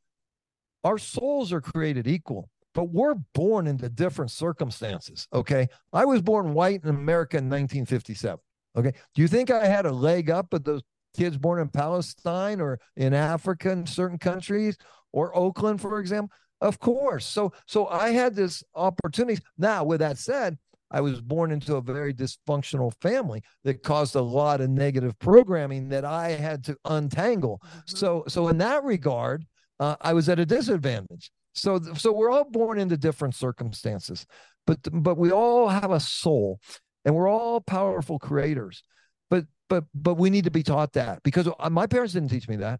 our 0.83 0.99
souls 0.99 1.51
are 1.51 1.59
created 1.59 2.07
equal, 2.07 2.49
but 2.73 2.85
we're 2.85 3.15
born 3.33 3.65
into 3.67 3.89
different 3.89 4.31
circumstances. 4.31 5.27
Okay. 5.33 5.67
I 5.91 6.05
was 6.05 6.21
born 6.21 6.53
white 6.53 6.83
in 6.83 6.89
America 6.89 7.37
in 7.37 7.45
1957. 7.45 8.37
Okay. 8.77 8.93
Do 9.15 9.21
you 9.21 9.27
think 9.27 9.49
I 9.49 9.65
had 9.65 9.87
a 9.87 9.91
leg 9.91 10.29
up 10.29 10.53
with 10.53 10.63
those 10.63 10.83
kids 11.17 11.35
born 11.35 11.59
in 11.59 11.69
Palestine 11.69 12.61
or 12.61 12.79
in 12.95 13.15
Africa 13.15 13.71
in 13.71 13.87
certain 13.87 14.19
countries 14.19 14.77
or 15.11 15.35
Oakland, 15.35 15.81
for 15.81 15.99
example? 15.99 16.31
Of 16.61 16.77
course. 16.79 17.25
So 17.25 17.51
so 17.65 17.87
I 17.87 18.11
had 18.11 18.35
this 18.35 18.63
opportunity. 18.75 19.41
Now, 19.57 19.83
with 19.83 19.99
that 20.01 20.19
said, 20.19 20.59
I 20.91 21.01
was 21.01 21.21
born 21.21 21.51
into 21.51 21.75
a 21.75 21.81
very 21.81 22.13
dysfunctional 22.13 22.93
family 23.01 23.41
that 23.63 23.83
caused 23.83 24.15
a 24.15 24.21
lot 24.21 24.61
of 24.61 24.69
negative 24.69 25.17
programming 25.19 25.89
that 25.89 26.05
I 26.05 26.29
had 26.29 26.63
to 26.65 26.77
untangle. 26.85 27.61
Mm-hmm. 27.63 27.95
So 27.97 28.23
so 28.27 28.47
in 28.47 28.57
that 28.59 28.83
regard, 28.83 29.45
uh, 29.79 29.95
I 30.01 30.13
was 30.13 30.29
at 30.29 30.39
a 30.39 30.45
disadvantage. 30.45 31.31
So 31.53 31.79
so 31.95 32.11
we're 32.11 32.31
all 32.31 32.49
born 32.49 32.79
into 32.79 32.97
different 32.97 33.35
circumstances, 33.35 34.25
but 34.65 34.79
but 34.91 35.17
we 35.17 35.31
all 35.31 35.67
have 35.67 35.91
a 35.91 35.99
soul, 35.99 36.59
and 37.05 37.15
we're 37.15 37.29
all 37.29 37.61
powerful 37.61 38.19
creators. 38.19 38.83
But 39.29 39.45
but 39.67 39.85
but 39.93 40.15
we 40.15 40.29
need 40.29 40.45
to 40.45 40.51
be 40.51 40.63
taught 40.63 40.93
that 40.93 41.21
because 41.23 41.47
uh, 41.47 41.69
my 41.69 41.87
parents 41.87 42.13
didn't 42.13 42.29
teach 42.29 42.47
me 42.47 42.57
that. 42.57 42.79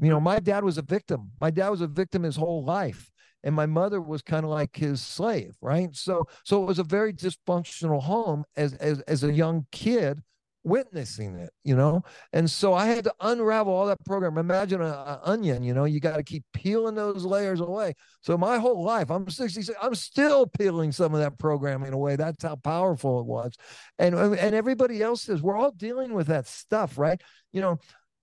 You 0.00 0.10
know, 0.10 0.20
my 0.20 0.40
dad 0.40 0.64
was 0.64 0.76
a 0.76 0.82
victim. 0.82 1.30
My 1.40 1.50
dad 1.50 1.68
was 1.68 1.80
a 1.80 1.86
victim 1.86 2.24
his 2.24 2.36
whole 2.36 2.64
life 2.64 3.10
and 3.48 3.56
my 3.56 3.64
mother 3.64 3.98
was 3.98 4.20
kind 4.20 4.44
of 4.44 4.50
like 4.50 4.76
his 4.76 5.00
slave 5.00 5.56
right? 5.62 5.96
So 5.96 6.26
so 6.44 6.62
it 6.62 6.66
was 6.66 6.78
a 6.78 6.84
very 6.84 7.14
dysfunctional 7.14 8.02
home 8.02 8.44
as 8.56 8.74
as 8.74 9.00
as 9.02 9.24
a 9.24 9.32
young 9.32 9.66
kid 9.72 10.20
witnessing 10.64 11.34
it 11.36 11.48
you 11.64 11.74
know? 11.74 12.02
And 12.34 12.50
so 12.50 12.74
i 12.74 12.84
had 12.84 13.04
to 13.04 13.14
unravel 13.22 13.72
all 13.72 13.86
that 13.86 14.04
program. 14.04 14.36
Imagine 14.36 14.82
an 14.82 15.18
onion 15.22 15.62
you 15.62 15.72
know 15.72 15.86
you 15.86 15.98
got 15.98 16.18
to 16.18 16.22
keep 16.22 16.44
peeling 16.52 16.94
those 16.94 17.24
layers 17.24 17.60
away. 17.60 17.94
So 18.20 18.36
my 18.36 18.58
whole 18.58 18.84
life 18.84 19.10
i'm 19.10 19.30
66 19.30 19.78
i'm 19.80 19.94
still 19.94 20.46
peeling 20.46 20.92
some 20.92 21.14
of 21.14 21.20
that 21.20 21.38
programming 21.38 21.94
away. 21.94 22.16
That's 22.16 22.44
how 22.44 22.56
powerful 22.56 23.20
it 23.20 23.26
was. 23.26 23.54
And 23.98 24.14
and 24.14 24.54
everybody 24.54 25.02
else 25.02 25.26
is 25.30 25.40
we're 25.40 25.56
all 25.56 25.72
dealing 25.72 26.12
with 26.12 26.26
that 26.26 26.46
stuff 26.46 26.98
right? 26.98 27.18
You 27.52 27.62
know 27.62 27.78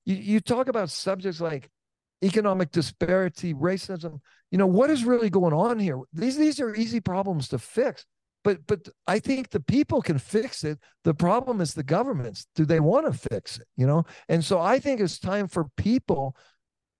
you, 0.05 0.17
you 0.17 0.39
talk 0.39 0.67
about 0.67 0.91
subjects 0.91 1.41
like 1.41 1.71
economic 2.23 2.71
disparity 2.71 3.53
racism 3.53 4.19
you 4.55 4.57
know 4.57 4.67
what 4.67 4.89
is 4.89 5.03
really 5.03 5.29
going 5.29 5.51
on 5.51 5.79
here? 5.79 5.99
These 6.13 6.37
these 6.37 6.61
are 6.61 6.73
easy 6.73 7.01
problems 7.01 7.49
to 7.49 7.59
fix 7.59 8.05
but 8.45 8.65
but 8.67 8.87
i 9.05 9.19
think 9.19 9.49
the 9.49 9.59
people 9.59 10.01
can 10.01 10.17
fix 10.17 10.63
it. 10.63 10.79
The 11.03 11.13
problem 11.13 11.59
is 11.59 11.73
the 11.73 11.83
governments. 11.83 12.47
Do 12.55 12.63
they 12.63 12.79
want 12.79 13.05
to 13.05 13.27
fix 13.29 13.57
it 13.57 13.67
you 13.75 13.85
know? 13.85 14.05
And 14.29 14.45
so 14.45 14.61
i 14.61 14.79
think 14.79 15.01
it's 15.01 15.19
time 15.19 15.49
for 15.49 15.65
people 15.75 16.37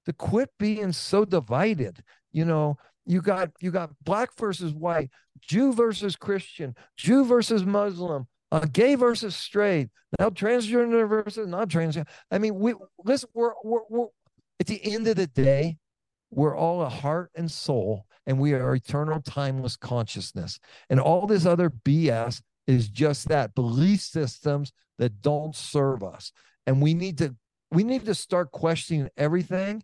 to 0.06 0.12
quit 0.12 0.50
being 0.60 0.92
so 0.92 1.24
divided. 1.24 2.04
You 2.34 2.44
know 2.44 2.78
you 3.06 3.22
got 3.22 3.52
you 3.62 3.72
got 3.72 3.92
black 4.04 4.36
versus 4.38 4.74
white 4.74 5.10
jew 5.40 5.72
versus 5.72 6.16
christian 6.16 6.76
jew 6.98 7.24
versus 7.24 7.64
muslim 7.64 8.28
uh, 8.52 8.66
gay 8.72 8.96
versus 8.96 9.36
straight 9.36 9.90
now 10.20 10.30
transgender 10.30 11.08
versus 11.08 11.48
not 11.48 11.70
transgender 11.70 12.08
i 12.32 12.40
mean 12.40 12.56
we 12.56 12.74
listen 13.04 13.30
we're, 13.34 13.54
we're, 13.64 13.82
we're 13.90 14.08
at 14.60 14.66
the 14.66 14.82
end 14.94 15.08
of 15.08 15.16
the 15.16 15.28
day 15.28 15.78
we're 16.36 16.56
all 16.56 16.82
a 16.82 16.90
heart 16.90 17.32
and 17.36 17.50
soul, 17.50 18.06
and 18.28 18.38
we 18.38 18.54
are 18.54 18.76
eternal, 18.76 19.22
timeless 19.22 19.78
consciousness. 19.78 20.60
And 20.90 21.00
all 21.00 21.26
this 21.26 21.46
other 21.46 21.70
BS 21.70 22.42
is 22.68 22.90
just 22.90 23.30
that 23.30 23.56
belief 23.56 24.02
systems 24.02 24.74
that 24.98 25.22
don't 25.22 25.56
serve 25.56 26.04
us. 26.04 26.34
And 26.68 26.82
we 26.82 26.94
need 26.94 27.18
to 27.20 27.36
we 27.72 27.84
need 27.84 28.06
to 28.06 28.16
start 28.16 28.52
questioning 28.52 29.10
everything. 29.18 29.84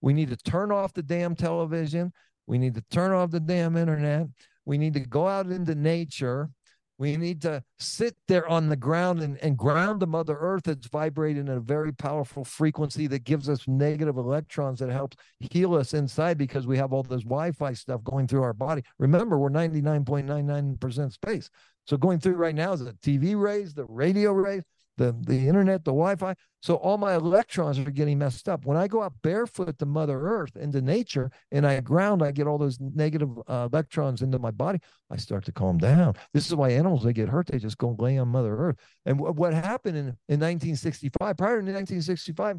We 0.00 0.12
need 0.12 0.30
to 0.30 0.36
turn 0.36 0.72
off 0.72 0.92
the 0.92 1.02
damn 1.02 1.34
television. 1.34 2.12
We 2.46 2.58
need 2.58 2.74
to 2.74 2.84
turn 2.90 3.12
off 3.12 3.30
the 3.30 3.40
damn 3.40 3.76
internet. 3.76 4.26
We 4.64 4.78
need 4.78 4.94
to 4.94 5.00
go 5.00 5.28
out 5.28 5.46
into 5.46 5.74
nature 5.74 6.50
we 7.02 7.16
need 7.16 7.42
to 7.42 7.64
sit 7.80 8.14
there 8.28 8.46
on 8.46 8.68
the 8.68 8.76
ground 8.76 9.22
and, 9.22 9.36
and 9.38 9.58
ground 9.58 9.98
the 9.98 10.06
Mother 10.06 10.36
Earth 10.38 10.62
that's 10.66 10.86
vibrating 10.86 11.48
at 11.48 11.56
a 11.56 11.60
very 11.60 11.92
powerful 11.92 12.44
frequency 12.44 13.08
that 13.08 13.24
gives 13.24 13.48
us 13.48 13.66
negative 13.66 14.16
electrons 14.16 14.78
that 14.78 14.88
helps 14.88 15.16
heal 15.40 15.74
us 15.74 15.94
inside 15.94 16.38
because 16.38 16.64
we 16.64 16.78
have 16.78 16.92
all 16.92 17.02
this 17.02 17.24
Wi 17.24 17.50
Fi 17.50 17.72
stuff 17.72 18.04
going 18.04 18.28
through 18.28 18.44
our 18.44 18.52
body. 18.52 18.84
Remember, 19.00 19.36
we're 19.36 19.50
99.99% 19.50 21.12
space. 21.12 21.50
So 21.88 21.96
going 21.96 22.20
through 22.20 22.36
right 22.36 22.54
now 22.54 22.72
is 22.72 22.84
the 22.84 22.92
TV 22.92 23.34
rays, 23.36 23.74
the 23.74 23.86
radio 23.86 24.30
rays, 24.30 24.62
the, 24.96 25.16
the 25.26 25.48
internet, 25.48 25.84
the 25.84 25.90
Wi-Fi. 25.90 26.34
So 26.60 26.76
all 26.76 26.98
my 26.98 27.14
electrons 27.14 27.78
are 27.78 27.90
getting 27.90 28.18
messed 28.18 28.48
up. 28.48 28.64
When 28.64 28.76
I 28.76 28.86
go 28.86 29.02
out 29.02 29.14
barefoot 29.22 29.78
to 29.78 29.86
Mother 29.86 30.20
Earth 30.20 30.56
into 30.56 30.80
nature 30.80 31.30
and 31.50 31.66
I 31.66 31.80
ground, 31.80 32.22
I 32.22 32.30
get 32.30 32.46
all 32.46 32.58
those 32.58 32.78
negative 32.80 33.30
uh, 33.48 33.68
electrons 33.72 34.22
into 34.22 34.38
my 34.38 34.50
body. 34.50 34.78
I 35.10 35.16
start 35.16 35.44
to 35.46 35.52
calm 35.52 35.78
down. 35.78 36.14
This 36.32 36.46
is 36.46 36.54
why 36.54 36.70
animals 36.70 37.04
they 37.04 37.12
get 37.12 37.28
hurt. 37.28 37.48
They 37.48 37.58
just 37.58 37.78
go 37.78 37.96
lay 37.98 38.18
on 38.18 38.28
Mother 38.28 38.56
Earth. 38.56 38.76
And 39.06 39.18
w- 39.18 39.34
what 39.34 39.54
happened 39.54 39.96
in, 39.96 40.06
in 40.28 40.40
1965, 40.40 41.36
prior 41.36 41.60
to 41.60 41.72
1965, 41.72 42.58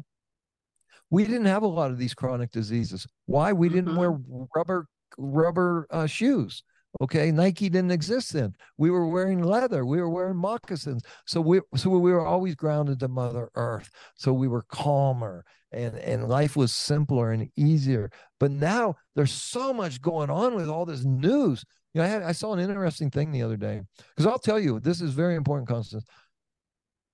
we 1.10 1.24
didn't 1.24 1.46
have 1.46 1.62
a 1.62 1.68
lot 1.68 1.90
of 1.90 1.98
these 1.98 2.14
chronic 2.14 2.50
diseases. 2.50 3.06
Why? 3.26 3.52
We 3.52 3.68
didn't 3.68 3.94
mm-hmm. 3.94 3.98
wear 3.98 4.46
rubber 4.54 4.86
rubber 5.16 5.86
uh, 5.90 6.06
shoes. 6.06 6.62
Okay, 7.00 7.32
Nike 7.32 7.68
didn't 7.68 7.90
exist 7.90 8.32
then. 8.32 8.54
We 8.78 8.90
were 8.90 9.08
wearing 9.08 9.42
leather. 9.42 9.84
We 9.84 10.00
were 10.00 10.08
wearing 10.08 10.36
moccasins. 10.36 11.02
So 11.26 11.40
we 11.40 11.60
so 11.74 11.90
we 11.90 12.12
were 12.12 12.24
always 12.24 12.54
grounded 12.54 13.00
to 13.00 13.08
Mother 13.08 13.50
Earth. 13.54 13.90
So 14.14 14.32
we 14.32 14.48
were 14.48 14.62
calmer 14.62 15.44
and 15.72 15.96
and 15.98 16.28
life 16.28 16.56
was 16.56 16.72
simpler 16.72 17.32
and 17.32 17.50
easier. 17.56 18.10
But 18.38 18.52
now 18.52 18.94
there's 19.16 19.32
so 19.32 19.72
much 19.72 20.00
going 20.00 20.30
on 20.30 20.54
with 20.54 20.68
all 20.68 20.86
this 20.86 21.04
news. 21.04 21.64
You 21.92 22.00
know, 22.00 22.04
I 22.04 22.08
had 22.08 22.22
I 22.22 22.32
saw 22.32 22.52
an 22.52 22.60
interesting 22.60 23.10
thing 23.10 23.32
the 23.32 23.42
other 23.42 23.56
day 23.56 23.82
because 24.14 24.30
I'll 24.30 24.38
tell 24.38 24.60
you 24.60 24.78
this 24.78 25.00
is 25.00 25.12
very 25.12 25.34
important, 25.34 25.68
Constance. 25.68 26.04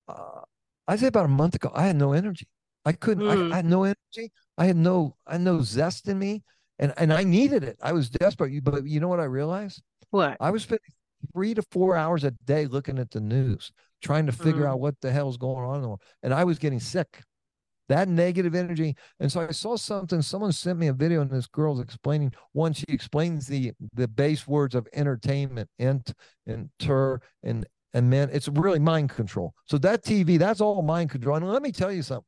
Uh, 0.07 0.41
I 0.87 0.95
say 0.95 1.07
about 1.07 1.25
a 1.25 1.29
month 1.29 1.55
ago, 1.55 1.71
I 1.73 1.87
had 1.87 1.95
no 1.95 2.13
energy. 2.13 2.47
I 2.85 2.91
couldn't. 2.93 3.23
Mm. 3.23 3.31
I, 3.31 3.35
hmm. 3.35 3.53
I 3.53 3.55
had 3.57 3.65
no 3.65 3.83
energy. 3.83 4.31
I 4.57 4.65
had 4.65 4.77
no. 4.77 5.15
I 5.25 5.33
had 5.33 5.41
no 5.41 5.61
zest 5.61 6.07
in 6.07 6.19
me 6.19 6.43
and 6.81 6.93
and 6.97 7.13
I 7.13 7.23
needed 7.23 7.63
it. 7.63 7.77
I 7.81 7.93
was 7.93 8.09
desperate. 8.09 8.63
But 8.63 8.85
you 8.85 8.99
know 8.99 9.07
what 9.07 9.21
I 9.21 9.25
realized? 9.25 9.81
What? 10.09 10.35
I 10.41 10.49
was 10.51 10.63
spending 10.63 10.81
three 11.33 11.53
to 11.53 11.61
four 11.71 11.95
hours 11.95 12.23
a 12.23 12.31
day 12.31 12.65
looking 12.65 12.99
at 12.99 13.11
the 13.11 13.21
news, 13.21 13.71
trying 14.01 14.25
to 14.25 14.31
figure 14.31 14.63
mm. 14.63 14.69
out 14.69 14.81
what 14.81 14.99
the 15.01 15.11
hell's 15.11 15.37
going 15.37 15.63
on, 15.63 15.97
and 16.23 16.33
I 16.33 16.43
was 16.43 16.59
getting 16.59 16.79
sick. 16.79 17.21
That 17.89 18.07
negative 18.07 18.55
energy, 18.55 18.95
and 19.19 19.29
so 19.29 19.41
I 19.41 19.51
saw 19.51 19.75
something. 19.75 20.21
Someone 20.21 20.53
sent 20.53 20.79
me 20.79 20.87
a 20.87 20.93
video, 20.93 21.21
and 21.21 21.29
this 21.29 21.47
girl's 21.47 21.81
explaining. 21.81 22.31
One, 22.53 22.71
she 22.71 22.85
explains 22.87 23.47
the 23.47 23.73
the 23.93 24.07
base 24.07 24.47
words 24.47 24.75
of 24.75 24.87
entertainment, 24.93 25.69
ent, 25.77 26.13
and 26.47 26.69
ter, 26.79 27.19
and 27.43 27.65
and 27.93 28.09
man, 28.09 28.29
it's 28.31 28.47
really 28.47 28.79
mind 28.79 29.09
control. 29.09 29.53
So 29.65 29.77
that 29.79 30.03
TV, 30.03 30.39
that's 30.39 30.61
all 30.61 30.81
mind 30.81 31.09
control. 31.09 31.35
And 31.35 31.49
let 31.49 31.61
me 31.61 31.73
tell 31.73 31.91
you 31.91 32.01
something, 32.01 32.23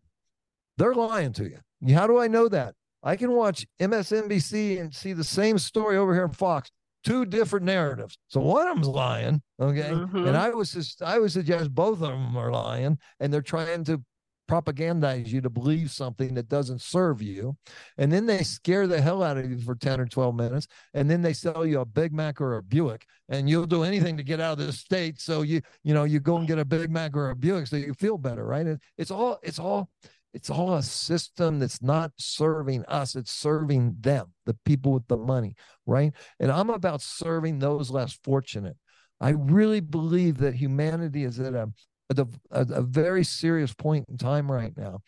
they're 0.77 0.93
lying 0.93 1.31
to 1.33 1.45
you. 1.45 1.95
How 1.95 2.07
do 2.07 2.19
I 2.19 2.27
know 2.27 2.49
that? 2.49 2.75
I 3.03 3.15
can 3.15 3.31
watch 3.33 3.65
MSNBC 3.81 4.79
and 4.79 4.93
see 4.93 5.13
the 5.13 5.23
same 5.23 5.57
story 5.57 5.97
over 5.97 6.13
here 6.13 6.23
in 6.23 6.31
Fox, 6.31 6.71
two 7.03 7.25
different 7.25 7.65
narratives. 7.65 8.17
So 8.29 8.39
one 8.39 8.67
of 8.67 8.75
them's 8.75 8.87
lying, 8.87 9.41
okay, 9.59 9.89
mm-hmm. 9.91 10.27
and 10.27 10.37
I 10.37 10.49
was 10.49 10.71
just 10.71 11.01
I 11.01 11.19
would 11.19 11.31
suggest 11.31 11.75
both 11.75 12.01
of 12.01 12.09
them 12.11 12.37
are 12.37 12.51
lying, 12.51 12.97
and 13.19 13.33
they're 13.33 13.41
trying 13.41 13.83
to 13.85 14.01
propagandize 14.49 15.27
you 15.27 15.39
to 15.41 15.49
believe 15.49 15.89
something 15.89 16.33
that 16.33 16.47
doesn't 16.47 16.81
serve 16.81 17.21
you, 17.21 17.57
and 17.97 18.11
then 18.11 18.25
they 18.25 18.43
scare 18.43 18.87
the 18.87 19.01
hell 19.01 19.21
out 19.21 19.37
of 19.37 19.49
you 19.49 19.59
for 19.59 19.75
ten 19.75 19.99
or 19.99 20.05
twelve 20.05 20.35
minutes, 20.35 20.67
and 20.93 21.09
then 21.09 21.21
they 21.21 21.33
sell 21.33 21.65
you 21.65 21.81
a 21.81 21.85
Big 21.85 22.13
Mac 22.13 22.39
or 22.39 22.55
a 22.55 22.63
Buick, 22.63 23.05
and 23.27 23.49
you'll 23.49 23.65
do 23.65 23.83
anything 23.83 24.15
to 24.15 24.23
get 24.23 24.39
out 24.39 24.59
of 24.59 24.65
this 24.65 24.79
state. 24.79 25.19
So 25.19 25.41
you 25.41 25.61
you 25.83 25.93
know 25.93 26.05
you 26.05 26.21
go 26.21 26.37
and 26.37 26.47
get 26.47 26.57
a 26.57 26.65
Big 26.65 26.89
Mac 26.89 27.17
or 27.17 27.31
a 27.31 27.35
Buick 27.35 27.67
so 27.67 27.75
you 27.75 27.93
feel 27.93 28.17
better, 28.17 28.45
right? 28.45 28.65
It's 28.97 29.11
all 29.11 29.39
it's 29.43 29.59
all 29.59 29.89
it's 30.33 30.49
all 30.49 30.73
a 30.75 30.83
system 30.83 31.59
that's 31.59 31.81
not 31.81 32.11
serving 32.17 32.83
us 32.85 33.15
it's 33.15 33.31
serving 33.31 33.95
them 33.99 34.33
the 34.45 34.57
people 34.65 34.91
with 34.91 35.07
the 35.07 35.17
money 35.17 35.55
right? 35.85 36.13
And 36.39 36.51
i'm 36.51 36.69
about 36.69 37.01
serving 37.01 37.59
those 37.59 37.89
less 37.91 38.17
fortunate. 38.23 38.77
I 39.19 39.29
really 39.29 39.79
believe 39.79 40.37
that 40.39 40.55
humanity 40.55 41.23
is 41.23 41.39
at 41.39 41.53
a 41.53 41.69
a, 42.15 42.27
a 42.51 42.81
very 42.81 43.23
serious 43.23 43.73
point 43.73 44.05
in 44.07 44.17
time 44.17 44.51
right 44.51 44.75
now 44.77 44.99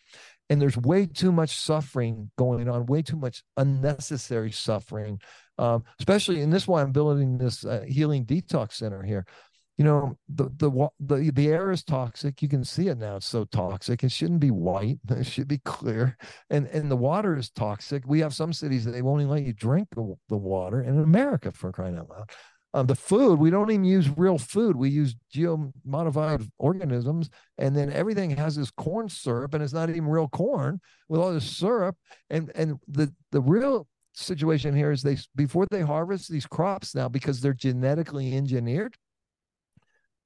and 0.48 0.60
there's 0.60 0.76
way 0.76 1.06
too 1.06 1.30
much 1.30 1.56
suffering 1.56 2.30
going 2.36 2.68
on 2.68 2.86
way 2.86 3.00
too 3.00 3.16
much 3.16 3.44
unnecessary 3.56 4.50
suffering 4.50 5.20
um, 5.58 5.84
especially 6.00 6.40
and 6.40 6.52
this 6.52 6.64
is 6.64 6.68
why 6.68 6.82
i'm 6.82 6.90
building 6.90 7.38
this 7.38 7.64
uh, 7.64 7.84
healing 7.86 8.24
detox 8.24 8.72
center 8.72 9.02
here 9.02 9.24
you 9.76 9.84
know 9.84 10.16
the 10.28 10.48
the 10.56 10.88
the 11.00 11.30
the 11.30 11.48
air 11.48 11.70
is 11.70 11.84
toxic 11.84 12.40
you 12.40 12.48
can 12.48 12.64
see 12.64 12.88
it 12.88 12.98
now 12.98 13.16
it's 13.16 13.26
so 13.26 13.44
toxic 13.44 14.02
it 14.02 14.10
shouldn't 14.10 14.40
be 14.40 14.50
white 14.50 14.98
it 15.10 15.26
should 15.26 15.48
be 15.48 15.58
clear 15.58 16.16
and 16.50 16.66
and 16.68 16.90
the 16.90 16.96
water 16.96 17.36
is 17.36 17.50
toxic 17.50 18.02
we 18.06 18.20
have 18.20 18.34
some 18.34 18.52
cities 18.52 18.84
that 18.84 18.92
they 18.92 19.02
won't 19.02 19.20
even 19.20 19.30
let 19.30 19.44
you 19.44 19.52
drink 19.52 19.88
the, 19.94 20.14
the 20.28 20.36
water 20.36 20.82
in 20.82 20.98
america 21.00 21.52
for 21.52 21.72
crying 21.72 21.98
out 21.98 22.08
loud 22.08 22.30
um, 22.74 22.86
the 22.86 22.94
food 22.94 23.38
we 23.38 23.50
don't 23.50 23.70
even 23.70 23.84
use 23.84 24.08
real 24.16 24.38
food 24.38 24.76
we 24.76 24.88
use 24.88 25.14
geo 25.30 25.72
modified 25.84 26.42
organisms 26.58 27.30
and 27.58 27.76
then 27.76 27.92
everything 27.92 28.30
has 28.30 28.56
this 28.56 28.70
corn 28.70 29.08
syrup 29.08 29.54
and 29.54 29.62
it's 29.62 29.72
not 29.72 29.88
even 29.88 30.06
real 30.06 30.28
corn 30.28 30.80
with 31.08 31.20
all 31.20 31.32
this 31.32 31.48
syrup 31.48 31.96
and 32.30 32.50
and 32.54 32.78
the 32.88 33.12
the 33.30 33.40
real 33.40 33.86
situation 34.14 34.74
here 34.74 34.90
is 34.90 35.02
they 35.02 35.16
before 35.34 35.66
they 35.70 35.82
harvest 35.82 36.30
these 36.30 36.46
crops 36.46 36.94
now 36.94 37.06
because 37.08 37.40
they're 37.40 37.52
genetically 37.52 38.34
engineered 38.34 38.96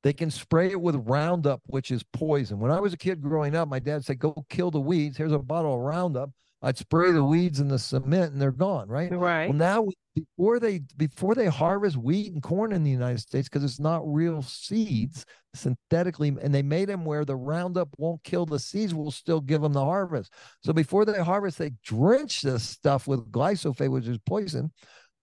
they 0.02 0.12
can 0.12 0.30
spray 0.30 0.70
it 0.70 0.80
with 0.80 0.96
Roundup, 1.06 1.60
which 1.66 1.90
is 1.90 2.02
poison. 2.12 2.58
When 2.58 2.70
I 2.70 2.80
was 2.80 2.92
a 2.92 2.98
kid 2.98 3.20
growing 3.20 3.54
up, 3.54 3.68
my 3.68 3.78
dad 3.78 4.04
said, 4.04 4.18
Go 4.18 4.44
kill 4.48 4.70
the 4.70 4.80
weeds. 4.80 5.16
Here's 5.16 5.32
a 5.32 5.38
bottle 5.38 5.74
of 5.74 5.80
Roundup. 5.80 6.30
I'd 6.62 6.76
spray 6.76 7.10
the 7.12 7.24
weeds 7.24 7.58
in 7.58 7.68
the 7.68 7.78
cement 7.78 8.32
and 8.32 8.40
they're 8.40 8.52
gone, 8.52 8.86
right? 8.88 9.10
Right. 9.10 9.48
Well, 9.48 9.56
now 9.56 9.88
before 10.14 10.60
they 10.60 10.80
before 10.96 11.34
they 11.34 11.46
harvest 11.46 11.96
wheat 11.96 12.32
and 12.34 12.42
corn 12.42 12.72
in 12.72 12.84
the 12.84 12.90
United 12.90 13.20
States, 13.20 13.48
because 13.48 13.64
it's 13.64 13.80
not 13.80 14.02
real 14.04 14.42
seeds, 14.42 15.24
synthetically, 15.54 16.36
and 16.42 16.54
they 16.54 16.62
made 16.62 16.90
them 16.90 17.06
where 17.06 17.24
the 17.24 17.36
Roundup 17.36 17.88
won't 17.96 18.22
kill 18.24 18.44
the 18.44 18.58
seeds, 18.58 18.94
will 18.94 19.10
still 19.10 19.40
give 19.40 19.62
them 19.62 19.72
the 19.72 19.84
harvest. 19.84 20.34
So 20.62 20.74
before 20.74 21.06
they 21.06 21.22
harvest, 21.22 21.56
they 21.56 21.72
drench 21.82 22.42
this 22.42 22.62
stuff 22.62 23.06
with 23.06 23.30
glyphosate, 23.32 23.90
which 23.90 24.06
is 24.06 24.18
poison 24.26 24.70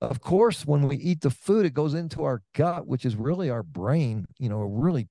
of 0.01 0.21
course, 0.21 0.65
when 0.65 0.87
we 0.87 0.97
eat 0.97 1.21
the 1.21 1.29
food, 1.29 1.65
it 1.65 1.73
goes 1.73 1.93
into 1.93 2.23
our 2.23 2.41
gut, 2.53 2.87
which 2.87 3.05
is 3.05 3.15
really 3.15 3.49
our 3.49 3.63
brain. 3.63 4.25
You 4.37 4.49
know, 4.49 4.61
really, 4.61 5.09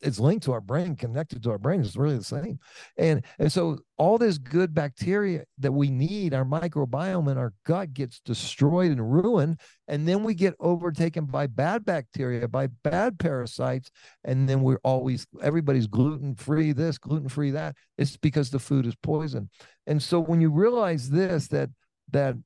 it's 0.00 0.20
linked 0.20 0.44
to 0.44 0.52
our 0.52 0.60
brain, 0.60 0.94
connected 0.94 1.42
to 1.42 1.50
our 1.50 1.58
brain. 1.58 1.80
It's 1.80 1.96
really 1.96 2.16
the 2.16 2.22
same. 2.24 2.60
And 2.96 3.24
and 3.38 3.50
so 3.50 3.78
all 3.96 4.16
this 4.16 4.38
good 4.38 4.74
bacteria 4.74 5.44
that 5.58 5.72
we 5.72 5.90
need, 5.90 6.34
our 6.34 6.44
microbiome 6.44 7.30
in 7.30 7.38
our 7.38 7.52
gut 7.64 7.92
gets 7.92 8.20
destroyed 8.20 8.92
and 8.92 9.12
ruined, 9.12 9.58
and 9.88 10.06
then 10.06 10.22
we 10.22 10.34
get 10.34 10.54
overtaken 10.60 11.24
by 11.24 11.48
bad 11.48 11.84
bacteria, 11.84 12.46
by 12.46 12.68
bad 12.68 13.18
parasites, 13.18 13.90
and 14.24 14.48
then 14.48 14.62
we're 14.62 14.80
always 14.84 15.26
everybody's 15.42 15.86
gluten 15.88 16.34
free. 16.36 16.72
This 16.72 16.98
gluten 16.98 17.28
free 17.28 17.50
that. 17.52 17.74
It's 17.98 18.16
because 18.16 18.50
the 18.50 18.60
food 18.60 18.86
is 18.86 18.94
poison. 19.02 19.50
And 19.86 20.02
so 20.02 20.20
when 20.20 20.40
you 20.40 20.50
realize 20.50 21.10
this, 21.10 21.48
that 21.48 21.70
that 22.12 22.36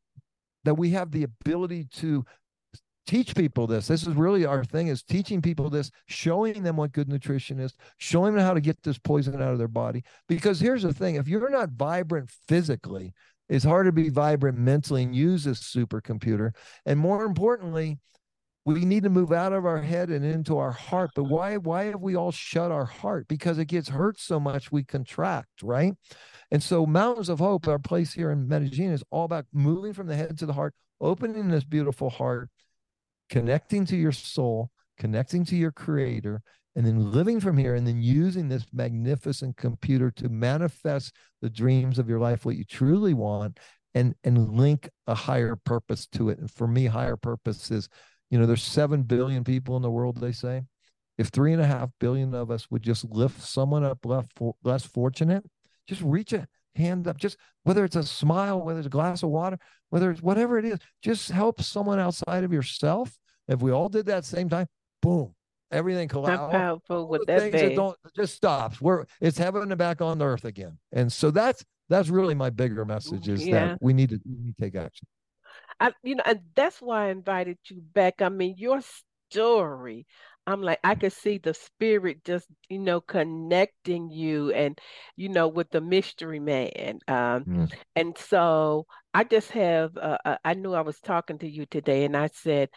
that 0.64 0.74
we 0.74 0.90
have 0.90 1.11
the 1.11 1.24
ability 1.24 1.87
to 1.96 2.24
teach 3.07 3.35
people 3.35 3.66
this. 3.66 3.87
This 3.87 4.07
is 4.07 4.14
really 4.14 4.46
our 4.46 4.64
thing 4.64 4.88
is 4.88 5.03
teaching 5.03 5.42
people 5.42 5.68
this 5.68 5.90
showing 6.07 6.62
them 6.62 6.77
what 6.77 6.92
good 6.92 7.09
nutrition 7.09 7.61
is 7.61 7.74
showing 7.98 8.35
them 8.35 8.44
how 8.44 8.55
to 8.55 8.61
get 8.61 8.83
this 8.83 8.98
poison 8.98 9.42
out 9.42 9.53
of 9.53 9.59
their 9.59 9.68
body. 9.68 10.03
Because 10.29 10.59
here's 10.59 10.83
the 10.83 10.94
thing 10.94 11.16
if 11.16 11.29
you're 11.29 11.50
not 11.50 11.70
vibrant 11.70 12.31
physically 12.48 13.12
it's 13.48 13.64
hard 13.64 13.87
to 13.87 13.92
be 13.92 14.09
vibrant 14.09 14.59
mentally 14.59 15.03
and 15.03 15.14
use 15.14 15.44
this 15.44 15.61
supercomputer. 15.61 16.53
And 16.87 16.98
more 16.98 17.24
importantly 17.24 17.98
we 18.66 18.85
need 18.85 19.03
to 19.03 19.11
move 19.11 19.33
out 19.33 19.53
of 19.53 19.66
our 19.66 19.83
head 19.83 20.09
and 20.11 20.24
into 20.24 20.57
our 20.57 20.72
heart 20.72 21.11
but 21.14 21.24
why 21.24 21.57
why 21.57 21.85
have 21.85 22.00
we 22.00 22.16
all 22.16 22.33
shut 22.33 22.70
our 22.70 22.87
heart 22.87 23.27
because 23.29 23.59
it 23.59 23.66
gets 23.66 23.88
hurt 23.88 24.18
so 24.18 24.40
much 24.40 24.72
we 24.72 24.83
contract 24.83 25.62
right 25.62 25.94
and 26.50 26.62
so, 26.62 26.87
Mountains 26.87 27.29
of 27.29 27.40
Hope, 27.40 27.66
our 27.66 27.81
place 27.81 28.12
here 28.12 28.31
in 28.31 28.46
Medellin, 28.46 28.92
is 28.92 29.03
all 29.11 29.24
about 29.24 29.46
moving 29.53 29.92
from 29.92 30.07
the 30.07 30.16
head 30.16 30.38
to 30.38 30.46
the 30.46 30.53
heart, 30.53 30.72
opening 31.00 31.48
this 31.48 31.64
beautiful 31.64 32.11
heart, 32.11 32.48
connecting 33.29 33.85
to 33.87 33.96
your 33.96 34.12
soul, 34.12 34.70
connecting 34.96 35.44
to 35.46 35.57
your 35.57 35.72
creator, 35.72 36.42
and 36.77 36.87
then 36.87 37.11
living 37.11 37.40
from 37.40 37.57
here 37.57 37.74
and 37.74 37.87
then 37.87 38.00
using 38.00 38.48
this 38.48 38.66
magnificent 38.72 39.57
computer 39.57 40.12
to 40.12 40.29
manifest 40.29 41.12
the 41.40 41.50
dreams 41.50 41.98
of 41.98 42.09
your 42.09 42.20
life, 42.20 42.44
what 42.44 42.57
you 42.57 42.64
truly 42.64 43.14
want, 43.14 43.59
and 43.94 44.14
and 44.22 44.50
link 44.50 44.88
a 45.07 45.14
higher 45.14 45.57
purpose 45.57 46.07
to 46.09 46.29
it. 46.29 46.38
And 46.38 46.50
for 46.50 46.68
me, 46.68 46.87
higher 46.87 47.16
purpose 47.16 47.70
is, 47.70 47.88
you 48.35 48.40
know, 48.40 48.47
there's 48.47 48.64
seven 48.64 49.05
billion 49.05 49.44
people 49.44 49.77
in 49.77 49.83
the 49.83 49.90
world, 49.92 50.16
they 50.16 50.33
say. 50.33 50.64
If 51.18 51.29
three 51.29 51.53
and 51.53 51.62
a 51.62 51.66
half 51.68 51.90
billion 52.01 52.35
of 52.35 52.51
us 52.51 52.68
would 52.68 52.83
just 52.83 53.05
lift 53.05 53.40
someone 53.40 53.85
up 53.85 54.05
less, 54.05 54.27
less 54.64 54.85
fortunate, 54.85 55.44
just 55.87 56.03
reach 56.03 56.33
a 56.33 56.49
hand 56.75 57.07
up, 57.07 57.16
just 57.16 57.37
whether 57.62 57.85
it's 57.85 57.94
a 57.94 58.03
smile, 58.03 58.61
whether 58.61 58.81
it's 58.81 58.88
a 58.88 58.90
glass 58.90 59.23
of 59.23 59.29
water, 59.29 59.57
whether 59.90 60.11
it's 60.11 60.20
whatever 60.20 60.59
it 60.59 60.64
is, 60.64 60.81
just 61.01 61.31
help 61.31 61.62
someone 61.62 62.01
outside 62.01 62.42
of 62.42 62.53
yourself. 62.53 63.16
If 63.47 63.62
we 63.62 63.70
all 63.70 63.88
did 63.88 64.07
that 64.07 64.25
same 64.25 64.49
time, 64.49 64.66
boom, 65.01 65.33
everything 65.70 66.09
collapses. 66.09 66.51
powerful 66.51 67.07
would 67.11 67.20
that 67.29 67.53
be? 67.53 67.59
That 67.59 67.77
don't 67.77 67.97
just 68.16 68.35
stops. 68.35 68.81
We're 68.81 69.05
it's 69.20 69.38
heaven 69.38 69.62
and 69.62 69.79
back 69.79 70.03
on 70.03 70.20
earth 70.20 70.44
again. 70.44 70.77
And 70.90 71.12
so 71.12 71.31
that's 71.31 71.64
that's 71.88 72.09
really 72.09 72.35
my 72.35 72.51
bigger 72.51 72.85
message 72.85 73.29
is 73.29 73.47
yeah. 73.47 73.66
that 73.66 73.79
we 73.81 73.92
need 73.92 74.09
to, 74.09 74.18
we 74.27 74.38
need 74.38 74.57
to 74.57 74.61
take 74.61 74.75
action. 74.75 75.07
I, 75.80 75.92
you 76.02 76.16
know, 76.16 76.22
and 76.26 76.40
that's 76.54 76.80
why 76.80 77.08
I 77.08 77.10
invited 77.10 77.58
you 77.66 77.80
back. 77.80 78.22
I 78.22 78.28
mean, 78.28 78.54
your 78.58 78.80
story 79.30 80.06
I'm 80.46 80.62
like, 80.62 80.80
I 80.84 80.94
could 80.94 81.12
see 81.12 81.38
the 81.38 81.54
spirit 81.54 82.24
just, 82.24 82.46
you 82.68 82.78
know, 82.78 83.00
connecting 83.00 84.10
you 84.10 84.52
and, 84.52 84.78
you 85.16 85.28
know, 85.28 85.48
with 85.48 85.70
the 85.70 85.80
mystery 85.80 86.38
man. 86.38 86.98
Um, 87.08 87.44
mm. 87.44 87.72
And 87.96 88.16
so 88.18 88.87
I 89.14 89.24
just 89.24 89.50
have, 89.52 89.96
uh, 89.96 90.18
uh, 90.24 90.37
I 90.44 90.54
knew 90.54 90.74
I 90.74 90.82
was 90.82 91.00
talking 91.00 91.38
to 91.38 91.48
you 91.48 91.64
today 91.66 92.04
and 92.04 92.16
I 92.16 92.28
said, 92.28 92.68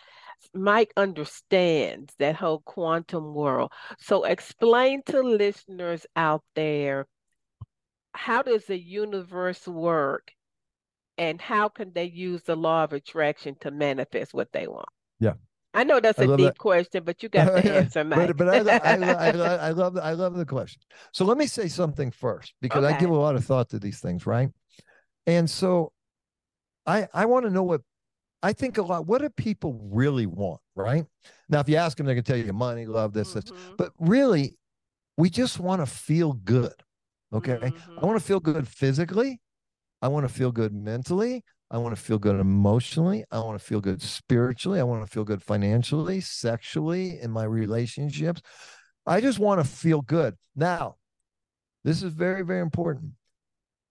Mike 0.54 0.94
understands 0.96 2.14
that 2.20 2.36
whole 2.36 2.60
quantum 2.60 3.34
world. 3.34 3.72
So 4.00 4.24
explain 4.24 5.02
to 5.08 5.22
listeners 5.22 6.06
out 6.16 6.44
there 6.56 7.06
how 8.14 8.44
does 8.44 8.66
the 8.66 8.80
universe 8.80 9.68
work 9.68 10.32
and 11.18 11.42
how 11.42 11.70
can 11.70 11.92
they 11.94 12.06
use 12.06 12.44
the 12.44 12.56
law 12.56 12.84
of 12.84 12.94
attraction 12.94 13.56
to 13.62 13.72
manifest 13.72 14.34
what 14.34 14.52
they 14.52 14.68
want? 14.68 14.90
Yeah. 15.20 15.34
I 15.74 15.84
know 15.84 16.00
that's 16.00 16.18
a 16.18 16.28
deep 16.38 16.46
that. 16.46 16.58
question, 16.58 17.04
but 17.04 17.22
you 17.22 17.30
got 17.30 17.46
to 17.46 17.74
answer, 17.76 18.04
Mike. 18.04 18.36
but, 18.36 18.38
but 18.38 18.68
I, 18.70 18.78
I, 18.78 18.96
I, 18.96 19.56
I, 19.68 19.72
love 19.72 19.98
I 19.98 20.14
love 20.14 20.36
the 20.36 20.46
question. 20.46 20.82
So 21.12 21.26
let 21.26 21.38
me 21.38 21.46
say 21.46 21.68
something 21.68 22.10
first 22.10 22.54
because 22.62 22.84
okay. 22.84 22.96
I 22.96 23.00
give 23.00 23.10
a 23.10 23.16
lot 23.16 23.36
of 23.36 23.46
thought 23.46 23.70
to 23.70 23.80
these 23.80 24.00
things, 24.00 24.26
right? 24.26 24.50
And 25.28 25.50
so 25.50 25.92
I 26.86 27.08
I 27.14 27.26
want 27.26 27.46
to 27.46 27.52
know 27.52 27.64
what 27.64 27.82
I 28.42 28.54
think 28.54 28.78
a 28.78 28.82
lot. 28.82 29.06
What 29.06 29.22
do 29.22 29.30
people 29.30 29.80
really 29.92 30.26
want, 30.26 30.62
right? 30.76 31.06
Now, 31.50 31.60
if 31.60 31.70
you 31.70 31.76
ask 31.76 31.98
them, 31.98 32.06
they 32.06 32.16
can 32.16 32.24
tell 32.24 32.38
you 32.38 32.54
money, 32.54 32.86
love, 32.86 33.14
this, 33.14 33.30
mm-hmm. 33.30 33.40
this. 33.40 33.52
But 33.78 33.92
really, 34.00 34.56
we 35.18 35.30
just 35.30 35.60
want 35.60 35.82
to 35.82 35.86
feel 35.86 36.34
good. 36.34 36.74
Okay, 37.34 37.58
mm-hmm. 37.58 38.00
I 38.00 38.06
want 38.06 38.20
to 38.20 38.26
feel 38.26 38.40
good 38.40 38.68
physically. 38.68 39.42
I 40.02 40.08
want 40.10 40.28
to 40.28 40.34
feel 40.34 40.52
good 40.52 40.74
mentally. 40.74 41.44
I 41.70 41.78
want 41.80 41.96
to 41.96 42.02
feel 42.02 42.18
good 42.18 42.40
emotionally. 42.40 43.26
I 43.32 43.40
want 43.40 43.60
to 43.60 43.66
feel 43.66 43.82
good 43.82 44.02
spiritually. 44.02 44.80
I 44.80 44.84
want 44.84 45.06
to 45.06 45.12
feel 45.12 45.26
good 45.26 45.44
financially, 45.44 46.22
sexually, 46.22 47.20
in 47.20 47.32
my 47.32 47.44
relationships. 47.44 48.42
I 49.06 49.20
just 49.20 49.40
want 49.40 49.60
to 49.62 49.68
feel 49.68 50.02
good. 50.02 50.36
Now, 50.56 50.96
this 51.84 52.04
is 52.04 52.14
very, 52.14 52.44
very 52.44 52.62
important. 52.62 53.14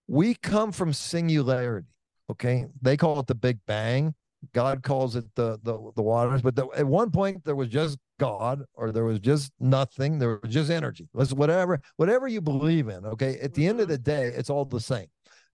We 0.07 0.35
come 0.35 0.73
from 0.73 0.93
singularity. 0.93 1.89
Okay. 2.31 2.67
They 2.81 2.97
call 2.97 3.21
it 3.21 3.27
the 3.27 3.35
Big 3.35 3.59
Bang. 3.67 4.15
God 4.53 4.83
calls 4.83 5.17
it 5.17 5.25
the 5.35 5.59
the, 5.63 5.93
the 5.97 6.03
waters. 6.03 6.43
But 6.43 6.57
the, 6.57 6.69
at 6.77 6.87
one 6.87 7.11
point 7.11 7.45
there 7.45 7.57
was 7.57 7.69
just 7.69 7.99
God, 8.19 8.63
or 8.75 8.93
there 8.93 9.05
was 9.05 9.19
just 9.19 9.53
nothing. 9.59 10.19
There 10.19 10.39
was 10.43 10.53
just 10.53 10.71
energy. 10.71 11.09
Let's 11.13 11.33
whatever, 11.33 11.81
whatever 11.97 12.29
you 12.29 12.41
believe 12.41 12.89
in. 12.89 13.05
Okay. 13.05 13.39
At 13.41 13.55
the 13.55 13.67
end 13.67 13.81
of 13.81 13.89
mm-hmm. 13.89 13.93
the 13.93 13.99
day, 13.99 14.27
it's 14.29 14.51
all 14.51 14.65
the 14.65 14.81
same 14.81 15.09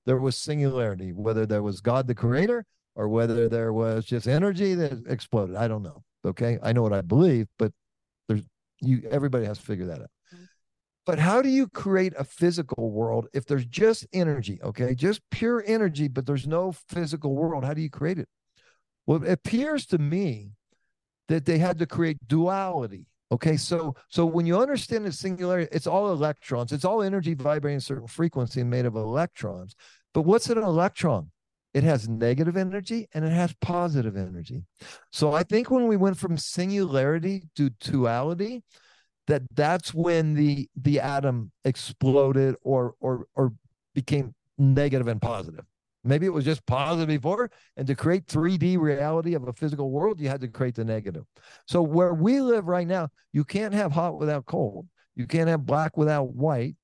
there 0.07 0.19
was 0.19 0.37
singularity, 0.37 1.13
whether 1.13 1.47
there 1.47 1.63
was 1.63 1.81
God 1.81 2.07
the 2.07 2.15
creator 2.15 2.65
or 2.95 3.09
whether 3.09 3.49
there 3.49 3.73
was 3.73 4.05
just 4.05 4.27
energy 4.27 4.75
that 4.75 5.07
exploded. 5.07 5.57
I 5.57 5.69
don't 5.69 5.83
know. 5.83 6.03
Okay. 6.25 6.59
I 6.63 6.73
know 6.73 6.83
what 6.83 6.93
I 6.93 7.01
believe, 7.01 7.49
but 7.59 7.73
there's 8.29 8.43
you 8.81 9.03
everybody 9.11 9.45
has 9.47 9.59
to 9.59 9.65
figure 9.65 9.87
that 9.87 10.03
out. 10.03 10.11
Mm-hmm. 10.35 10.45
But 11.07 11.19
how 11.19 11.43
do 11.43 11.49
you 11.49 11.69
create 11.69 12.13
a 12.19 12.25
physical 12.25 12.91
world 12.91 13.29
if 13.33 13.47
there's 13.47 13.65
just 13.65 14.07
energy? 14.13 14.61
Okay, 14.63 14.95
just 14.95 15.21
pure 15.31 15.63
energy, 15.67 16.09
but 16.09 16.27
there's 16.27 16.47
no 16.47 16.73
physical 16.73 17.35
world. 17.35 17.65
How 17.65 17.75
do 17.75 17.81
you 17.81 17.91
create 17.91 18.19
it? 18.19 18.29
Well, 19.07 19.23
it 19.25 19.33
appears 19.33 19.87
to 19.87 19.99
me 19.99 20.53
that 21.29 21.45
they 21.45 21.59
had 21.59 21.79
to 21.79 21.87
create 21.87 22.19
duality. 22.27 23.07
Okay, 23.33 23.57
so 23.57 23.95
so 24.09 24.27
when 24.27 24.45
you 24.45 24.61
understand 24.61 25.07
the 25.07 25.13
singularity, 25.13 25.67
it's 25.73 25.87
all 25.87 26.13
electrons. 26.13 26.71
It's 26.71 26.85
all 26.85 27.03
energy 27.03 27.33
vibrating 27.33 27.79
a 27.79 27.81
certain 27.81 28.07
frequency 28.07 28.61
and 28.61 28.69
made 28.69 28.85
of 28.85 28.95
electrons. 28.95 29.75
But 30.13 30.23
what's 30.23 30.51
an 30.51 30.59
electron? 30.59 31.31
It 31.73 31.83
has 31.83 32.07
negative 32.07 32.59
energy 32.59 33.09
and 33.15 33.25
it 33.25 33.33
has 33.33 33.55
positive 33.63 34.19
energy. 34.19 34.65
So 35.11 35.33
I 35.33 35.45
think 35.45 35.71
when 35.71 35.87
we 35.87 35.97
went 35.97 36.19
from 36.19 36.37
singularity 36.37 37.45
to 37.57 37.71
duality, 37.81 38.65
that 39.29 39.45
that's 39.55 39.95
when 39.95 40.35
the 40.35 40.69
the 40.77 41.01
atom 41.01 41.53
exploded 41.65 42.57
or 42.61 42.95
or 43.01 43.29
or 43.35 43.55
became 43.95 44.35
negative 44.59 45.09
and 45.09 45.23
positive. 45.23 45.65
Maybe 46.05 46.27
it 46.27 46.33
was 46.33 46.45
just 46.45 46.67
positive 46.67 47.09
before. 47.09 47.51
And 47.77 47.87
to 47.87 47.95
create 47.95 48.27
3D 48.27 48.79
reality 48.79 49.35
of 49.35 49.47
a 49.47 49.53
physical 49.53 49.91
world, 49.91 50.21
you 50.21 50.29
had 50.29 50.41
to 50.41 50.49
create 50.49 50.75
the 50.75 50.85
negative. 50.85 51.25
So 51.67 51.83
where 51.83 52.15
we 52.15 52.41
live 52.41 52.67
right 52.67 52.87
now, 52.87 53.09
you 53.33 53.45
can't 53.45 53.75
have 53.75 53.93
hot 53.93 54.19
without 54.19 54.47
cold. 54.47 54.89
You 55.15 55.27
can't 55.27 55.49
have 55.49 55.67
black 55.67 55.97
without 55.97 56.35
white. 56.35 56.77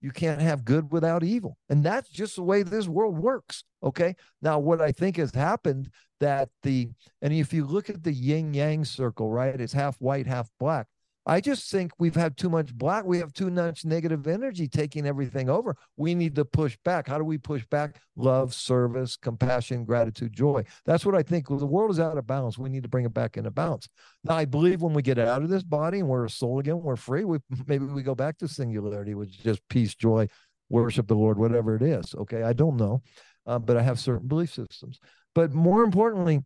You 0.00 0.10
can't 0.10 0.40
have 0.40 0.64
good 0.64 0.92
without 0.92 1.24
evil. 1.24 1.56
And 1.68 1.82
that's 1.82 2.08
just 2.08 2.36
the 2.36 2.42
way 2.42 2.62
this 2.62 2.86
world 2.86 3.18
works. 3.18 3.64
Okay. 3.82 4.14
Now, 4.42 4.58
what 4.58 4.80
I 4.82 4.92
think 4.92 5.16
has 5.16 5.34
happened 5.34 5.90
that 6.20 6.48
the, 6.62 6.90
and 7.22 7.32
if 7.32 7.52
you 7.52 7.64
look 7.64 7.88
at 7.88 8.02
the 8.02 8.12
yin 8.12 8.52
yang 8.52 8.84
circle, 8.84 9.30
right, 9.30 9.58
it's 9.58 9.72
half 9.72 9.96
white, 10.00 10.26
half 10.26 10.50
black. 10.60 10.86
I 11.28 11.40
just 11.40 11.68
think 11.70 11.90
we've 11.98 12.14
had 12.14 12.36
too 12.36 12.48
much 12.48 12.72
black. 12.72 13.04
We 13.04 13.18
have 13.18 13.32
too 13.32 13.50
much 13.50 13.84
negative 13.84 14.28
energy 14.28 14.68
taking 14.68 15.06
everything 15.06 15.50
over. 15.50 15.76
We 15.96 16.14
need 16.14 16.36
to 16.36 16.44
push 16.44 16.78
back. 16.84 17.08
How 17.08 17.18
do 17.18 17.24
we 17.24 17.36
push 17.36 17.66
back? 17.66 17.96
Love, 18.14 18.54
service, 18.54 19.16
compassion, 19.16 19.84
gratitude, 19.84 20.32
joy. 20.32 20.64
That's 20.84 21.04
what 21.04 21.16
I 21.16 21.24
think. 21.24 21.48
The 21.48 21.66
world 21.66 21.90
is 21.90 21.98
out 21.98 22.16
of 22.16 22.26
balance. 22.28 22.56
We 22.56 22.68
need 22.68 22.84
to 22.84 22.88
bring 22.88 23.04
it 23.04 23.12
back 23.12 23.36
into 23.36 23.50
balance. 23.50 23.88
Now, 24.22 24.36
I 24.36 24.44
believe 24.44 24.82
when 24.82 24.94
we 24.94 25.02
get 25.02 25.18
out 25.18 25.42
of 25.42 25.48
this 25.48 25.64
body 25.64 25.98
and 25.98 26.08
we're 26.08 26.26
a 26.26 26.30
soul 26.30 26.60
again, 26.60 26.80
we're 26.80 26.94
free. 26.94 27.24
We 27.24 27.38
maybe 27.66 27.86
we 27.86 28.04
go 28.04 28.14
back 28.14 28.38
to 28.38 28.48
singularity, 28.48 29.14
which 29.14 29.30
is 29.30 29.36
just 29.36 29.68
peace, 29.68 29.96
joy, 29.96 30.28
worship 30.68 31.08
the 31.08 31.16
Lord, 31.16 31.38
whatever 31.38 31.74
it 31.74 31.82
is. 31.82 32.14
Okay, 32.14 32.44
I 32.44 32.52
don't 32.52 32.76
know, 32.76 33.02
uh, 33.46 33.58
but 33.58 33.76
I 33.76 33.82
have 33.82 33.98
certain 33.98 34.28
belief 34.28 34.54
systems. 34.54 35.00
But 35.34 35.52
more 35.52 35.82
importantly, 35.82 36.44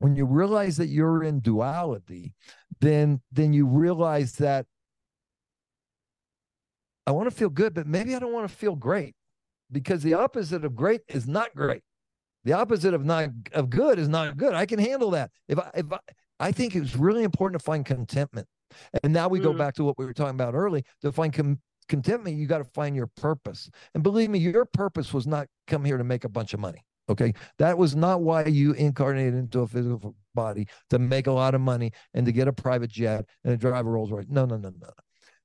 when 0.00 0.16
you 0.16 0.24
realize 0.24 0.76
that 0.78 0.88
you're 0.88 1.22
in 1.22 1.40
duality, 1.40 2.34
then 2.80 3.20
then 3.30 3.52
you 3.52 3.66
realize 3.66 4.32
that 4.32 4.66
I 7.06 7.12
want 7.12 7.30
to 7.30 7.34
feel 7.34 7.50
good, 7.50 7.74
but 7.74 7.86
maybe 7.86 8.16
I 8.16 8.18
don't 8.18 8.32
want 8.32 8.48
to 8.48 8.54
feel 8.54 8.74
great 8.74 9.14
because 9.70 10.02
the 10.02 10.14
opposite 10.14 10.64
of 10.64 10.74
great 10.74 11.02
is 11.08 11.28
not 11.28 11.54
great. 11.54 11.82
The 12.44 12.54
opposite 12.54 12.94
of 12.94 13.04
not 13.04 13.28
of 13.52 13.68
good 13.68 13.98
is 13.98 14.08
not 14.08 14.36
good. 14.38 14.54
I 14.54 14.64
can 14.64 14.78
handle 14.78 15.10
that. 15.10 15.30
If 15.48 15.58
I 15.58 15.70
if 15.74 15.92
I, 15.92 15.98
I 16.40 16.52
think 16.52 16.74
it's 16.74 16.96
really 16.96 17.22
important 17.22 17.60
to 17.60 17.64
find 17.64 17.84
contentment. 17.84 18.48
And 19.02 19.12
now 19.12 19.28
we 19.28 19.40
mm. 19.40 19.42
go 19.42 19.52
back 19.52 19.74
to 19.74 19.84
what 19.84 19.98
we 19.98 20.06
were 20.06 20.14
talking 20.14 20.34
about 20.34 20.54
early. 20.54 20.84
To 21.02 21.12
find 21.12 21.32
com- 21.32 21.60
contentment, 21.88 22.38
you 22.38 22.46
got 22.46 22.58
to 22.58 22.64
find 22.64 22.96
your 22.96 23.08
purpose. 23.08 23.68
And 23.94 24.02
believe 24.02 24.30
me, 24.30 24.38
your 24.38 24.64
purpose 24.64 25.12
was 25.12 25.26
not 25.26 25.48
come 25.66 25.84
here 25.84 25.98
to 25.98 26.04
make 26.04 26.24
a 26.24 26.28
bunch 26.30 26.54
of 26.54 26.60
money. 26.60 26.82
Okay. 27.10 27.34
That 27.58 27.76
was 27.76 27.96
not 27.96 28.22
why 28.22 28.44
you 28.44 28.72
incarnated 28.72 29.34
into 29.34 29.60
a 29.60 29.66
physical 29.66 30.14
body 30.32 30.68
to 30.90 30.98
make 31.00 31.26
a 31.26 31.32
lot 31.32 31.56
of 31.56 31.60
money 31.60 31.90
and 32.14 32.24
to 32.24 32.32
get 32.32 32.46
a 32.46 32.52
private 32.52 32.90
jet 32.90 33.26
and 33.44 33.62
a 33.62 33.84
Rolls 33.84 34.12
Royce. 34.12 34.26
No, 34.28 34.46
no, 34.46 34.56
no, 34.56 34.70
no. 34.70 34.90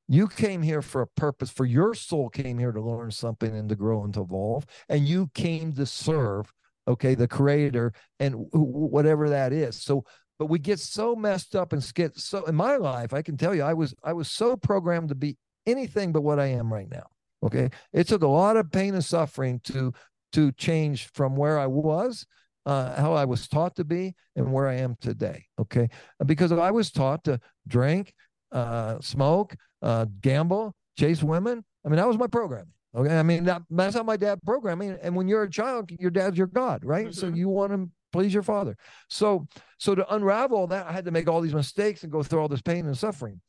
You 0.08 0.28
came 0.28 0.62
here 0.62 0.84
for 0.84 1.02
a 1.02 1.08
purpose, 1.08 1.50
for 1.50 1.66
your 1.66 1.96
soul 1.96 2.30
came 2.30 2.60
here 2.60 2.72
to 2.72 2.80
learn 2.80 3.10
something 3.10 3.56
and 3.58 3.68
to 3.70 3.76
grow 3.76 4.04
and 4.04 4.14
to 4.14 4.22
evolve. 4.22 4.68
And 4.88 5.08
you 5.08 5.32
came 5.34 5.74
to 5.74 5.88
serve, 5.88 6.54
okay, 6.88 7.16
the 7.16 7.28
creator 7.28 7.92
and 8.20 8.36
whatever 8.52 9.30
that 9.30 9.52
is. 9.52 9.76
So, 9.76 10.06
but 10.38 10.46
we 10.46 10.60
get 10.60 10.80
so 10.80 11.16
messed 11.16 11.56
up 11.56 11.74
and 11.74 11.94
get 11.96 12.16
so 12.16 12.44
in 12.44 12.54
my 12.54 12.76
life, 12.76 13.12
I 13.14 13.24
can 13.24 13.38
tell 13.38 13.56
you, 13.56 13.64
I 13.64 13.74
was 13.74 13.96
I 14.04 14.14
was 14.14 14.30
so 14.30 14.56
programmed 14.56 15.10
to 15.10 15.16
be 15.16 15.38
anything 15.66 16.12
but 16.12 16.22
what 16.22 16.40
I 16.40 16.48
am 16.48 16.72
right 16.72 16.92
now. 16.92 17.08
Okay. 17.42 17.70
It 17.92 18.08
took 18.08 18.22
a 18.22 18.28
lot 18.28 18.58
of 18.58 18.72
pain 18.72 18.94
and 18.94 19.04
suffering 19.04 19.60
to 19.66 19.94
to 20.34 20.52
change 20.54 21.10
from 21.14 21.36
where 21.36 21.58
I 21.60 21.68
was, 21.68 22.26
uh, 22.66 22.96
how 23.00 23.14
I 23.14 23.26
was 23.26 23.48
taught 23.48 23.76
to 23.76 23.84
be, 23.84 24.16
and 24.36 24.52
where 24.52 24.68
I 24.68 24.76
am 24.76 24.96
today. 25.02 25.46
Okay, 25.60 25.90
because 26.26 26.52
I 26.52 26.72
was 26.72 26.92
taught 26.92 27.24
to 27.26 27.40
drink, 27.68 28.14
uh, 28.52 29.00
smoke, 29.02 29.56
uh, 29.82 30.06
gamble, 30.22 30.76
chase 30.98 31.24
women. 31.24 31.64
I 31.86 31.90
mean, 31.90 31.98
that 31.98 32.08
was 32.08 32.18
my 32.18 32.28
programming. 32.28 32.74
Okay, 32.96 33.18
I 33.18 33.24
mean 33.24 33.44
that, 33.44 33.62
that's 33.70 33.96
how 33.96 34.04
my 34.04 34.16
dad 34.16 34.40
programmed 34.46 34.80
me. 34.80 34.96
And 35.02 35.16
when 35.16 35.28
you're 35.28 35.44
a 35.44 35.50
child, 35.50 35.92
your 36.00 36.12
dad's 36.12 36.38
your 36.38 36.48
god, 36.48 36.86
right? 36.86 37.08
Mm-hmm. 37.08 37.20
So 37.20 37.28
you 37.28 37.50
want 37.50 37.74
to 37.74 37.90
please 38.14 38.34
your 38.34 38.44
father. 38.44 38.78
So 39.10 39.48
so 39.78 39.96
to 39.96 40.16
unravel 40.16 40.68
that, 40.68 40.88
I 40.88 40.94
had 40.94 41.06
to 41.06 41.12
make 41.12 41.28
all 41.28 41.42
these 41.42 41.54
mistakes 41.54 42.04
and 42.04 42.12
go 42.12 42.24
through 42.24 42.40
all 42.40 42.48
this 42.48 42.62
pain 42.62 42.86
and 42.86 42.98
suffering, 42.98 43.42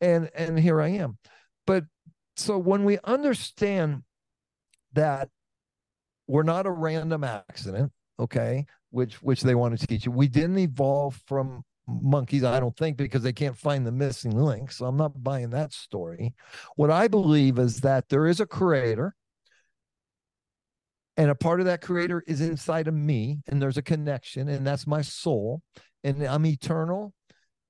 and 0.00 0.30
and 0.34 0.58
here 0.58 0.80
I 0.80 0.88
am. 0.88 1.18
But 1.66 1.84
so 2.36 2.56
when 2.56 2.84
we 2.84 2.98
understand 3.02 4.04
that 4.92 5.28
we're 6.26 6.42
not 6.42 6.66
a 6.66 6.70
random 6.70 7.24
accident, 7.24 7.92
okay? 8.18 8.66
Which 8.90 9.22
which 9.22 9.42
they 9.42 9.54
want 9.54 9.78
to 9.78 9.86
teach 9.86 10.06
you. 10.06 10.12
We 10.12 10.28
didn't 10.28 10.58
evolve 10.58 11.20
from 11.26 11.62
monkeys, 11.86 12.44
I 12.44 12.60
don't 12.60 12.76
think, 12.76 12.96
because 12.96 13.22
they 13.22 13.32
can't 13.32 13.56
find 13.56 13.86
the 13.86 13.92
missing 13.92 14.36
link. 14.36 14.70
So 14.72 14.86
I'm 14.86 14.96
not 14.96 15.22
buying 15.22 15.50
that 15.50 15.72
story. 15.72 16.34
What 16.76 16.90
I 16.90 17.08
believe 17.08 17.58
is 17.58 17.80
that 17.80 18.08
there 18.08 18.26
is 18.26 18.40
a 18.40 18.46
creator, 18.46 19.14
and 21.16 21.30
a 21.30 21.34
part 21.34 21.60
of 21.60 21.66
that 21.66 21.82
creator 21.82 22.22
is 22.26 22.40
inside 22.40 22.88
of 22.88 22.94
me, 22.94 23.42
and 23.46 23.60
there's 23.60 23.78
a 23.78 23.82
connection, 23.82 24.48
and 24.48 24.66
that's 24.66 24.86
my 24.86 25.02
soul, 25.02 25.62
and 26.04 26.22
I'm 26.22 26.46
eternal. 26.46 27.14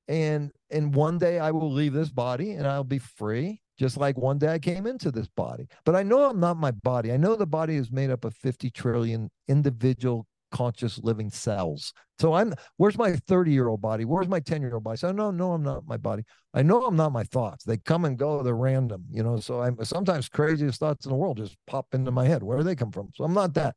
And 0.09 0.50
and 0.70 0.94
one 0.94 1.18
day 1.18 1.38
I 1.38 1.53
will 1.53 1.72
leave 1.72 1.92
this 1.92 2.11
body 2.11 2.53
and 2.53 2.66
I'll 2.66 2.84
be 2.84 2.98
free 2.98 3.61
just 3.83 3.97
like 3.97 4.16
one 4.16 4.39
day 4.39 4.47
I 4.47 4.61
came 4.61 4.87
into 4.87 5.11
this 5.11 5.26
body. 5.26 5.66
But 5.85 5.97
I 5.97 6.05
know 6.05 6.30
I'm 6.30 6.39
not 6.39 6.57
my 6.57 6.70
body. 6.70 7.11
I 7.11 7.16
know 7.16 7.35
the 7.35 7.47
body 7.47 7.74
is 7.74 7.91
made 7.91 8.11
up 8.11 8.24
of 8.24 8.33
50 8.37 8.70
trillion 8.70 9.28
individual 9.49 10.24
conscious 10.53 11.01
living 11.03 11.30
cells. 11.30 11.93
So 12.20 12.35
I'm 12.35 12.55
where's 12.76 12.97
my 12.97 13.16
30 13.26 13.51
year 13.51 13.66
old 13.66 13.80
body? 13.80 14.05
Where's 14.05 14.28
my 14.28 14.39
10 14.39 14.62
year 14.62 14.74
old 14.74 14.85
body? 14.85 14.99
So 14.99 15.11
no, 15.11 15.33
no, 15.33 15.55
I'm 15.55 15.64
not 15.64 15.85
my 15.85 15.97
body. 15.97 16.22
I 16.55 16.62
know 16.62 16.85
I'm 16.85 16.95
not 16.95 17.11
my 17.11 17.24
thoughts. 17.24 17.64
They 17.64 17.76
come 17.76 18.05
and 18.05 18.16
go, 18.16 18.45
they're 18.45 18.55
random, 18.55 19.05
you 19.11 19.24
know. 19.24 19.41
So 19.41 19.61
I'm 19.61 19.85
sometimes 19.85 20.28
craziest 20.28 20.78
thoughts 20.78 21.05
in 21.05 21.11
the 21.11 21.16
world 21.16 21.39
just 21.39 21.57
pop 21.66 21.89
into 21.93 22.12
my 22.12 22.28
head. 22.28 22.45
Where 22.45 22.59
do 22.59 22.62
they 22.62 22.76
come 22.76 22.93
from? 22.93 23.09
So 23.16 23.24
I'm 23.24 23.35
not 23.35 23.55
that. 23.55 23.74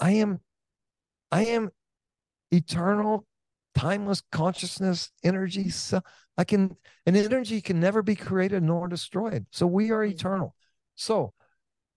I 0.00 0.12
am 0.12 0.40
I 1.30 1.44
am 1.44 1.68
eternal, 2.50 3.26
timeless 3.74 4.22
consciousness, 4.32 5.10
energy. 5.22 5.68
So 5.70 6.00
I 6.36 6.44
can, 6.44 6.76
an 7.06 7.16
energy 7.16 7.60
can 7.60 7.80
never 7.80 8.02
be 8.02 8.16
created 8.16 8.62
nor 8.62 8.88
destroyed. 8.88 9.46
So 9.50 9.66
we 9.66 9.90
are 9.90 10.04
hmm. 10.04 10.12
eternal. 10.12 10.54
So 10.94 11.32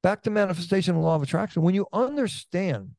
back 0.03 0.23
to 0.23 0.29
manifestation 0.29 0.95
and 0.95 1.03
law 1.03 1.15
of 1.15 1.23
attraction. 1.23 1.61
When 1.61 1.75
you 1.75 1.87
understand 1.93 2.91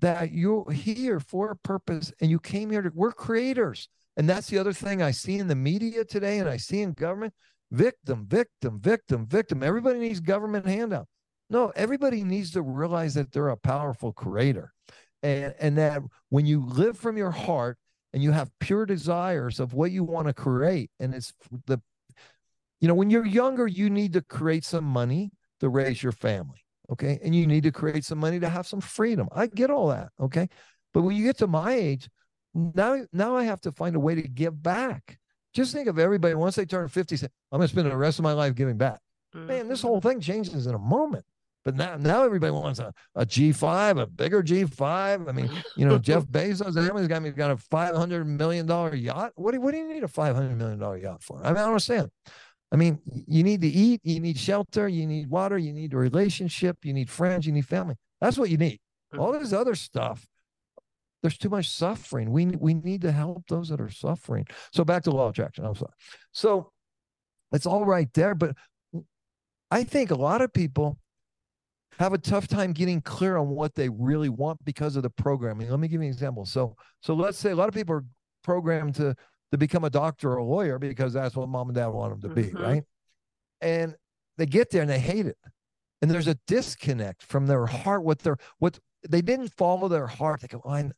that 0.00 0.32
you're 0.32 0.70
here 0.70 1.20
for 1.20 1.50
a 1.50 1.56
purpose 1.56 2.12
and 2.20 2.30
you 2.30 2.38
came 2.38 2.70
here 2.70 2.82
to, 2.82 2.90
we're 2.94 3.12
creators. 3.12 3.88
And 4.16 4.28
that's 4.28 4.48
the 4.48 4.58
other 4.58 4.72
thing 4.72 5.02
I 5.02 5.10
see 5.10 5.38
in 5.38 5.48
the 5.48 5.54
media 5.54 6.04
today 6.04 6.38
and 6.38 6.48
I 6.48 6.56
see 6.56 6.82
in 6.82 6.92
government 6.92 7.34
victim, 7.70 8.26
victim, 8.26 8.80
victim, 8.80 9.26
victim. 9.26 9.62
Everybody 9.62 9.98
needs 9.98 10.20
government 10.20 10.66
handout. 10.66 11.06
No, 11.50 11.72
everybody 11.74 12.24
needs 12.24 12.50
to 12.52 12.62
realize 12.62 13.14
that 13.14 13.32
they're 13.32 13.48
a 13.48 13.56
powerful 13.56 14.12
creator. 14.12 14.72
And, 15.22 15.54
and 15.58 15.78
that 15.78 16.02
when 16.28 16.46
you 16.46 16.64
live 16.64 16.96
from 16.96 17.16
your 17.16 17.32
heart 17.32 17.76
and 18.12 18.22
you 18.22 18.30
have 18.30 18.50
pure 18.60 18.86
desires 18.86 19.60
of 19.60 19.74
what 19.74 19.90
you 19.90 20.04
want 20.04 20.26
to 20.26 20.32
create 20.32 20.90
and 21.00 21.14
it's 21.14 21.32
the 21.66 21.80
you 22.80 22.88
know 22.88 22.94
when 22.94 23.10
you're 23.10 23.26
younger 23.26 23.66
you 23.66 23.90
need 23.90 24.12
to 24.12 24.22
create 24.22 24.64
some 24.64 24.84
money 24.84 25.30
to 25.60 25.68
raise 25.68 26.02
your 26.02 26.12
family 26.12 26.64
okay? 26.90 27.18
And 27.22 27.34
you 27.34 27.46
need 27.46 27.64
to 27.64 27.72
create 27.72 28.04
some 28.04 28.18
money 28.18 28.40
to 28.40 28.48
have 28.48 28.66
some 28.66 28.80
freedom. 28.80 29.28
I 29.32 29.46
get 29.46 29.70
all 29.70 29.88
that 29.88 30.08
okay? 30.20 30.48
But 30.94 31.02
when 31.02 31.16
you 31.16 31.24
get 31.24 31.38
to 31.38 31.46
my 31.46 31.72
age 31.72 32.08
now 32.54 33.04
now 33.12 33.36
i 33.36 33.44
have 33.44 33.60
to 33.60 33.70
find 33.70 33.94
a 33.94 34.00
way 34.00 34.14
to 34.14 34.22
give 34.22 34.60
back. 34.62 35.18
Just 35.54 35.72
think 35.72 35.88
of 35.88 35.98
everybody 35.98 36.34
once 36.34 36.56
they 36.56 36.64
turn 36.64 36.88
50 36.88 37.16
say 37.16 37.28
i'm 37.52 37.58
going 37.58 37.68
to 37.68 37.72
spend 37.72 37.90
the 37.90 37.96
rest 37.96 38.18
of 38.18 38.22
my 38.22 38.32
life 38.32 38.54
giving 38.54 38.76
back. 38.76 39.00
Mm-hmm. 39.34 39.46
Man 39.46 39.68
this 39.68 39.82
whole 39.82 40.00
thing 40.00 40.20
changes 40.20 40.66
in 40.66 40.74
a 40.74 40.78
moment 40.78 41.24
but 41.68 41.76
now, 41.76 41.98
now 41.98 42.24
everybody 42.24 42.50
wants 42.50 42.78
a, 42.78 42.94
a 43.14 43.26
G5, 43.26 44.00
a 44.00 44.06
bigger 44.06 44.42
G5. 44.42 45.28
I 45.28 45.32
mean, 45.32 45.50
you 45.76 45.84
know, 45.84 45.98
Jeff 45.98 46.24
Bezos, 46.26 46.68
and 46.68 46.78
everybody's 46.78 47.08
got 47.08 47.20
me 47.20 47.28
got 47.28 47.50
a 47.50 47.56
$500 47.56 48.24
million 48.24 48.66
yacht. 48.96 49.32
What 49.34 49.52
do, 49.52 49.60
what 49.60 49.72
do 49.72 49.76
you 49.76 49.86
need 49.86 50.02
a 50.02 50.08
$500 50.08 50.56
million 50.56 50.80
yacht 51.02 51.22
for? 51.22 51.44
I 51.44 51.48
mean, 51.48 51.58
I 51.58 51.60
don't 51.60 51.68
understand. 51.68 52.08
I 52.72 52.76
mean, 52.76 53.00
you 53.04 53.42
need 53.42 53.60
to 53.60 53.68
eat, 53.68 54.00
you 54.02 54.18
need 54.18 54.38
shelter, 54.38 54.88
you 54.88 55.06
need 55.06 55.28
water, 55.28 55.58
you 55.58 55.74
need 55.74 55.92
a 55.92 55.98
relationship, 55.98 56.78
you 56.84 56.94
need 56.94 57.10
friends, 57.10 57.44
you 57.44 57.52
need 57.52 57.66
family. 57.66 57.96
That's 58.18 58.38
what 58.38 58.48
you 58.48 58.56
need. 58.56 58.80
Hmm. 59.12 59.20
All 59.20 59.32
this 59.32 59.52
other 59.52 59.74
stuff, 59.74 60.26
there's 61.20 61.36
too 61.36 61.50
much 61.50 61.68
suffering. 61.68 62.30
We 62.30 62.46
we 62.46 62.72
need 62.72 63.02
to 63.02 63.12
help 63.12 63.44
those 63.48 63.68
that 63.68 63.80
are 63.82 63.90
suffering. 63.90 64.46
So 64.72 64.86
back 64.86 65.02
to 65.02 65.10
law 65.10 65.24
of 65.24 65.32
attraction. 65.32 65.66
I'm 65.66 65.74
sorry. 65.74 65.92
So 66.32 66.72
it's 67.52 67.66
all 67.66 67.84
right 67.84 68.08
there, 68.14 68.34
but 68.34 68.56
I 69.70 69.84
think 69.84 70.10
a 70.10 70.14
lot 70.14 70.40
of 70.40 70.50
people 70.54 70.96
have 71.98 72.12
a 72.12 72.18
tough 72.18 72.46
time 72.46 72.72
getting 72.72 73.00
clear 73.00 73.36
on 73.36 73.48
what 73.48 73.74
they 73.74 73.88
really 73.88 74.28
want 74.28 74.64
because 74.64 74.96
of 74.96 75.02
the 75.02 75.10
programming. 75.10 75.68
Let 75.68 75.80
me 75.80 75.88
give 75.88 76.00
you 76.00 76.06
an 76.06 76.12
example. 76.12 76.44
So, 76.44 76.76
so 77.00 77.14
let's 77.14 77.38
say 77.38 77.50
a 77.50 77.56
lot 77.56 77.68
of 77.68 77.74
people 77.74 77.96
are 77.96 78.04
programmed 78.44 78.94
to 78.96 79.14
to 79.50 79.58
become 79.58 79.84
a 79.84 79.90
doctor 79.90 80.32
or 80.32 80.36
a 80.36 80.44
lawyer 80.44 80.78
because 80.78 81.14
that's 81.14 81.34
what 81.34 81.48
mom 81.48 81.68
and 81.68 81.76
dad 81.76 81.86
want 81.88 82.20
them 82.20 82.28
to 82.28 82.34
be, 82.34 82.48
mm-hmm. 82.48 82.62
right? 82.62 82.82
And 83.62 83.94
they 84.36 84.44
get 84.46 84.70
there 84.70 84.82
and 84.82 84.90
they 84.90 84.98
hate 84.98 85.26
it, 85.26 85.38
and 86.00 86.10
there's 86.10 86.28
a 86.28 86.38
disconnect 86.46 87.22
from 87.22 87.46
their 87.46 87.66
heart. 87.66 88.04
What 88.04 88.20
their 88.20 88.36
what 88.58 88.78
they 89.08 89.22
didn't 89.22 89.52
follow 89.56 89.88
their 89.88 90.06
heart. 90.06 90.40
They 90.40 90.48
go, 90.48 90.62
oh, 90.64 90.70
I, 90.70 90.90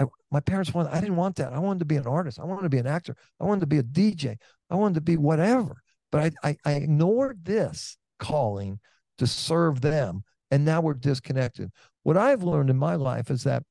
I, 0.00 0.04
my 0.30 0.40
parents 0.40 0.72
wanted. 0.72 0.92
I 0.92 1.00
didn't 1.00 1.16
want 1.16 1.36
that. 1.36 1.52
I 1.52 1.58
wanted 1.58 1.80
to 1.80 1.84
be 1.84 1.96
an 1.96 2.06
artist. 2.06 2.38
I 2.38 2.44
wanted 2.44 2.62
to 2.62 2.68
be 2.68 2.78
an 2.78 2.86
actor. 2.86 3.16
I 3.40 3.44
wanted 3.44 3.60
to 3.60 3.66
be 3.66 3.78
a 3.78 3.82
DJ. 3.82 4.36
I 4.70 4.76
wanted 4.76 4.94
to 4.94 5.00
be 5.00 5.16
whatever. 5.16 5.82
But 6.12 6.34
I, 6.44 6.48
I, 6.48 6.56
I 6.64 6.72
ignored 6.74 7.44
this 7.44 7.96
calling 8.20 8.78
to 9.18 9.26
serve 9.26 9.80
them 9.80 10.22
and 10.54 10.64
now 10.64 10.80
we're 10.80 10.94
disconnected. 10.94 11.72
What 12.04 12.16
I've 12.16 12.44
learned 12.44 12.70
in 12.70 12.76
my 12.76 12.94
life 12.94 13.28
is 13.28 13.42
that 13.42 13.64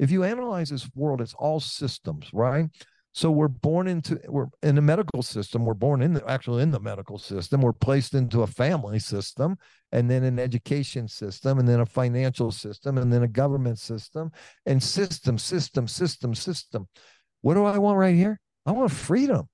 if 0.00 0.10
you 0.10 0.24
analyze 0.24 0.70
this 0.70 0.90
world, 0.96 1.20
it's 1.20 1.34
all 1.34 1.60
systems, 1.60 2.28
right? 2.32 2.68
So 3.12 3.30
we're 3.30 3.46
born 3.46 3.86
into 3.86 4.18
we're 4.26 4.48
in 4.64 4.74
the 4.74 4.82
medical 4.82 5.22
system. 5.22 5.64
We're 5.64 5.74
born 5.74 6.02
in 6.02 6.14
the 6.14 6.28
actually 6.28 6.64
in 6.64 6.72
the 6.72 6.80
medical 6.80 7.18
system. 7.18 7.60
We're 7.60 7.72
placed 7.72 8.14
into 8.14 8.42
a 8.42 8.48
family 8.48 8.98
system, 8.98 9.56
and 9.92 10.10
then 10.10 10.24
an 10.24 10.40
education 10.40 11.06
system, 11.06 11.60
and 11.60 11.68
then 11.68 11.78
a 11.78 11.86
financial 11.86 12.50
system, 12.50 12.98
and 12.98 13.12
then 13.12 13.22
a 13.22 13.28
government 13.28 13.78
system, 13.78 14.32
and 14.66 14.82
system, 14.82 15.38
system, 15.38 15.86
system, 15.86 16.34
system. 16.34 16.88
What 17.42 17.54
do 17.54 17.64
I 17.64 17.78
want 17.78 17.98
right 17.98 18.16
here? 18.16 18.40
I 18.66 18.72
want 18.72 18.90
freedom. 18.90 19.48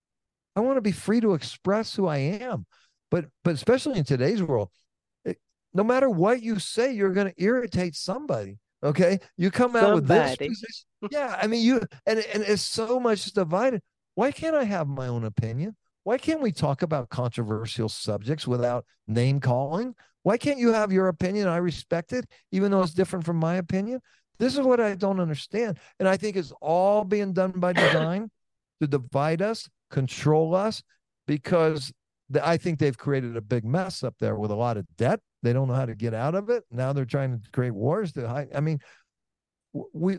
I 0.57 0.61
want 0.61 0.79
to 0.79 0.81
be 0.81 0.93
free 0.93 1.21
to 1.21 1.35
express 1.35 1.95
who 1.95 2.07
I 2.07 2.17
am. 2.17 2.65
But 3.11 3.27
but 3.45 3.53
especially 3.53 3.99
in 3.99 4.05
today's 4.05 4.43
world, 4.43 4.71
no 5.73 5.85
matter 5.85 6.09
what 6.09 6.43
you 6.43 6.59
say, 6.59 6.93
you're 6.93 7.13
going 7.13 7.29
to 7.29 7.43
irritate 7.43 7.95
somebody. 7.95 8.59
Okay, 8.83 9.21
you 9.37 9.51
come 9.51 9.77
out 9.77 9.95
with 9.95 10.07
this 10.07 10.37
position. 10.37 10.87
Yeah, 11.11 11.39
I 11.41 11.47
mean 11.47 11.63
you 11.63 11.83
and 12.07 12.19
and 12.19 12.43
it's 12.43 12.63
so 12.63 12.99
much 12.99 13.27
divided. 13.33 13.83
Why 14.15 14.33
can't 14.33 14.57
I 14.57 14.65
have 14.65 14.89
my 14.89 15.07
own 15.07 15.25
opinion? 15.25 15.77
Why 16.05 16.17
can't 16.17 16.41
we 16.41 16.51
talk 16.51 16.83
about 16.83 17.11
controversial 17.11 17.89
subjects 17.89 18.47
without 18.47 18.87
name 19.07 19.41
calling? 19.41 19.95
Why 20.23 20.39
can't 20.39 20.59
you 20.59 20.73
have 20.73 20.93
your 20.93 21.09
opinion? 21.09 21.47
I 21.47 21.59
respect 21.59 22.13
it, 22.13 22.27
even 22.53 22.71
though 22.71 22.83
it's 22.83 22.95
different 22.95 23.25
from 23.25 23.37
my 23.37 23.57
opinion. 23.57 24.01
This 24.39 24.55
is 24.55 24.61
what 24.61 24.81
I 24.81 24.95
don't 24.95 25.21
understand. 25.21 25.79
And 25.99 26.09
I 26.09 26.17
think 26.17 26.37
it's 26.37 26.53
all 26.61 27.05
being 27.05 27.33
done 27.33 27.53
by 27.53 27.73
design 27.75 28.31
to 28.81 28.87
divide 28.87 29.43
us, 29.43 29.69
control 29.91 30.55
us, 30.55 30.83
because 31.27 31.93
I 32.43 32.57
think 32.57 32.79
they've 32.79 32.97
created 32.97 33.37
a 33.37 33.43
big 33.43 33.65
mess 33.65 34.03
up 34.03 34.15
there 34.19 34.37
with 34.37 34.51
a 34.51 34.57
lot 34.57 34.77
of 34.77 34.87
debt. 34.97 35.21
They 35.43 35.53
don't 35.53 35.69
know 35.69 35.75
how 35.75 35.87
to 35.87 35.95
get 35.95 36.15
out 36.15 36.35
of 36.35 36.51
it. 36.51 36.65
Now 36.71 36.93
they're 36.93 37.05
trying 37.05 37.41
to 37.41 37.51
create 37.51 37.73
wars. 37.73 38.13
To, 38.13 38.47
I 38.55 38.61
mean, 38.61 38.79
we 39.93 40.19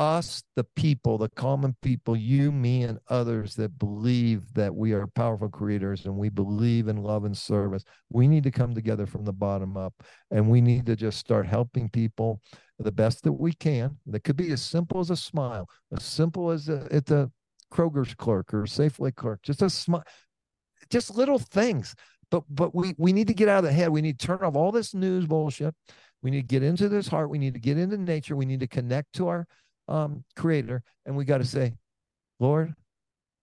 us, 0.00 0.42
the 0.56 0.64
people, 0.64 1.18
the 1.18 1.28
common 1.28 1.76
people, 1.82 2.16
you, 2.16 2.50
me, 2.50 2.84
and 2.84 2.98
others 3.08 3.54
that 3.56 3.78
believe 3.78 4.52
that 4.54 4.74
we 4.74 4.92
are 4.92 5.06
powerful 5.08 5.50
creators 5.50 6.06
and 6.06 6.16
we 6.16 6.30
believe 6.30 6.88
in 6.88 6.96
love 6.96 7.24
and 7.24 7.36
service, 7.36 7.84
we 8.08 8.26
need 8.26 8.42
to 8.42 8.50
come 8.50 8.74
together 8.74 9.04
from 9.04 9.26
the 9.26 9.32
bottom 9.32 9.76
up 9.76 9.92
and 10.30 10.48
we 10.48 10.62
need 10.62 10.86
to 10.86 10.96
just 10.96 11.18
start 11.18 11.46
helping 11.46 11.86
people 11.90 12.40
the 12.78 12.90
best 12.90 13.22
that 13.24 13.32
we 13.32 13.52
can. 13.52 13.98
That 14.06 14.24
could 14.24 14.38
be 14.38 14.50
as 14.52 14.62
simple 14.62 15.00
as 15.00 15.10
a 15.10 15.16
smile, 15.16 15.68
as 15.94 16.02
simple 16.02 16.50
as 16.50 16.70
a, 16.70 16.88
at 16.90 17.04
the 17.04 17.30
Kroger's 17.70 18.14
clerk 18.14 18.54
or 18.54 18.62
Safeway 18.62 19.14
clerk, 19.14 19.42
just 19.42 19.60
a 19.60 19.68
smile, 19.68 20.04
just 20.88 21.14
little 21.14 21.38
things. 21.38 21.94
But 22.30 22.44
but 22.48 22.74
we 22.74 22.94
we 22.98 23.12
need 23.12 23.28
to 23.28 23.34
get 23.34 23.48
out 23.48 23.58
of 23.58 23.64
the 23.64 23.72
head. 23.72 23.90
We 23.90 24.02
need 24.02 24.18
to 24.18 24.26
turn 24.26 24.38
off 24.42 24.56
all 24.56 24.72
this 24.72 24.94
news 24.94 25.26
bullshit. 25.26 25.74
We 26.22 26.30
need 26.30 26.42
to 26.42 26.46
get 26.46 26.62
into 26.62 26.88
this 26.88 27.08
heart. 27.08 27.30
We 27.30 27.38
need 27.38 27.54
to 27.54 27.60
get 27.60 27.78
into 27.78 27.96
nature. 27.96 28.36
We 28.36 28.46
need 28.46 28.60
to 28.60 28.66
connect 28.66 29.14
to 29.14 29.28
our 29.28 29.46
um, 29.88 30.24
creator, 30.36 30.82
and 31.06 31.16
we 31.16 31.24
got 31.24 31.38
to 31.38 31.44
say, 31.44 31.74
Lord, 32.38 32.74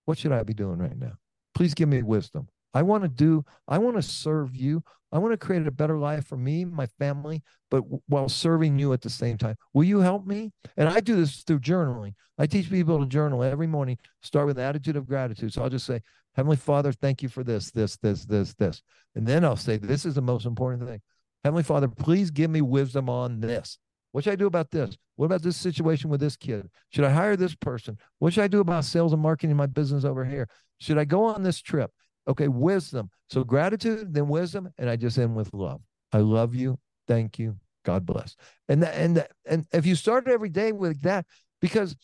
what 0.05 0.17
should 0.17 0.31
I 0.31 0.43
be 0.43 0.53
doing 0.53 0.77
right 0.77 0.97
now? 0.97 1.13
Please 1.53 1.73
give 1.73 1.89
me 1.89 2.01
wisdom. 2.03 2.47
I 2.73 2.83
want 2.83 3.03
to 3.03 3.09
do, 3.09 3.43
I 3.67 3.79
want 3.79 3.95
to 3.95 4.01
serve 4.03 4.55
you. 4.55 4.83
I 5.11 5.19
want 5.19 5.31
to 5.31 5.38
create 5.38 5.65
a 5.65 5.71
better 5.71 5.97
life 5.97 6.27
for 6.27 6.35
me, 6.35 6.65
my 6.65 6.85
family, 6.99 7.41
but 7.71 7.81
while 8.07 8.27
serving 8.27 8.77
you 8.77 8.91
at 8.91 9.01
the 9.01 9.09
same 9.09 9.38
time. 9.38 9.55
Will 9.73 9.85
you 9.85 9.99
help 9.99 10.27
me? 10.27 10.51
And 10.75 10.89
I 10.89 10.99
do 10.99 11.15
this 11.15 11.43
through 11.43 11.61
journaling. 11.61 12.13
I 12.38 12.45
teach 12.45 12.69
people 12.69 12.99
to 12.99 13.05
journal 13.05 13.41
every 13.41 13.67
morning, 13.67 13.97
start 14.21 14.47
with 14.47 14.59
attitude 14.59 14.97
of 14.97 15.07
gratitude. 15.07 15.53
So 15.53 15.63
I'll 15.63 15.69
just 15.69 15.85
say, 15.85 16.01
Heavenly 16.38 16.55
Father, 16.55 16.91
thank 16.91 17.23
you 17.23 17.29
for 17.29 17.43
this, 17.43 17.71
this, 17.71 17.97
this, 17.97 18.25
this, 18.25 18.53
this. 18.53 18.83
And 19.15 19.25
then 19.25 19.43
I'll 19.43 19.55
say, 19.55 19.77
this 19.77 20.05
is 20.05 20.13
the 20.13 20.21
most 20.21 20.45
important 20.45 20.88
thing. 20.88 21.01
Heavenly 21.43 21.63
Father, 21.63 21.88
please 21.88 22.29
give 22.29 22.51
me 22.51 22.61
wisdom 22.61 23.09
on 23.09 23.39
this. 23.39 23.79
What 24.11 24.23
should 24.23 24.33
I 24.33 24.38
do 24.38 24.45
about 24.45 24.69
this? 24.69 24.95
What 25.15 25.25
about 25.25 25.41
this 25.41 25.57
situation 25.57 26.11
with 26.11 26.19
this 26.19 26.38
kid? 26.38 26.69
Should 26.89 27.05
I 27.05 27.09
hire 27.09 27.35
this 27.35 27.55
person? 27.55 27.97
What 28.19 28.33
should 28.33 28.43
I 28.43 28.47
do 28.47 28.59
about 28.59 28.85
sales 28.85 29.13
and 29.13 29.21
marketing 29.21 29.55
my 29.55 29.65
business 29.65 30.05
over 30.05 30.23
here? 30.23 30.47
Should 30.79 30.99
I 30.99 31.05
go 31.05 31.23
on 31.23 31.41
this 31.41 31.59
trip? 31.59 31.91
Okay, 32.27 32.47
wisdom. 32.47 33.09
So 33.29 33.43
gratitude, 33.43 34.13
then 34.13 34.27
wisdom, 34.27 34.69
and 34.77 34.89
I 34.89 34.95
just 34.95 35.17
end 35.17 35.35
with 35.35 35.53
love. 35.53 35.81
I 36.13 36.19
love 36.19 36.53
you. 36.53 36.77
Thank 37.07 37.39
you. 37.39 37.57
God 37.83 38.05
bless. 38.05 38.35
And 38.67 38.83
that, 38.83 38.93
and 38.95 39.17
that, 39.17 39.31
and 39.45 39.65
if 39.71 39.85
you 39.85 39.95
start 39.95 40.27
every 40.27 40.49
day 40.49 40.71
with 40.71 41.01
that, 41.01 41.25
because 41.61 41.95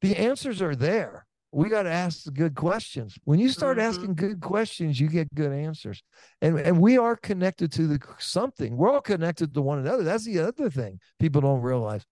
the 0.00 0.16
answers 0.16 0.62
are 0.62 0.76
there 0.76 1.26
we 1.50 1.68
got 1.68 1.84
to 1.84 1.90
ask 1.90 2.24
the 2.24 2.30
good 2.30 2.54
questions. 2.54 3.16
When 3.24 3.38
you 3.38 3.48
start 3.48 3.78
mm-hmm. 3.78 3.88
asking 3.88 4.14
good 4.16 4.40
questions, 4.40 5.00
you 5.00 5.08
get 5.08 5.34
good 5.34 5.52
answers. 5.52 6.02
And 6.42 6.58
and 6.58 6.80
we 6.80 6.98
are 6.98 7.16
connected 7.16 7.72
to 7.72 7.86
the 7.86 8.00
something. 8.18 8.76
We're 8.76 8.92
all 8.92 9.00
connected 9.00 9.54
to 9.54 9.62
one 9.62 9.78
another. 9.78 10.02
That's 10.02 10.24
the 10.24 10.40
other 10.40 10.68
thing 10.68 11.00
people 11.18 11.40
don't 11.40 11.62
realize. 11.62 12.04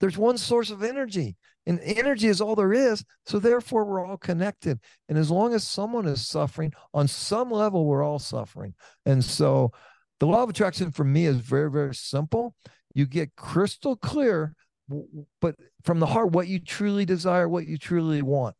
There's 0.00 0.18
one 0.18 0.38
source 0.38 0.70
of 0.70 0.82
energy, 0.82 1.36
and 1.66 1.80
energy 1.80 2.28
is 2.28 2.40
all 2.40 2.54
there 2.54 2.72
is. 2.72 3.04
So 3.26 3.38
therefore, 3.38 3.84
we're 3.84 4.06
all 4.06 4.16
connected. 4.16 4.78
And 5.08 5.18
as 5.18 5.30
long 5.30 5.54
as 5.54 5.66
someone 5.66 6.06
is 6.06 6.26
suffering, 6.26 6.72
on 6.92 7.08
some 7.08 7.50
level, 7.50 7.84
we're 7.84 8.04
all 8.04 8.18
suffering. 8.18 8.74
And 9.06 9.24
so, 9.24 9.72
the 10.20 10.26
law 10.26 10.42
of 10.42 10.50
attraction 10.50 10.92
for 10.92 11.04
me 11.04 11.26
is 11.26 11.36
very 11.36 11.70
very 11.70 11.94
simple. 11.94 12.54
You 12.94 13.06
get 13.06 13.34
crystal 13.34 13.96
clear 13.96 14.54
but 15.40 15.54
from 15.82 16.00
the 16.00 16.06
heart, 16.06 16.32
what 16.32 16.48
you 16.48 16.58
truly 16.58 17.04
desire, 17.04 17.48
what 17.48 17.66
you 17.66 17.78
truly 17.78 18.22
want. 18.22 18.54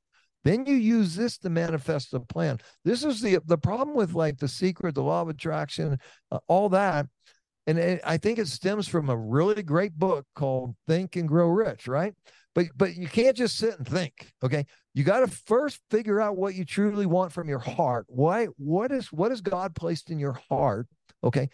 Then 0.45 0.67
you 0.67 0.75
use 0.75 1.17
this 1.17 1.39
to 1.39 1.51
manifest 1.51 2.11
the 2.11 2.21
plan. 2.21 2.59
This 2.85 3.03
is 3.03 3.21
the 3.21 3.39
the 3.47 3.59
problem 3.59 3.97
with 3.97 4.15
like 4.15 4.39
the 4.39 4.49
secret, 4.49 4.95
the 4.95 5.03
law 5.03 5.23
of 5.23 5.29
attraction, 5.29 5.99
uh, 6.31 6.39
all 6.47 6.69
that. 6.71 7.07
And 7.67 7.79
it, 7.79 8.01
I 8.05 8.19
think 8.19 8.39
it 8.39 8.49
stems 8.49 8.87
from 8.87 9.09
a 9.09 9.17
really 9.17 9.63
great 9.63 9.99
book 9.99 10.27
called 10.35 10.77
Think 10.87 11.17
and 11.17 11.27
Grow 11.27 11.49
Rich, 11.49 11.89
right? 11.89 12.13
But 12.55 12.67
but 12.77 12.95
you 12.95 13.09
can't 13.09 13.37
just 13.37 13.57
sit 13.57 13.79
and 13.79 13.89
think. 13.89 14.33
Okay, 14.43 14.67
you 14.93 15.03
got 15.03 15.21
to 15.21 15.29
first 15.29 15.81
figure 15.91 16.21
out 16.21 16.37
what 16.37 16.55
you 16.55 16.67
truly 16.67 17.07
want 17.07 17.33
from 17.33 17.49
your 17.49 17.59
heart. 17.59 18.05
Why? 18.09 18.47
What 18.59 18.93
is 18.93 19.11
what 19.13 19.33
is 19.33 19.41
God 19.41 19.75
placed 19.75 20.11
in 20.11 20.19
your 20.19 20.39
heart? 20.51 20.87
Okay, 21.23 21.49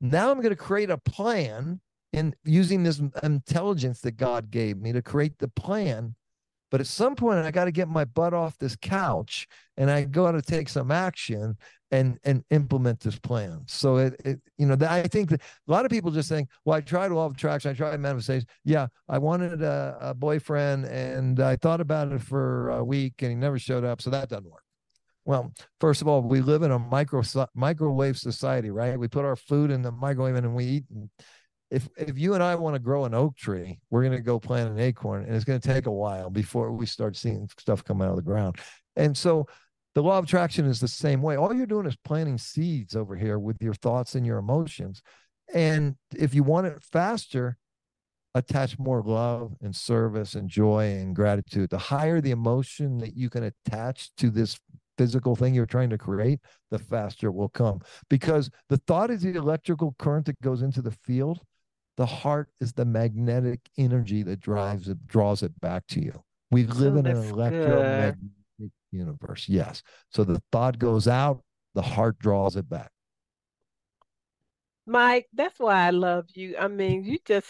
now 0.00 0.30
I'm 0.30 0.40
going 0.40 0.50
to 0.50 0.56
create 0.56 0.90
a 0.90 0.98
plan 0.98 1.80
in 2.12 2.34
using 2.44 2.82
this 2.82 3.00
intelligence 3.22 4.00
that 4.00 4.16
God 4.16 4.50
gave 4.50 4.78
me 4.78 4.92
to 4.92 5.02
create 5.02 5.38
the 5.38 5.48
plan. 5.48 6.14
But 6.70 6.80
at 6.80 6.86
some 6.86 7.14
point, 7.16 7.38
I 7.38 7.50
got 7.50 7.64
to 7.64 7.72
get 7.72 7.88
my 7.88 8.04
butt 8.04 8.34
off 8.34 8.58
this 8.58 8.76
couch 8.76 9.46
and 9.78 9.90
I 9.90 10.04
got 10.04 10.32
to 10.32 10.42
take 10.42 10.68
some 10.68 10.90
action 10.90 11.56
and 11.90 12.18
and 12.24 12.44
implement 12.50 13.00
this 13.00 13.18
plan. 13.18 13.62
So 13.66 13.96
it, 13.96 14.20
it 14.24 14.40
you 14.58 14.66
know, 14.66 14.76
I 14.86 15.02
think 15.04 15.30
that 15.30 15.40
a 15.40 15.72
lot 15.72 15.86
of 15.86 15.90
people 15.90 16.10
just 16.10 16.28
think, 16.28 16.50
well, 16.64 16.76
I 16.76 16.82
tried 16.82 17.10
law 17.10 17.26
of 17.26 17.32
attraction, 17.32 17.70
I 17.70 17.74
tried 17.74 17.98
manifestation. 18.00 18.46
Yeah, 18.64 18.88
I 19.08 19.18
wanted 19.18 19.62
a, 19.62 19.96
a 20.00 20.14
boyfriend 20.14 20.84
and 20.84 21.40
I 21.40 21.56
thought 21.56 21.80
about 21.80 22.12
it 22.12 22.20
for 22.20 22.70
a 22.70 22.84
week 22.84 23.14
and 23.22 23.30
he 23.30 23.34
never 23.34 23.58
showed 23.58 23.84
up, 23.84 24.02
so 24.02 24.10
that 24.10 24.28
doesn't 24.28 24.50
work. 24.50 24.64
Well, 25.24 25.52
first 25.78 26.00
of 26.00 26.08
all, 26.08 26.22
we 26.22 26.40
live 26.40 26.62
in 26.62 26.70
a 26.70 26.78
micro 26.78 27.22
microwave 27.54 28.18
society, 28.18 28.70
right? 28.70 28.98
We 28.98 29.08
put 29.08 29.26
our 29.26 29.36
food 29.36 29.70
in 29.70 29.82
the 29.82 29.92
microwave 29.92 30.36
and 30.36 30.54
we 30.54 30.64
eat. 30.64 30.84
And 30.90 31.10
if 31.70 31.88
if 31.96 32.18
you 32.18 32.34
and 32.34 32.42
I 32.42 32.54
want 32.54 32.74
to 32.74 32.80
grow 32.80 33.04
an 33.04 33.14
oak 33.14 33.36
tree, 33.36 33.78
we're 33.90 34.02
going 34.02 34.16
to 34.16 34.22
go 34.22 34.38
plant 34.40 34.70
an 34.70 34.78
acorn, 34.78 35.24
and 35.24 35.34
it's 35.34 35.44
going 35.44 35.60
to 35.60 35.68
take 35.68 35.86
a 35.86 35.92
while 35.92 36.30
before 36.30 36.72
we 36.72 36.86
start 36.86 37.16
seeing 37.16 37.48
stuff 37.58 37.84
come 37.84 38.00
out 38.00 38.10
of 38.10 38.16
the 38.16 38.22
ground. 38.22 38.56
And 38.96 39.16
so, 39.16 39.46
the 39.94 40.02
law 40.02 40.18
of 40.18 40.24
attraction 40.24 40.66
is 40.66 40.80
the 40.80 40.88
same 40.88 41.20
way. 41.20 41.36
All 41.36 41.54
you're 41.54 41.66
doing 41.66 41.86
is 41.86 41.96
planting 41.96 42.38
seeds 42.38 42.96
over 42.96 43.16
here 43.16 43.38
with 43.38 43.60
your 43.60 43.74
thoughts 43.74 44.14
and 44.14 44.24
your 44.24 44.38
emotions. 44.38 45.02
And 45.52 45.96
if 46.14 46.34
you 46.34 46.42
want 46.42 46.66
it 46.66 46.82
faster, 46.82 47.58
attach 48.34 48.78
more 48.78 49.02
love 49.02 49.54
and 49.60 49.74
service 49.74 50.34
and 50.34 50.48
joy 50.48 50.96
and 50.98 51.14
gratitude. 51.14 51.70
The 51.70 51.78
higher 51.78 52.20
the 52.20 52.30
emotion 52.30 52.98
that 52.98 53.16
you 53.16 53.28
can 53.30 53.44
attach 53.44 54.14
to 54.16 54.30
this 54.30 54.58
physical 54.96 55.36
thing 55.36 55.54
you're 55.54 55.66
trying 55.66 55.90
to 55.90 55.98
create, 55.98 56.40
the 56.70 56.78
faster 56.78 57.28
it 57.28 57.34
will 57.34 57.48
come. 57.48 57.80
Because 58.10 58.50
the 58.68 58.76
thought 58.78 59.10
is 59.10 59.22
the 59.22 59.34
electrical 59.34 59.94
current 59.98 60.26
that 60.26 60.40
goes 60.40 60.62
into 60.62 60.82
the 60.82 60.96
field 61.04 61.40
the 61.98 62.06
heart 62.06 62.48
is 62.60 62.72
the 62.72 62.84
magnetic 62.84 63.60
energy 63.76 64.22
that 64.22 64.38
drives 64.38 64.88
it, 64.88 65.04
draws 65.08 65.42
it 65.42 65.60
back 65.60 65.84
to 65.88 66.00
you. 66.00 66.22
We 66.48 66.64
live 66.64 66.94
in 66.94 67.06
an 67.06 67.16
electromagnetic 67.16 68.14
good. 68.60 68.70
universe. 68.92 69.48
Yes. 69.48 69.82
So 70.10 70.22
the 70.22 70.40
thought 70.52 70.78
goes 70.78 71.08
out, 71.08 71.42
the 71.74 71.82
heart 71.82 72.16
draws 72.20 72.54
it 72.54 72.70
back. 72.70 72.92
Mike, 74.86 75.26
that's 75.34 75.58
why 75.58 75.88
I 75.88 75.90
love 75.90 76.26
you. 76.34 76.56
I 76.56 76.68
mean, 76.68 77.02
you 77.02 77.18
just 77.26 77.48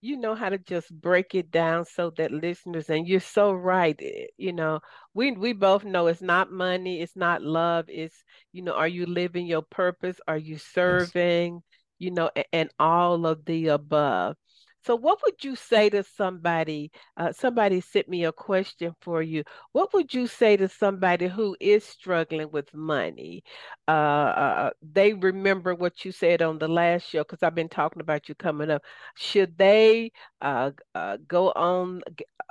you 0.00 0.16
know 0.16 0.34
how 0.34 0.48
to 0.48 0.58
just 0.58 0.92
break 1.00 1.36
it 1.36 1.52
down 1.52 1.84
so 1.84 2.10
that 2.16 2.32
listeners 2.32 2.90
and 2.90 3.06
you're 3.08 3.18
so 3.18 3.52
right 3.52 3.98
eh, 4.00 4.26
you 4.36 4.52
know 4.52 4.78
we 5.12 5.32
we 5.32 5.52
both 5.52 5.84
know 5.84 6.06
it's 6.06 6.22
not 6.22 6.52
money 6.52 7.00
it's 7.02 7.16
not 7.16 7.42
love 7.42 7.84
it's 7.88 8.14
you 8.52 8.62
know 8.62 8.74
are 8.74 8.86
you 8.86 9.06
living 9.06 9.44
your 9.44 9.62
purpose 9.62 10.20
are 10.28 10.38
you 10.38 10.56
serving 10.56 11.60
you 11.98 12.10
know, 12.10 12.30
and 12.52 12.70
all 12.78 13.26
of 13.26 13.44
the 13.44 13.68
above. 13.68 14.36
So, 14.84 14.94
what 14.96 15.20
would 15.22 15.44
you 15.44 15.54
say 15.56 15.90
to 15.90 16.02
somebody? 16.02 16.90
Uh, 17.16 17.32
somebody 17.32 17.80
sent 17.80 18.08
me 18.08 18.24
a 18.24 18.32
question 18.32 18.94
for 19.00 19.20
you. 19.22 19.44
What 19.72 19.92
would 19.92 20.14
you 20.14 20.26
say 20.26 20.56
to 20.56 20.68
somebody 20.68 21.26
who 21.28 21.56
is 21.60 21.84
struggling 21.84 22.50
with 22.52 22.72
money? 22.72 23.42
Uh, 23.86 23.90
uh, 23.90 24.70
they 24.82 25.12
remember 25.14 25.74
what 25.74 26.04
you 26.04 26.12
said 26.12 26.42
on 26.42 26.58
the 26.58 26.68
last 26.68 27.08
show 27.08 27.18
because 27.22 27.42
I've 27.42 27.54
been 27.54 27.68
talking 27.68 28.00
about 28.00 28.28
you 28.28 28.34
coming 28.34 28.70
up. 28.70 28.82
Should 29.16 29.58
they 29.58 30.12
uh, 30.40 30.70
uh, 30.94 31.18
go 31.26 31.50
on 31.52 32.02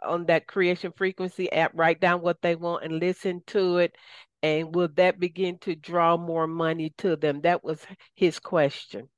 on 0.04 0.26
that 0.28 0.48
creation 0.48 0.92
frequency 0.96 1.52
app, 1.52 1.72
write 1.74 2.00
down 2.02 2.22
what 2.22 2.42
they 2.42 2.56
want, 2.56 2.84
and 2.84 3.00
listen 3.00 3.42
to 3.48 3.78
it? 3.78 3.96
And 4.44 4.76
will 4.76 4.90
that 4.96 5.20
begin 5.20 5.58
to 5.60 5.76
draw 5.76 6.18
more 6.18 6.46
money 6.48 6.94
to 7.00 7.16
them? 7.16 7.42
That 7.42 7.64
was 7.64 7.82
his 8.16 8.40
question 8.40 9.10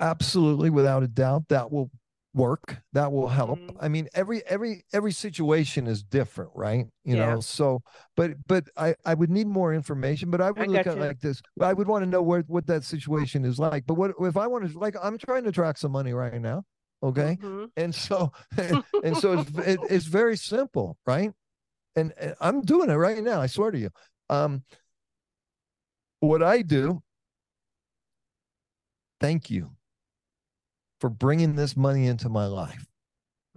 absolutely 0.00 0.70
without 0.70 1.02
a 1.02 1.08
doubt 1.08 1.48
that 1.48 1.70
will 1.70 1.90
work 2.34 2.76
that 2.92 3.10
will 3.10 3.26
help 3.28 3.58
Mhm. 3.58 3.76
i 3.80 3.88
mean 3.88 4.06
every 4.14 4.42
every 4.46 4.84
every 4.92 5.10
situation 5.10 5.86
is 5.86 6.02
different 6.02 6.50
right 6.54 6.86
you 7.04 7.16
Yeah. 7.16 7.26
know 7.26 7.40
so 7.40 7.82
but 8.16 8.32
but 8.46 8.64
i 8.76 8.94
i 9.06 9.14
would 9.14 9.30
need 9.30 9.46
more 9.48 9.74
information 9.74 10.30
but 10.30 10.40
i 10.40 10.50
would 10.50 10.68
look 10.68 10.86
at 10.86 10.94
you. 10.96 11.00
like 11.00 11.20
this 11.20 11.40
i 11.60 11.72
would 11.72 11.88
want 11.88 12.04
to 12.04 12.06
know 12.08 12.22
where 12.22 12.42
what 12.46 12.66
that 12.66 12.84
situation 12.84 13.44
is 13.44 13.58
like 13.58 13.86
but 13.86 13.94
what 13.94 14.12
if 14.20 14.36
i 14.36 14.46
want 14.46 14.70
to 14.70 14.78
like 14.78 14.94
i'm 15.02 15.18
trying 15.18 15.42
to 15.42 15.50
track 15.50 15.78
some 15.78 15.90
money 15.90 16.12
right 16.12 16.40
now 16.40 16.62
okay 17.02 17.38
Mhm. 17.42 17.70
and 17.76 17.94
so 17.94 18.30
and 19.02 19.16
so 19.16 19.32
it's 19.32 19.50
it, 19.58 19.80
it's 19.88 20.06
very 20.06 20.36
simple 20.36 20.96
right 21.06 21.32
and, 21.96 22.12
and 22.20 22.34
i'm 22.40 22.60
doing 22.62 22.90
it 22.90 22.94
right 22.96 23.22
now 23.24 23.40
i 23.40 23.46
swear 23.46 23.70
to 23.70 23.78
you 23.78 23.90
um 24.30 24.62
what 26.20 26.42
i 26.42 26.62
do 26.62 27.02
thank 29.20 29.50
you 29.50 29.70
for 31.00 31.08
bringing 31.10 31.54
this 31.54 31.76
money 31.76 32.06
into 32.06 32.28
my 32.28 32.46
life. 32.46 32.86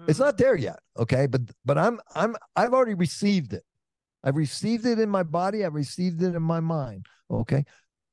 It's 0.07 0.19
Mhm. 0.19 0.23
not 0.25 0.37
there 0.37 0.55
yet 0.55 0.79
okay? 0.97 1.27
But 1.27 1.41
but 1.65 1.77
i'm 1.77 1.99
i'm 2.15 2.35
i've 2.55 2.73
already 2.73 2.95
received 2.95 3.53
it. 3.53 3.63
I've 4.23 4.35
received 4.35 4.85
it 4.85 4.99
in 4.99 5.09
my 5.09 5.23
body. 5.23 5.65
I've 5.65 5.73
received 5.75 6.21
it 6.23 6.35
in 6.35 6.43
my 6.43 6.59
mind 6.59 7.05
okay? 7.29 7.65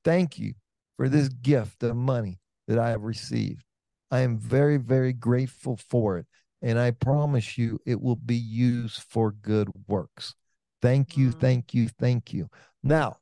Thank 0.03 0.37
you 0.39 0.53
for 0.97 1.09
this 1.09 1.29
gift 1.29 1.83
of 1.83 1.95
money 1.95 2.39
that 2.67 2.77
i 2.79 2.89
have 2.89 3.03
received. 3.03 3.63
I 4.11 4.19
am 4.21 4.37
very 4.37 4.77
very 4.77 5.13
grateful 5.13 5.77
for 5.77 6.17
it 6.17 6.25
and 6.61 6.77
i 6.77 6.91
promise 6.91 7.57
you 7.57 7.79
it 7.85 7.99
will 8.01 8.17
be 8.17 8.35
used 8.35 9.01
for 9.03 9.31
good 9.31 9.69
works. 9.87 10.35
Thank 10.81 11.17
you 11.17 11.29
Mm. 11.31 11.39
thank 11.39 11.73
you 11.73 11.87
thank 11.89 12.33
you. 12.33 12.49
Now 12.83 13.17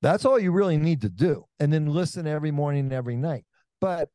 that's 0.00 0.24
all 0.24 0.38
you 0.38 0.52
really 0.52 0.76
need 0.76 1.00
to 1.00 1.08
do 1.08 1.44
and 1.58 1.72
then 1.72 1.86
listen 1.86 2.26
every 2.26 2.50
morning 2.52 2.82
and 2.84 2.92
every 2.92 3.16
night. 3.16 3.44
But 3.80 4.10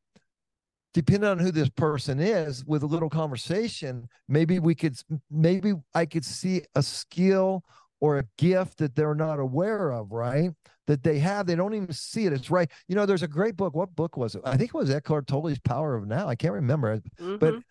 depending 0.94 1.28
on 1.28 1.38
who 1.38 1.50
this 1.50 1.68
person 1.68 2.18
is 2.20 2.64
with 2.64 2.82
a 2.82 2.86
little 2.86 3.10
conversation 3.10 4.08
maybe 4.28 4.58
we 4.58 4.74
could 4.74 4.96
maybe 5.30 5.74
i 5.94 6.06
could 6.06 6.24
see 6.24 6.62
a 6.74 6.82
skill 6.82 7.62
or 8.00 8.18
a 8.18 8.24
gift 8.38 8.78
that 8.78 8.94
they're 8.94 9.14
not 9.14 9.38
aware 9.38 9.90
of 9.90 10.12
right 10.12 10.50
that 10.86 11.02
they 11.02 11.18
have 11.18 11.46
they 11.46 11.54
don't 11.56 11.74
even 11.74 11.92
see 11.92 12.26
it 12.26 12.32
it's 12.32 12.50
right 12.50 12.70
you 12.88 12.94
know 12.94 13.04
there's 13.06 13.22
a 13.22 13.28
great 13.28 13.56
book 13.56 13.74
what 13.74 13.94
book 13.94 14.16
was 14.16 14.34
it 14.34 14.42
i 14.44 14.56
think 14.56 14.68
it 14.70 14.74
was 14.74 14.90
eckhart 14.90 15.26
tolle's 15.26 15.58
power 15.58 15.94
of 15.96 16.06
now 16.06 16.28
i 16.28 16.34
can't 16.34 16.54
remember 16.54 16.92
it 16.92 17.02
but 17.18 17.54
Mhm. 17.54 17.62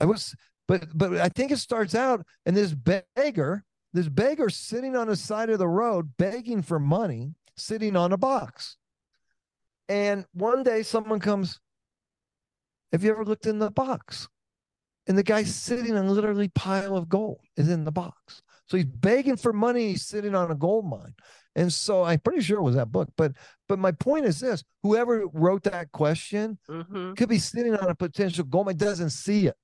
I 0.00 0.06
was, 0.06 0.34
but 0.66 0.86
but 0.96 1.18
I 1.18 1.28
think 1.28 1.50
it 1.50 1.58
starts 1.58 1.94
out 1.94 2.24
and 2.46 2.56
this 2.56 2.72
beggar, 2.72 3.64
this 3.92 4.08
beggar 4.08 4.48
sitting 4.48 4.96
on 4.96 5.08
the 5.08 5.16
side 5.16 5.50
of 5.50 5.58
the 5.58 5.68
road 5.68 6.16
begging 6.16 6.62
for 6.62 6.78
money, 6.78 7.34
sitting 7.54 7.96
on 7.96 8.10
a 8.10 8.16
box. 8.16 8.78
And 9.90 10.24
one 10.32 10.62
day 10.62 10.82
someone 10.82 11.20
comes, 11.20 11.60
Have 12.92 13.04
you 13.04 13.10
ever 13.10 13.24
looked 13.24 13.46
in 13.46 13.58
the 13.58 13.70
box? 13.70 14.28
And 15.06 15.16
the 15.16 15.22
guy's 15.22 15.54
sitting 15.54 15.96
on 15.96 16.08
literally 16.08 16.48
pile 16.48 16.96
of 16.96 17.08
gold 17.08 17.40
is 17.56 17.68
in 17.68 17.84
the 17.84 17.92
box. 17.92 18.42
So 18.66 18.76
he's 18.76 18.86
begging 18.86 19.36
for 19.36 19.52
money. 19.52 19.88
He's 19.88 20.06
sitting 20.06 20.34
on 20.34 20.50
a 20.50 20.54
gold 20.54 20.86
mine. 20.86 21.14
And 21.56 21.72
so 21.72 22.04
I'm 22.04 22.20
pretty 22.20 22.42
sure 22.42 22.58
it 22.58 22.62
was 22.62 22.76
that 22.76 22.92
book. 22.92 23.08
But 23.16 23.32
but 23.68 23.80
my 23.80 23.90
point 23.90 24.26
is 24.26 24.38
this: 24.38 24.62
whoever 24.84 25.26
wrote 25.32 25.64
that 25.64 25.90
question 25.90 26.58
Mhm. 26.68 27.16
could 27.16 27.28
be 27.28 27.38
sitting 27.40 27.74
on 27.74 27.90
a 27.90 27.94
potential 27.94 28.44
gold 28.44 28.66
mine, 28.66 28.76
doesn't 28.76 29.10
see 29.10 29.48
it 29.48 29.56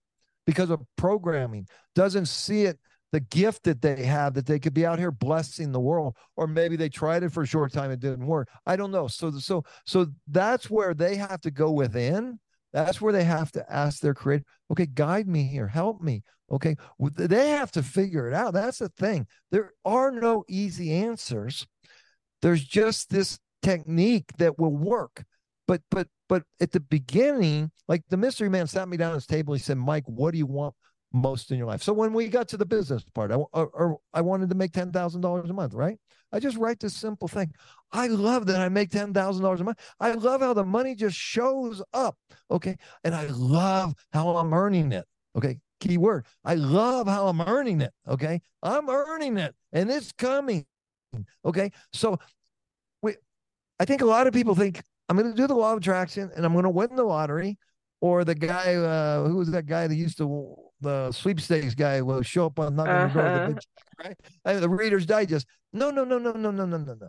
because 0.47 0.71
of 0.71 0.83
programming, 0.97 1.69
doesn't 1.95 2.27
see 2.27 2.65
it, 2.65 2.81
the 3.13 3.21
gift 3.21 3.63
that 3.65 3.83
they 3.83 4.05
have 4.05 4.35
that 4.35 4.47
they 4.47 4.59
could 4.59 4.75
be 4.75 4.85
out 4.85 4.99
here 4.99 5.13
blessing 5.13 5.71
the 5.71 5.81
world, 5.81 6.17
or 6.37 6.49
maybe 6.49 6.75
they 6.75 6.89
tried 6.89 7.23
it 7.23 7.31
for 7.33 7.45
a 7.45 7.47
short 7.47 7.73
time, 7.73 7.93
it 7.93 8.01
didn't 8.01 8.27
work. 8.27 8.49
I 8.67 8.75
don't 8.75 8.91
know. 8.91 9.07
So 9.07 9.31
so 9.39 9.63
so 9.85 10.07
that's 10.27 10.69
where 10.69 10.93
they 10.93 11.15
have 11.17 11.41
to 11.43 11.53
go 11.53 11.71
within. 11.71 12.41
That's 12.77 13.01
where 13.01 13.13
they 13.13 13.25
have 13.25 13.51
to 13.53 13.73
ask 13.73 14.01
their 14.01 14.13
creator, 14.13 14.45
okay, 14.71 14.85
guide 14.85 15.27
me 15.27 15.45
here, 15.45 15.67
help 15.67 16.03
me. 16.03 16.23
Okay. 16.53 16.77
They 17.01 17.49
have 17.49 17.73
to 17.73 17.83
figure 17.83 18.29
it 18.29 18.35
out. 18.35 18.53
That's 18.53 18.81
the 18.81 18.91
thing. 18.91 19.27
There 19.51 19.73
are 19.87 20.11
no 20.11 20.45
easy 20.47 20.93
answers. 20.93 21.67
There's 22.43 22.63
just 22.63 23.09
this 23.09 23.39
technique 23.63 24.27
that 24.37 24.59
will 24.59 24.77
work 24.77 25.25
but 25.67 25.81
but 25.91 26.07
but 26.29 26.43
at 26.61 26.71
the 26.71 26.79
beginning 26.79 27.71
like 27.89 28.03
the 28.11 28.17
mystery 28.17 28.49
man 28.49 28.67
sat 28.67 28.87
me 28.87 28.97
down 28.97 29.11
at 29.11 29.15
his 29.15 29.27
table 29.27 29.55
he 29.55 29.59
said 29.59 29.77
mike 29.77 30.05
what 30.07 30.31
do 30.31 30.39
you 30.39 30.47
want 30.47 30.73
most 31.17 31.51
in 31.51 31.59
your 31.59 31.67
life. 31.67 31.83
So 31.83 31.93
when 31.93 32.13
we 32.13 32.29
got 32.29 32.49
to 32.49 32.57
the 32.57 32.67
business 32.67 33.05
part 33.15 33.31
i, 33.33 33.35
or, 33.35 33.49
or 33.53 33.99
I 34.15 34.21
wanted 34.21 34.49
to 34.51 34.55
make 34.55 34.73
$10000 34.73 35.51
a 35.51 35.53
month 35.53 35.75
right? 35.75 35.99
I 36.33 36.41
just 36.41 36.57
write 36.57 36.81
this 36.81 36.95
simple 36.95 37.29
thing. 37.29 37.53
I 37.93 38.09
love 38.09 38.47
that 38.47 38.61
i 38.61 38.69
make 38.69 38.91
$10000 38.91 39.61
a 39.61 39.65
month. 39.65 39.79
I 40.01 40.13
love 40.13 40.41
how 40.41 40.55
the 40.55 40.65
money 40.65 40.95
just 40.95 41.17
shows 41.17 41.83
up 41.93 42.17
okay? 42.51 42.77
And 43.05 43.15
i 43.15 43.27
love 43.27 43.95
how 44.13 44.37
i'm 44.37 44.53
earning 44.53 44.93
it 44.93 45.07
okay? 45.37 45.59
Key 45.81 45.99
word. 45.99 46.27
I 46.45 46.55
love 46.55 47.07
how 47.07 47.29
i'm 47.29 47.41
earning 47.41 47.81
it 47.81 47.93
okay? 48.09 48.41
I'm 48.63 48.89
earning 48.89 49.39
it 49.39 49.55
and 49.73 49.91
it's 49.91 50.13
coming 50.13 50.67
okay? 51.45 51.71
So 51.93 52.19
we 53.03 53.17
i 53.81 53.85
think 53.85 54.03
a 54.03 54.07
lot 54.07 54.27
of 54.27 54.33
people 54.33 54.55
think 54.55 54.83
I'm 55.09 55.17
going 55.17 55.31
to 55.31 55.37
do 55.37 55.47
the 55.47 55.55
law 55.55 55.73
of 55.73 55.79
attraction 55.79 56.31
and 56.35 56.45
I'm 56.45 56.53
going 56.53 56.65
to 56.65 56.71
win 56.71 56.95
the 56.97 57.05
lottery. 57.05 57.59
Or 58.03 58.25
the 58.25 58.35
guy, 58.35 58.75
uh, 58.75 59.27
who 59.27 59.37
was 59.37 59.51
that 59.53 59.67
guy 59.67 59.87
that 59.87 59.95
used 59.95 60.19
to, 60.19 60.55
the 60.81 61.11
sweepstakes 61.13 61.75
guy 61.75 62.03
will 62.03 62.23
show 62.23 62.47
up 62.47 62.59
on 62.59 62.77
knocking 62.77 62.97
on 62.97 63.03
the 63.05 63.11
door 63.11 63.25
with 63.31 63.37
Uh-huh. 63.37 63.49
big 63.49 63.61
check, 63.61 64.05
right? 64.05 64.17
And 64.45 64.63
the 64.63 64.69
Reader's 64.69 65.07
Digest. 65.07 65.47
No, 65.73 65.91
no, 65.91 66.05
no, 66.05 66.19
no, 66.19 66.33
no, 66.33 66.51
no, 66.51 66.67
no, 66.67 66.77
no, 66.79 66.95
no. 66.95 67.09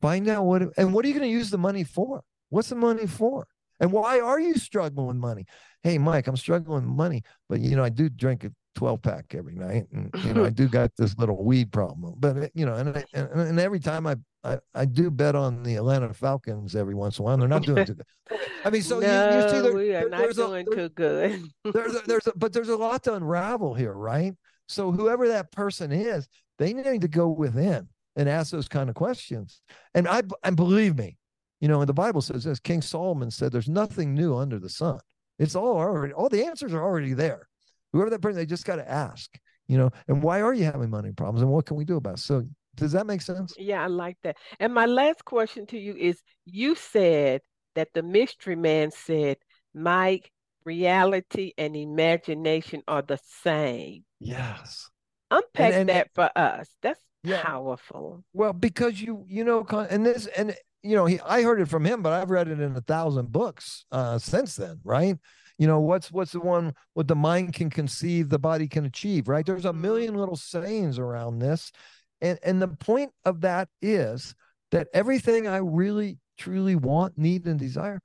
Find 0.00 0.28
out 0.28 0.44
what, 0.44 0.62
and 0.76 0.94
what 0.94 1.04
are 1.04 1.08
you 1.08 1.14
going 1.14 1.28
to 1.28 1.32
use 1.36 1.50
the 1.50 1.58
money 1.58 1.84
for? 1.84 2.22
What's 2.50 2.68
the 2.68 2.76
money 2.76 3.06
for? 3.06 3.46
And 3.80 3.92
why 3.92 4.20
are 4.20 4.40
you 4.40 4.54
struggling 4.54 5.06
with 5.06 5.16
money? 5.16 5.44
Hey, 5.82 5.98
Mike, 5.98 6.26
I'm 6.26 6.36
struggling 6.36 6.86
with 6.86 6.96
money, 6.96 7.22
but 7.48 7.60
you 7.60 7.76
know, 7.76 7.84
I 7.84 7.88
do 7.88 8.08
drink 8.08 8.44
a 8.44 8.50
12 8.74 9.02
pack 9.02 9.34
every 9.36 9.54
night. 9.54 9.86
And, 9.92 10.12
you 10.20 10.34
know, 10.34 10.44
I 10.44 10.50
do 10.50 10.68
got 10.68 10.90
this 10.96 11.16
little 11.18 11.44
weed 11.44 11.72
problem, 11.72 12.14
but, 12.18 12.50
you 12.54 12.66
know, 12.66 12.74
and, 12.74 12.96
I- 12.96 13.04
and, 13.12 13.28
and 13.30 13.60
every 13.60 13.80
time 13.80 14.06
I, 14.06 14.16
I, 14.44 14.58
I 14.74 14.84
do 14.84 15.10
bet 15.10 15.34
on 15.34 15.62
the 15.64 15.74
Atlanta 15.76 16.12
Falcons 16.14 16.76
every 16.76 16.94
once 16.94 17.18
in 17.18 17.22
a 17.22 17.24
while. 17.26 17.36
They're 17.36 17.48
not 17.48 17.64
doing 17.64 17.84
too 17.84 17.94
good. 17.94 18.06
I 18.64 18.70
mean, 18.70 18.82
so 18.82 19.00
no, 19.00 19.06
you, 19.06 19.42
you 19.42 19.48
see, 19.50 19.60
there, 19.60 19.74
we 19.74 19.94
are 19.94 20.00
there- 20.00 20.08
not 20.10 20.30
a- 20.30 20.32
doing 20.34 20.66
there- 20.70 20.88
too 20.88 20.94
good. 20.94 21.42
there's 21.72 21.94
a, 21.94 22.00
there's 22.06 22.26
a, 22.26 22.32
but 22.36 22.52
there's 22.52 22.68
a 22.68 22.76
lot 22.76 23.02
to 23.04 23.14
unravel 23.14 23.74
here, 23.74 23.92
right? 23.92 24.34
So 24.68 24.92
whoever 24.92 25.28
that 25.28 25.50
person 25.50 25.90
is, 25.92 26.28
they 26.58 26.72
need 26.72 27.00
to 27.00 27.08
go 27.08 27.28
within 27.28 27.88
and 28.16 28.28
ask 28.28 28.50
those 28.52 28.68
kind 28.68 28.88
of 28.88 28.94
questions. 28.94 29.60
And 29.94 30.06
I 30.08 30.22
and 30.44 30.56
believe 30.56 30.96
me, 30.96 31.16
you 31.60 31.68
know, 31.68 31.80
and 31.80 31.88
the 31.88 31.94
Bible 31.94 32.20
says 32.20 32.44
this. 32.44 32.60
King 32.60 32.82
Solomon 32.82 33.30
said, 33.30 33.50
"There's 33.50 33.68
nothing 33.68 34.14
new 34.14 34.36
under 34.36 34.58
the 34.58 34.68
sun. 34.68 35.00
It's 35.38 35.54
all 35.56 35.76
already, 35.78 36.12
all 36.12 36.28
the 36.28 36.44
answers 36.44 36.74
are 36.74 36.82
already 36.82 37.12
there. 37.14 37.48
Whoever 37.92 38.10
that 38.10 38.20
person, 38.20 38.36
they 38.36 38.46
just 38.46 38.64
got 38.66 38.76
to 38.76 38.88
ask, 38.90 39.30
you 39.68 39.78
know. 39.78 39.90
And 40.08 40.22
why 40.22 40.42
are 40.42 40.52
you 40.52 40.64
having 40.64 40.90
money 40.90 41.12
problems? 41.12 41.42
And 41.42 41.50
what 41.50 41.64
can 41.64 41.76
we 41.76 41.84
do 41.84 41.96
about 41.96 42.14
it? 42.14 42.20
So, 42.20 42.44
does 42.78 42.92
that 42.92 43.06
make 43.06 43.22
sense? 43.22 43.54
Yeah, 43.58 43.82
I 43.82 43.86
like 43.86 44.16
that. 44.22 44.36
And 44.60 44.72
my 44.74 44.86
last 44.86 45.24
question 45.24 45.66
to 45.66 45.78
you 45.78 45.94
is 45.96 46.22
you 46.46 46.74
said 46.74 47.42
that 47.74 47.88
the 47.94 48.02
mystery 48.02 48.56
man 48.56 48.90
said, 48.90 49.36
Mike, 49.74 50.30
reality 50.64 51.52
and 51.58 51.76
imagination 51.76 52.82
are 52.88 53.02
the 53.02 53.18
same. 53.42 54.04
Yes. 54.20 54.90
Unpack 55.30 55.72
and- 55.74 55.88
that 55.88 56.08
for 56.14 56.30
us. 56.36 56.68
That's 56.82 57.00
Yeah. 57.22 57.42
powerful. 57.42 58.24
Well, 58.32 58.52
because 58.52 59.00
you 59.00 59.24
you 59.28 59.44
know, 59.44 59.64
and 59.90 60.06
this 60.06 60.26
and 60.28 60.54
you 60.82 60.94
know, 60.96 61.06
he 61.06 61.20
I 61.20 61.42
heard 61.42 61.60
it 61.60 61.68
from 61.68 61.84
him, 61.84 62.02
but 62.02 62.12
I've 62.12 62.30
read 62.30 62.48
it 62.48 62.60
in 62.60 62.76
a 62.76 62.80
thousand 62.80 63.32
books 63.32 63.84
uh 63.90 64.18
since 64.18 64.56
then, 64.56 64.80
right? 64.84 65.16
You 65.58 65.66
know, 65.66 65.80
what's 65.80 66.12
what's 66.12 66.32
the 66.32 66.40
one 66.40 66.74
what 66.94 67.08
the 67.08 67.16
mind 67.16 67.52
can 67.52 67.68
conceive, 67.70 68.28
the 68.28 68.38
body 68.38 68.68
can 68.68 68.84
achieve, 68.84 69.28
right? 69.28 69.44
There's 69.44 69.64
a 69.64 69.72
million 69.72 70.14
little 70.14 70.36
sayings 70.36 70.98
around 70.98 71.40
this. 71.40 71.72
And 72.20 72.38
and 72.42 72.60
the 72.60 72.68
point 72.68 73.12
of 73.24 73.40
that 73.42 73.68
is 73.80 74.34
that 74.70 74.88
everything 74.92 75.46
I 75.46 75.58
really 75.58 76.18
truly 76.36 76.74
want, 76.74 77.16
need, 77.18 77.46
and 77.46 77.58
desire 77.58 78.00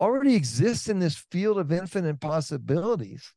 already 0.00 0.34
exists 0.34 0.88
in 0.88 0.98
this 0.98 1.16
field 1.30 1.58
of 1.58 1.72
infinite 1.72 2.20
possibilities. 2.20 3.32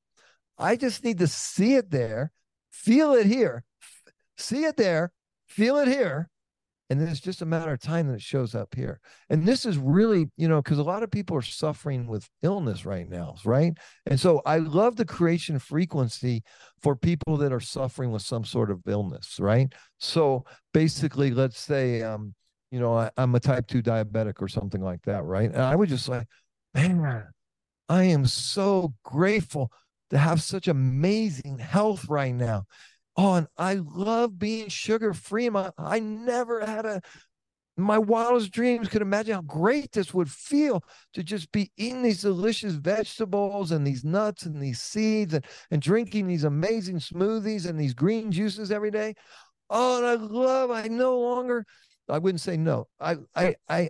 I 0.57 0.75
just 0.75 1.03
need 1.03 1.17
to 1.19 1.27
see 1.27 1.75
it 1.75 1.89
there, 1.89 2.31
feel 2.71 3.13
it 3.13 3.25
here, 3.25 3.63
see 4.37 4.65
it 4.65 4.77
there, 4.77 5.11
feel 5.47 5.77
it 5.77 5.87
here. 5.87 6.29
And 6.91 6.99
then 6.99 7.07
it's 7.07 7.21
just 7.21 7.41
a 7.41 7.45
matter 7.45 7.71
of 7.71 7.79
time 7.79 8.07
that 8.07 8.15
it 8.15 8.21
shows 8.21 8.53
up 8.53 8.75
here. 8.75 8.99
And 9.29 9.47
this 9.47 9.65
is 9.65 9.77
really, 9.77 10.29
you 10.35 10.49
know, 10.49 10.61
because 10.61 10.77
a 10.77 10.83
lot 10.83 11.03
of 11.03 11.09
people 11.09 11.37
are 11.37 11.41
suffering 11.41 12.05
with 12.05 12.27
illness 12.43 12.85
right 12.85 13.07
now, 13.07 13.35
right? 13.45 13.71
And 14.07 14.19
so 14.19 14.41
I 14.45 14.57
love 14.57 14.97
the 14.97 15.05
creation 15.05 15.57
frequency 15.57 16.43
for 16.83 16.97
people 16.97 17.37
that 17.37 17.53
are 17.53 17.61
suffering 17.61 18.11
with 18.11 18.23
some 18.23 18.43
sort 18.43 18.69
of 18.69 18.81
illness, 18.87 19.37
right? 19.39 19.71
So 19.99 20.43
basically, 20.73 21.31
let's 21.31 21.61
say, 21.61 22.01
um, 22.01 22.35
you 22.71 22.81
know, 22.81 22.97
I, 22.97 23.09
I'm 23.15 23.33
a 23.35 23.39
type 23.39 23.67
2 23.67 23.81
diabetic 23.81 24.41
or 24.41 24.49
something 24.49 24.81
like 24.81 25.03
that, 25.03 25.23
right? 25.23 25.49
And 25.49 25.61
I 25.61 25.77
would 25.77 25.87
just 25.87 26.09
like, 26.09 26.27
man, 26.73 27.23
I 27.87 28.03
am 28.03 28.25
so 28.25 28.95
grateful 29.05 29.71
to 30.09 30.17
have 30.17 30.41
such 30.41 30.67
amazing 30.67 31.57
health 31.57 32.09
right 32.09 32.35
now. 32.35 32.65
Oh, 33.17 33.33
and 33.35 33.47
I 33.57 33.75
love 33.75 34.39
being 34.39 34.69
sugar 34.69 35.13
free. 35.13 35.49
My 35.49 35.71
I 35.77 35.99
never 35.99 36.65
had 36.65 36.85
a 36.85 37.01
my 37.77 37.97
wildest 37.97 38.51
dreams 38.51 38.89
could 38.89 39.01
imagine 39.01 39.35
how 39.35 39.41
great 39.41 39.91
this 39.93 40.13
would 40.13 40.29
feel 40.29 40.83
to 41.13 41.23
just 41.23 41.51
be 41.51 41.71
eating 41.77 42.03
these 42.03 42.21
delicious 42.21 42.73
vegetables 42.73 43.71
and 43.71 43.87
these 43.87 44.03
nuts 44.03 44.45
and 44.45 44.61
these 44.61 44.81
seeds 44.81 45.33
and, 45.33 45.45
and 45.71 45.81
drinking 45.81 46.27
these 46.27 46.43
amazing 46.43 46.97
smoothies 46.99 47.67
and 47.67 47.79
these 47.79 47.93
green 47.93 48.31
juices 48.31 48.71
every 48.71 48.91
day. 48.91 49.15
Oh, 49.69 49.97
and 49.97 50.05
I 50.05 50.15
love, 50.15 50.71
I 50.71 50.87
no 50.87 51.19
longer, 51.19 51.65
I 52.09 52.19
wouldn't 52.19 52.41
say 52.41 52.57
no. 52.57 52.87
I 52.99 53.17
I 53.35 53.55
I 53.69 53.89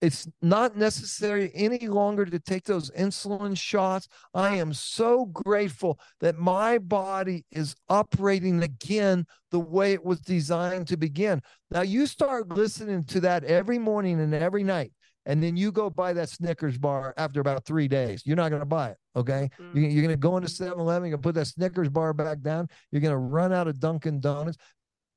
it's 0.00 0.28
not 0.42 0.76
necessary 0.76 1.50
any 1.54 1.88
longer 1.88 2.26
to 2.26 2.38
take 2.38 2.64
those 2.64 2.90
insulin 2.90 3.56
shots. 3.56 4.08
I 4.34 4.56
am 4.56 4.72
so 4.74 5.26
grateful 5.26 5.98
that 6.20 6.38
my 6.38 6.78
body 6.78 7.44
is 7.50 7.74
operating 7.88 8.62
again 8.62 9.26
the 9.50 9.60
way 9.60 9.92
it 9.92 10.04
was 10.04 10.20
designed 10.20 10.88
to 10.88 10.96
begin. 10.96 11.40
Now, 11.70 11.80
you 11.80 12.06
start 12.06 12.50
listening 12.50 13.04
to 13.04 13.20
that 13.20 13.44
every 13.44 13.78
morning 13.78 14.20
and 14.20 14.34
every 14.34 14.64
night, 14.64 14.92
and 15.24 15.42
then 15.42 15.56
you 15.56 15.72
go 15.72 15.90
buy 15.90 16.12
that 16.12 16.28
Snickers 16.28 16.78
bar 16.78 17.14
after 17.16 17.40
about 17.40 17.64
three 17.64 17.88
days. 17.88 18.22
You're 18.24 18.36
not 18.36 18.50
going 18.50 18.60
to 18.60 18.66
buy 18.66 18.90
it. 18.90 18.96
Okay. 19.16 19.50
Mm-hmm. 19.58 19.78
You're, 19.78 20.02
going 20.02 20.08
to 20.14 20.16
go 20.16 20.36
into 20.36 20.48
7 20.48 20.78
Eleven, 20.78 21.08
you're 21.08 21.16
going 21.16 21.22
to 21.22 21.26
put 21.26 21.34
that 21.34 21.46
Snickers 21.46 21.88
bar 21.88 22.12
back 22.12 22.42
down. 22.42 22.68
You're 22.92 23.00
going 23.00 23.12
to 23.12 23.18
run 23.18 23.52
out 23.52 23.66
of 23.66 23.80
Dunkin' 23.80 24.20
Donuts 24.20 24.58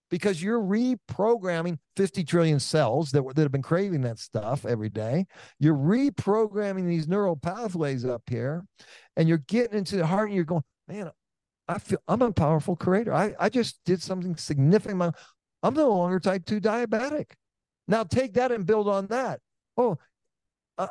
because 0.10 0.42
you're 0.42 0.62
reprogramming 0.62 1.78
50 1.96 2.24
trillion 2.24 2.60
cells 2.60 3.12
that, 3.12 3.24
that 3.36 3.42
have 3.42 3.52
been 3.52 3.62
craving 3.62 4.02
that 4.02 4.20
stuff 4.20 4.66
every 4.66 4.90
day. 4.90 5.26
You're 5.60 5.76
reprogramming 5.76 6.88
these 6.88 7.08
neural 7.08 7.36
pathways 7.36 8.06
up 8.06 8.24
here, 8.28 8.66
and 9.16 9.30
you're 9.30 9.44
getting 9.48 9.78
into 9.78 9.98
the 9.98 10.08
heart, 10.08 10.28
and 10.28 10.36
you're 10.36 10.46
going, 10.46 10.64
man, 10.88 11.12
I 11.68 11.78
feel 11.78 12.00
I'm 12.08 12.22
a 12.22 12.32
powerful 12.32 12.76
creator. 12.76 13.14
I, 13.14 13.36
I 13.40 13.50
just 13.50 13.80
did 13.86 14.02
something 14.02 14.36
significant. 14.36 15.16
I'm 15.62 15.74
no 15.74 15.90
longer 15.90 16.20
type 16.20 16.46
2 16.46 16.60
diabetic. 16.60 17.32
Now 17.88 18.04
take 18.04 18.34
that 18.34 18.52
and 18.52 18.66
build 18.66 18.88
on 18.88 19.08
that. 19.08 19.40
Oh, 19.78 19.98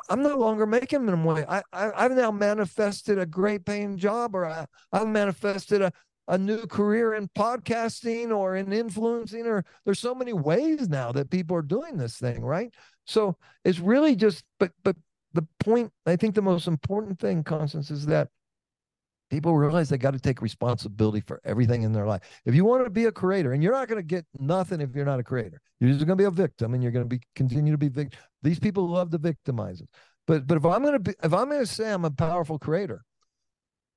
I'm 0.09 0.21
no 0.21 0.37
longer 0.37 0.67
making 0.67 1.03
minimum 1.03 1.25
wage. 1.25 1.45
I, 1.49 1.63
I 1.73 2.03
have 2.03 2.11
now 2.11 2.29
manifested 2.29 3.17
a 3.17 3.25
great 3.25 3.65
paying 3.65 3.97
job, 3.97 4.35
or 4.35 4.45
I, 4.45 4.65
I've 4.91 5.07
manifested 5.07 5.81
a, 5.81 5.91
a 6.29 6.37
new 6.37 6.65
career 6.65 7.13
in 7.15 7.27
podcasting 7.37 8.35
or 8.35 8.55
in 8.55 8.71
influencing 8.71 9.45
or 9.45 9.65
there's 9.83 9.99
so 9.99 10.15
many 10.15 10.31
ways 10.31 10.87
now 10.87 11.11
that 11.11 11.29
people 11.29 11.57
are 11.57 11.61
doing 11.61 11.97
this 11.97 12.17
thing 12.17 12.41
right? 12.41 12.73
So 13.05 13.35
it's 13.65 13.79
really 13.79 14.15
just 14.15 14.45
but 14.59 14.71
but 14.83 14.95
the 15.33 15.45
point 15.59 15.91
i 16.07 16.15
think 16.15 16.33
the 16.33 16.41
most 16.41 16.67
important 16.67 17.19
thing 17.19 17.43
constance 17.43 17.91
is 17.91 18.07
that 18.07 18.29
people 19.29 19.55
realize 19.55 19.89
they 19.89 19.97
got 19.97 20.13
to 20.13 20.19
take 20.19 20.41
responsibility 20.41 21.21
for 21.21 21.39
everything 21.43 21.83
in 21.83 21.93
their 21.93 22.07
life. 22.07 22.21
If 22.45 22.55
you 22.55 22.65
want 22.65 22.83
to 22.83 22.89
be 22.89 23.05
a 23.05 23.11
creator 23.11 23.53
and 23.53 23.61
you're 23.61 23.73
not 23.73 23.87
going 23.87 24.01
to 24.01 24.05
get 24.05 24.25
nothing 24.39 24.81
if 24.81 24.95
you're 24.95 25.05
not 25.05 25.19
a 25.19 25.23
creator. 25.23 25.61
You're 25.79 25.91
just 25.91 26.05
going 26.05 26.17
to 26.17 26.21
be 26.21 26.25
a 26.25 26.31
victim 26.31 26.73
and 26.73 26.81
you're 26.83 26.91
going 26.91 27.05
to 27.05 27.09
be 27.09 27.21
continue 27.35 27.71
to 27.71 27.77
be 27.77 27.89
victim 27.89 28.19
these 28.41 28.59
people 28.59 28.87
love 28.87 29.11
to 29.11 29.17
victimize 29.17 29.81
us. 29.81 29.87
But 30.27 30.47
but 30.47 30.57
if 30.57 30.65
i'm 30.65 30.81
going 30.81 30.93
to 30.93 30.99
be 30.99 31.11
if 31.23 31.33
i'm 31.33 31.49
going 31.49 31.61
to 31.61 31.65
say 31.65 31.91
i'm 31.91 32.05
a 32.05 32.11
powerful 32.11 32.59
creator 32.59 33.03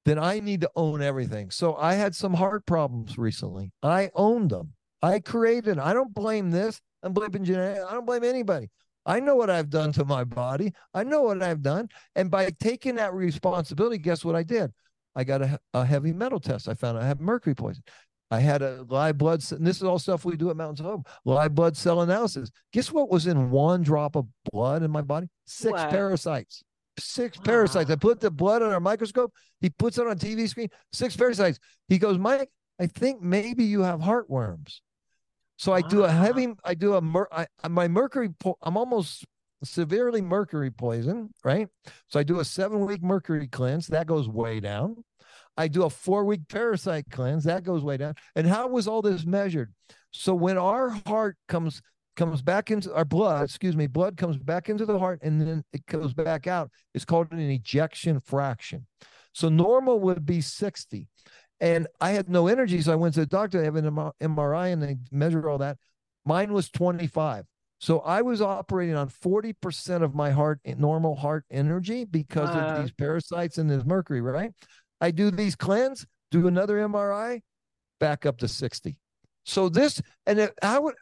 then 0.05 0.18
I 0.18 0.40
need 0.40 0.62
to 0.62 0.70
own 0.74 1.03
everything. 1.03 1.50
So 1.50 1.76
I 1.76 1.94
had 1.94 2.14
some 2.14 2.34
heart 2.34 2.66
problems 2.66 3.18
recently. 3.18 3.72
I 3.82 4.11
owned 4.14 4.50
them. 4.50 4.72
I 5.03 5.20
created. 5.20 5.78
I 5.78 5.92
don't 5.92 6.14
blame 6.14 6.50
this. 6.50 6.80
I'm 7.03 7.12
blaming 7.12 7.44
genetic. 7.44 7.84
I 7.88 7.92
don't 7.92 8.07
blame 8.07 8.24
anybody. 8.24 8.70
I 9.05 9.18
know 9.20 9.34
what 9.34 9.50
I've 9.50 9.70
done 9.70 9.92
to 9.92 10.05
my 10.05 10.24
body. 10.24 10.72
I 10.94 11.03
know 11.03 11.22
what 11.22 11.42
I've 11.42 11.62
done. 11.62 11.88
And 12.14 12.30
by 12.30 12.50
taking 12.61 12.96
that 12.96 13.12
responsibility, 13.12 13.98
guess 13.98 14.24
what 14.24 14.36
I 14.36 14.44
did? 14.44 14.72
I 15.14 15.24
got 15.24 15.42
a, 15.42 15.59
a 15.74 15.84
heavy 15.84 16.12
metal 16.12 16.40
test. 16.40 16.68
I 16.68 16.74
found 16.74 16.98
I 16.98 17.07
have 17.07 17.20
mercury 17.20 17.55
poison. 17.55 17.82
I 18.30 18.40
had 18.40 18.62
a 18.62 18.86
live 18.88 19.18
blood, 19.18 19.44
and 19.53 19.66
this 19.66 19.76
is 19.76 19.82
all 19.82 19.98
stuff 19.98 20.24
we 20.24 20.36
do 20.36 20.48
at 20.48 20.57
Mountains 20.57 20.80
of 20.80 20.86
Hope. 20.86 21.09
Live 21.26 21.55
blood 21.55 21.76
cell 21.76 22.00
analysis. 22.00 22.50
Guess 22.72 22.90
what 22.90 23.11
was 23.11 23.26
in 23.26 23.50
one 23.50 23.82
drop 23.82 24.16
of 24.16 24.26
blood 24.50 24.82
in 24.82 24.90
my 24.90 25.03
body? 25.03 25.28
Six 25.44 25.82
parasites 25.90 26.62
six 26.99 27.38
wow. 27.38 27.45
parasites. 27.45 27.90
I 27.90 27.97
put 27.97 28.20
the 28.20 28.30
blood 28.30 28.62
on 28.62 28.72
our 28.72 28.80
microscope. 28.80 29.32
He 29.61 29.70
puts 29.70 29.99
it 29.99 30.07
on 30.07 30.18
TV 30.18 30.49
screen. 30.49 30.68
Six 30.93 31.16
parasites. 31.16 31.59
He 31.88 31.99
goes, 31.99 32.18
Mike, 32.18 32.51
I 32.80 32.86
think 32.86 33.22
maybe 33.22 33.64
you 33.64 33.82
have 33.82 34.01
heartworms. 34.01 34.80
So 35.57 35.72
I 35.72 35.80
wow. 35.80 35.88
do 35.88 36.03
a 36.05 36.11
heavy. 36.11 36.49
I 36.64 36.74
do 36.74 36.95
a 36.95 37.01
mer. 37.01 37.28
I, 37.30 37.47
my 37.68 37.88
mercury. 37.88 38.30
Po- 38.38 38.59
I'm 38.62 38.76
almost 38.76 39.24
severely 39.64 40.20
mercury 40.20 40.70
poison. 40.70 41.30
Right. 41.45 41.68
So 42.09 42.18
I 42.18 42.22
do 42.22 42.40
a 42.40 42.45
seven 42.45 42.86
week 42.86 43.03
mercury 43.03 43.49
cleanse. 43.49 43.86
That 43.88 44.07
goes 44.07 44.28
way 44.28 44.61
down. 44.61 45.05
I 45.57 45.68
do 45.68 45.84
a 45.84 45.90
four 45.90 46.24
week 46.24 46.49
parasite 46.49 47.07
cleanse. 47.11 47.45
That 47.45 47.62
goes 47.62 47.82
way 47.82 47.97
down. 47.97 48.14
And 48.34 48.47
how 48.47 48.68
was 48.68 48.88
all 48.88 49.03
this 49.03 49.24
measured? 49.24 49.72
So 50.11 50.34
when 50.34 50.59
our 50.59 50.90
heart 51.07 51.36
comes 51.49 51.82
comes 52.17 52.43
back 52.43 52.71
into 52.71 52.93
our 52.95 53.05
blood, 53.05 53.45
excuse 53.45 53.77
me, 53.77 53.87
blood 53.87 54.17
comes 54.17 54.37
back 54.37 54.69
into 54.69 54.85
the 54.87 54.99
heart 54.99 55.21
and 55.23 55.41
then 55.41 55.65
it 55.73 55.87
goes 55.87 56.13
back 56.13 56.47
out. 56.47 56.71
It's 56.95 57.05
called 57.05 57.33
an 57.33 57.41
ejection 57.41 58.21
fraction. 58.21 58.87
So 59.33 59.49
normal 59.49 60.01
would 60.01 60.27
be 60.27 60.41
60. 60.41 61.09
And 61.61 61.87
I 62.01 62.11
had 62.11 62.29
no 62.29 62.49
energy. 62.49 62.81
So 62.83 62.93
I 62.93 62.97
went 62.97 63.15
to 63.15 63.21
the 63.21 63.27
doctor. 63.27 63.59
They 63.59 63.65
have 63.65 63.77
an 63.77 64.13
MRI 64.21 64.73
and 64.73 64.83
they 64.83 64.97
measure 65.11 65.49
all 65.49 65.59
that. 65.59 65.79
Mine 66.25 66.53
was 66.53 66.69
25. 66.71 67.45
So 67.79 68.01
I 68.01 68.23
was 68.23 68.41
operating 68.41 68.95
on 68.95 69.09
40% 69.09 70.03
of 70.03 70.15
my 70.15 70.31
heart, 70.31 70.61
normal 70.65 71.17
heart 71.17 71.45
energy 71.51 72.05
because 72.05 72.49
uh, 72.51 72.59
of 72.59 72.83
these 72.83 72.93
parasites 72.93 73.59
and 73.59 73.69
this 73.69 73.85
mercury, 73.85 74.21
right? 74.21 74.53
I 75.01 75.11
do 75.11 75.33
these 75.33 75.57
cleanse, 75.57 76.07
do 76.31 76.47
another 76.47 76.77
MRI, 76.77 77.41
back 77.99 78.25
up 78.25 78.39
to 78.39 78.49
60. 78.49 78.97
So 79.45 79.69
this, 79.69 80.01
and 80.27 80.39
it, 80.39 80.55
I 80.63 80.79
would, 80.79 80.95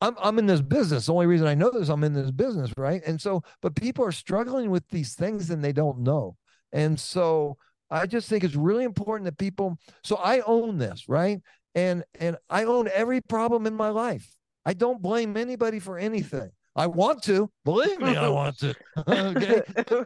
I'm 0.00 0.16
I'm 0.20 0.38
in 0.38 0.46
this 0.46 0.62
business. 0.62 1.06
The 1.06 1.12
only 1.12 1.26
reason 1.26 1.46
I 1.46 1.54
know 1.54 1.70
this, 1.70 1.88
I'm 1.88 2.04
in 2.04 2.14
this 2.14 2.30
business, 2.30 2.72
right? 2.76 3.02
And 3.06 3.20
so, 3.20 3.42
but 3.60 3.74
people 3.74 4.04
are 4.04 4.12
struggling 4.12 4.70
with 4.70 4.88
these 4.88 5.14
things 5.14 5.50
and 5.50 5.62
they 5.62 5.72
don't 5.72 6.00
know. 6.00 6.36
And 6.72 6.98
so 6.98 7.56
I 7.90 8.06
just 8.06 8.28
think 8.28 8.44
it's 8.44 8.54
really 8.54 8.84
important 8.84 9.24
that 9.26 9.38
people 9.38 9.78
so 10.04 10.16
I 10.16 10.40
own 10.40 10.78
this, 10.78 11.08
right? 11.08 11.40
And 11.74 12.04
and 12.18 12.36
I 12.48 12.64
own 12.64 12.88
every 12.92 13.20
problem 13.20 13.66
in 13.66 13.74
my 13.74 13.88
life. 13.90 14.36
I 14.64 14.74
don't 14.74 15.02
blame 15.02 15.36
anybody 15.36 15.80
for 15.80 15.98
anything. 15.98 16.50
I 16.76 16.86
want 16.86 17.22
to, 17.24 17.50
believe 17.64 18.00
me, 18.00 18.16
I 18.16 18.28
want 18.28 18.58
to. 18.58 18.74
okay. 19.08 19.62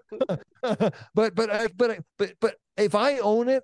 but 1.15 1.35
but 1.35 1.77
but 1.77 1.99
but 2.19 2.33
but 2.41 2.57
if 2.77 2.95
I 2.95 3.19
own 3.19 3.49
it, 3.49 3.63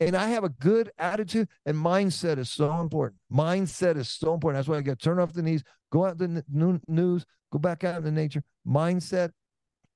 and 0.00 0.16
I 0.16 0.28
have 0.28 0.44
a 0.44 0.48
good 0.48 0.90
attitude 0.98 1.48
and 1.66 1.76
mindset 1.76 2.38
is 2.38 2.50
so 2.50 2.80
important. 2.80 3.20
Mindset 3.32 3.96
is 3.96 4.08
so 4.08 4.34
important. 4.34 4.58
That's 4.58 4.68
why 4.68 4.78
I 4.78 4.80
got 4.80 4.98
to 4.98 5.04
turn 5.04 5.18
off 5.18 5.34
the 5.34 5.42
knees, 5.42 5.62
go 5.92 6.06
out 6.06 6.18
the 6.18 6.42
news, 6.88 7.26
go 7.52 7.58
back 7.58 7.84
out 7.84 7.98
into 7.98 8.10
nature. 8.10 8.42
Mindset, 8.66 9.30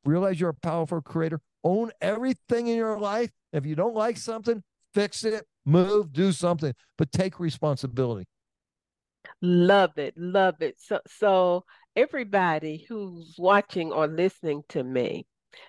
realize 0.04 0.38
you're 0.38 0.50
a 0.50 0.54
powerful 0.54 1.00
creator, 1.00 1.40
own 1.64 1.90
everything 2.00 2.66
in 2.66 2.76
your 2.76 2.98
life. 2.98 3.30
If 3.52 3.64
you 3.64 3.74
don't 3.74 3.94
like 3.94 4.18
something, 4.18 4.62
fix 4.92 5.24
it, 5.24 5.46
move, 5.64 6.12
do 6.12 6.32
something, 6.32 6.74
but 6.98 7.10
take 7.10 7.40
responsibility. 7.40 8.26
Love 9.40 9.96
it, 9.96 10.14
love 10.18 10.56
it. 10.60 10.76
So, 10.78 11.00
so 11.06 11.64
everybody 11.96 12.84
who's 12.88 13.36
watching 13.38 13.90
or 13.90 14.06
listening 14.06 14.62
to 14.70 14.84
me, 14.84 15.26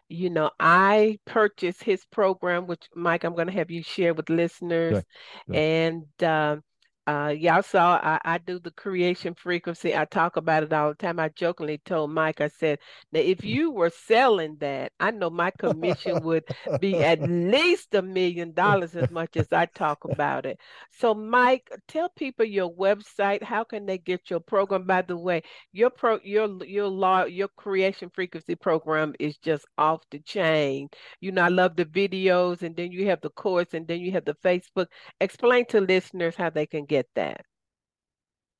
you 0.09 0.29
know, 0.29 0.51
I 0.59 1.19
purchased 1.25 1.83
his 1.83 2.05
program, 2.05 2.67
which 2.67 2.87
Mike, 2.95 3.23
I'm 3.23 3.35
going 3.35 3.47
to 3.47 3.53
have 3.53 3.71
you 3.71 3.83
share 3.83 4.13
with 4.13 4.29
listeners. 4.29 5.03
And 5.51 6.05
um, 6.23 6.63
uh, 7.07 7.33
y'all 7.37 7.61
saw 7.61 7.99
I, 8.01 8.19
I 8.25 8.37
do 8.39 8.57
the 8.57 8.71
creation 8.71 9.35
frequency. 9.35 9.95
I 9.95 10.05
talk 10.05 10.37
about 10.37 10.63
it 10.63 10.73
all 10.73 10.89
the 10.89 10.95
time. 10.95 11.19
I 11.19 11.29
jokingly 11.29 11.77
told 11.77 12.09
Mike, 12.11 12.41
I 12.41 12.47
said, 12.47 12.79
now 13.11 13.19
if 13.19 13.39
mm. 13.39 13.49
you 13.49 13.71
were 13.71 13.91
selling 13.91 14.57
that, 14.59 14.91
I 14.99 15.11
know 15.11 15.29
my 15.29 15.51
commission 15.51 16.23
would 16.23 16.45
be 16.79 17.03
at 17.03 17.21
least 17.29 17.93
a 17.93 18.01
million 18.01 18.53
dollars 18.53 18.95
as 18.95 19.11
much 19.11 19.37
as 19.37 19.47
I 19.51 19.67
talk 19.67 20.05
about 20.05 20.47
it. 20.47 20.59
So, 20.89 21.13
Mike, 21.13 21.69
tell 21.87 22.09
people 22.09 22.45
your 22.45 22.73
website. 22.73 23.43
How 23.43 23.63
can 23.63 23.85
they 23.85 23.99
get 23.99 24.31
your 24.31 24.39
program? 24.39 24.85
By 24.85 25.03
the 25.03 25.17
way, 25.17 25.43
your 25.73 25.91
pro 25.91 26.19
your 26.23 26.63
your 26.65 26.87
law 26.87 27.25
your 27.25 27.49
creation 27.49 28.09
frequency 28.09 28.55
program 28.55 29.13
is 29.19 29.37
just 29.37 29.65
off 29.77 30.01
the 30.09 30.19
chain. 30.19 30.89
You 31.19 31.31
know, 31.31 31.43
I 31.43 31.49
love 31.49 31.75
the 31.75 31.85
videos, 31.85 32.63
and 32.63 32.75
then 32.75 32.91
you 32.91 33.07
have 33.09 33.21
the 33.21 33.29
course, 33.29 33.73
and 33.73 33.87
then 33.87 33.99
you 33.99 34.11
have 34.13 34.25
the 34.25 34.35
Facebook. 34.43 34.87
Explain 35.19 35.65
to 35.67 35.81
listeners 35.81 36.35
how 36.35 36.49
they 36.49 36.65
can 36.65 36.85
get 36.85 36.94
get 36.95 37.07
that. 37.15 37.41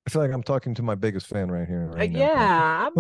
I 0.06 0.12
feel 0.12 0.22
like 0.22 0.32
I'm 0.32 0.44
talking 0.44 0.76
to 0.76 0.84
my 0.84 0.94
biggest 0.96 1.26
fan 1.28 1.50
right 1.50 1.68
here. 1.68 1.88
Right 1.88 2.12
yeah. 2.12 2.90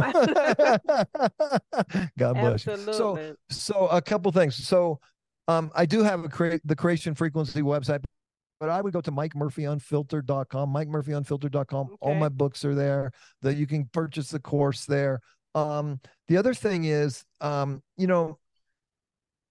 God 2.17 2.33
bless 2.33 2.67
Absolutely. 2.67 3.23
you. 3.23 3.37
So, 3.49 3.75
so 3.75 3.87
a 3.87 4.01
couple 4.01 4.31
things. 4.31 4.55
So, 4.55 4.99
um, 5.47 5.71
I 5.75 5.85
do 5.85 6.01
have 6.01 6.23
a 6.23 6.29
create 6.29 6.61
the 6.65 6.75
creation 6.75 7.13
frequency 7.13 7.61
website, 7.61 8.03
but 8.59 8.69
I 8.69 8.81
would 8.81 8.93
go 8.93 9.01
to 9.01 9.11
MikeMurphyUnfiltered.com. 9.11 10.73
MikeMurphyUnfiltered.com. 10.73 11.85
Okay. 11.85 11.95
All 12.01 12.15
my 12.15 12.29
books 12.29 12.65
are 12.65 12.73
there. 12.73 13.11
That 13.43 13.55
you 13.55 13.67
can 13.67 13.85
purchase 13.85 14.29
the 14.29 14.39
course 14.39 14.85
there. 14.85 15.19
Um, 15.53 15.99
the 16.27 16.37
other 16.37 16.55
thing 16.55 16.85
is, 16.85 17.23
um, 17.39 17.83
you 17.97 18.07
know, 18.07 18.39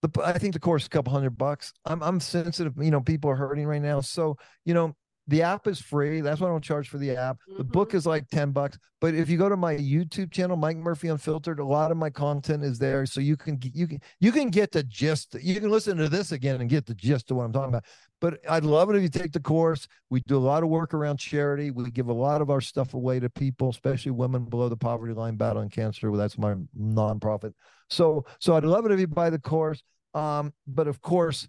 the 0.02 0.10
I 0.24 0.38
think 0.38 0.54
the 0.54 0.60
course 0.60 0.82
is 0.82 0.86
a 0.86 0.90
couple 0.90 1.12
hundred 1.12 1.38
bucks. 1.38 1.72
I'm 1.84 2.02
I'm 2.02 2.18
sensitive. 2.18 2.74
You 2.80 2.90
know, 2.90 3.00
people 3.00 3.30
are 3.30 3.36
hurting 3.36 3.66
right 3.66 3.80
now, 3.80 4.00
so 4.00 4.36
you 4.64 4.74
know 4.74 4.96
the 5.26 5.42
app 5.42 5.66
is 5.66 5.80
free. 5.80 6.20
That's 6.20 6.40
why 6.40 6.48
I 6.48 6.50
don't 6.50 6.62
charge 6.62 6.88
for 6.88 6.98
the 6.98 7.16
app. 7.16 7.38
The 7.56 7.64
book 7.64 7.92
Mhm. 7.92 7.94
is 7.94 8.06
like 8.06 8.28
10 8.28 8.52
bucks. 8.52 8.76
But 9.00 9.14
if 9.14 9.30
you 9.30 9.38
go 9.38 9.48
to 9.48 9.56
my 9.56 9.74
YouTube 9.76 10.30
channel, 10.30 10.56
Mike 10.56 10.76
Murphy 10.76 11.08
Unfiltered, 11.08 11.58
a 11.60 11.64
lot 11.64 11.90
of 11.90 11.96
my 11.96 12.10
content 12.10 12.62
is 12.62 12.78
there. 12.78 13.06
So 13.06 13.20
you 13.20 13.36
can 13.36 13.58
you 13.62 13.86
can 13.86 14.00
you 14.20 14.32
can 14.32 14.50
get 14.50 14.72
the 14.72 14.82
gist. 14.82 15.34
You 15.40 15.58
can 15.60 15.70
listen 15.70 15.96
to 15.96 16.08
this 16.08 16.32
again 16.32 16.60
and 16.60 16.68
get 16.68 16.84
the 16.86 16.94
gist 16.94 17.30
of 17.30 17.38
what 17.38 17.44
I'm 17.44 17.52
talking 17.52 17.70
about. 17.70 17.84
But 18.20 18.40
I'd 18.48 18.64
love 18.64 18.90
it 18.90 18.96
if 18.96 19.02
you 19.02 19.08
take 19.08 19.32
the 19.32 19.40
course. 19.40 19.86
We 20.10 20.20
do 20.26 20.36
a 20.36 20.38
lot 20.38 20.62
of 20.62 20.68
work 20.68 20.94
around 20.94 21.18
charity. 21.18 21.70
We 21.70 21.90
give 21.90 22.08
a 22.08 22.12
lot 22.12 22.40
of 22.42 22.50
our 22.50 22.60
stuff 22.60 22.94
away 22.94 23.20
to 23.20 23.28
people, 23.30 23.70
especially 23.70 24.12
women 24.12 24.44
below 24.44 24.68
the 24.68 24.76
poverty 24.76 25.14
line 25.14 25.36
battling 25.36 25.70
cancer. 25.70 26.10
Well, 26.10 26.20
that's 26.20 26.38
my 26.38 26.54
nonprofit. 26.78 27.52
So 27.88 28.24
so 28.40 28.56
I'd 28.56 28.64
love 28.64 28.84
it 28.86 28.92
if 28.92 29.00
you 29.00 29.06
buy 29.06 29.30
the 29.30 29.38
course. 29.38 29.82
Um, 30.14 30.52
but 30.66 30.86
of 30.86 31.00
course, 31.00 31.48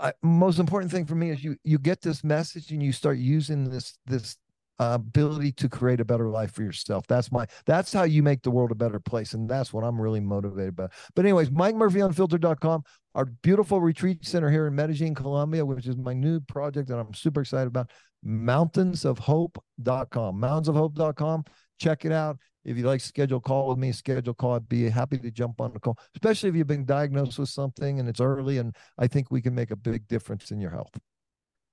I, 0.00 0.12
most 0.22 0.58
important 0.58 0.90
thing 0.90 1.06
for 1.06 1.14
me 1.14 1.30
is 1.30 1.42
you 1.42 1.56
you 1.64 1.78
get 1.78 2.00
this 2.00 2.24
message 2.24 2.70
and 2.70 2.82
you 2.82 2.92
start 2.92 3.18
using 3.18 3.64
this 3.64 3.98
this 4.06 4.36
uh, 4.78 4.92
ability 4.94 5.52
to 5.52 5.68
create 5.68 6.00
a 6.00 6.04
better 6.04 6.28
life 6.28 6.52
for 6.52 6.62
yourself. 6.62 7.06
That's 7.06 7.32
my 7.32 7.46
that's 7.64 7.92
how 7.92 8.02
you 8.04 8.22
make 8.22 8.42
the 8.42 8.50
world 8.50 8.72
a 8.72 8.74
better 8.74 9.00
place, 9.00 9.32
and 9.32 9.48
that's 9.48 9.72
what 9.72 9.84
I'm 9.84 10.00
really 10.00 10.20
motivated 10.20 10.76
by. 10.76 10.88
But 11.14 11.24
anyways, 11.24 11.50
MikeMurphyUnfiltered.com, 11.50 12.82
our 13.14 13.24
beautiful 13.24 13.80
retreat 13.80 14.24
center 14.24 14.50
here 14.50 14.66
in 14.66 14.74
Medellin, 14.74 15.14
Colombia, 15.14 15.64
which 15.64 15.86
is 15.86 15.96
my 15.96 16.12
new 16.12 16.40
project 16.40 16.88
that 16.88 16.98
I'm 16.98 17.14
super 17.14 17.40
excited 17.40 17.68
about. 17.68 17.90
mountains 18.22 19.04
of 19.04 19.18
hope.com 19.18 20.38
mountains 20.38 20.68
Mountainsofhope.com, 20.68 20.94
mountainsofhope.com. 20.94 21.44
Check 21.78 22.04
it 22.04 22.12
out. 22.12 22.38
If 22.66 22.76
you'd 22.76 22.86
like 22.86 23.00
schedule 23.00 23.40
call 23.40 23.68
with 23.68 23.78
me, 23.78 23.92
schedule 23.92 24.34
call. 24.34 24.54
I'd 24.54 24.68
be 24.68 24.90
happy 24.90 25.18
to 25.18 25.30
jump 25.30 25.60
on 25.60 25.72
the 25.72 25.78
call, 25.78 25.96
especially 26.16 26.48
if 26.48 26.56
you've 26.56 26.66
been 26.66 26.84
diagnosed 26.84 27.38
with 27.38 27.48
something 27.48 28.00
and 28.00 28.08
it's 28.08 28.20
early. 28.20 28.58
And 28.58 28.74
I 28.98 29.06
think 29.06 29.30
we 29.30 29.40
can 29.40 29.54
make 29.54 29.70
a 29.70 29.76
big 29.76 30.08
difference 30.08 30.50
in 30.50 30.60
your 30.60 30.72
health. 30.72 30.98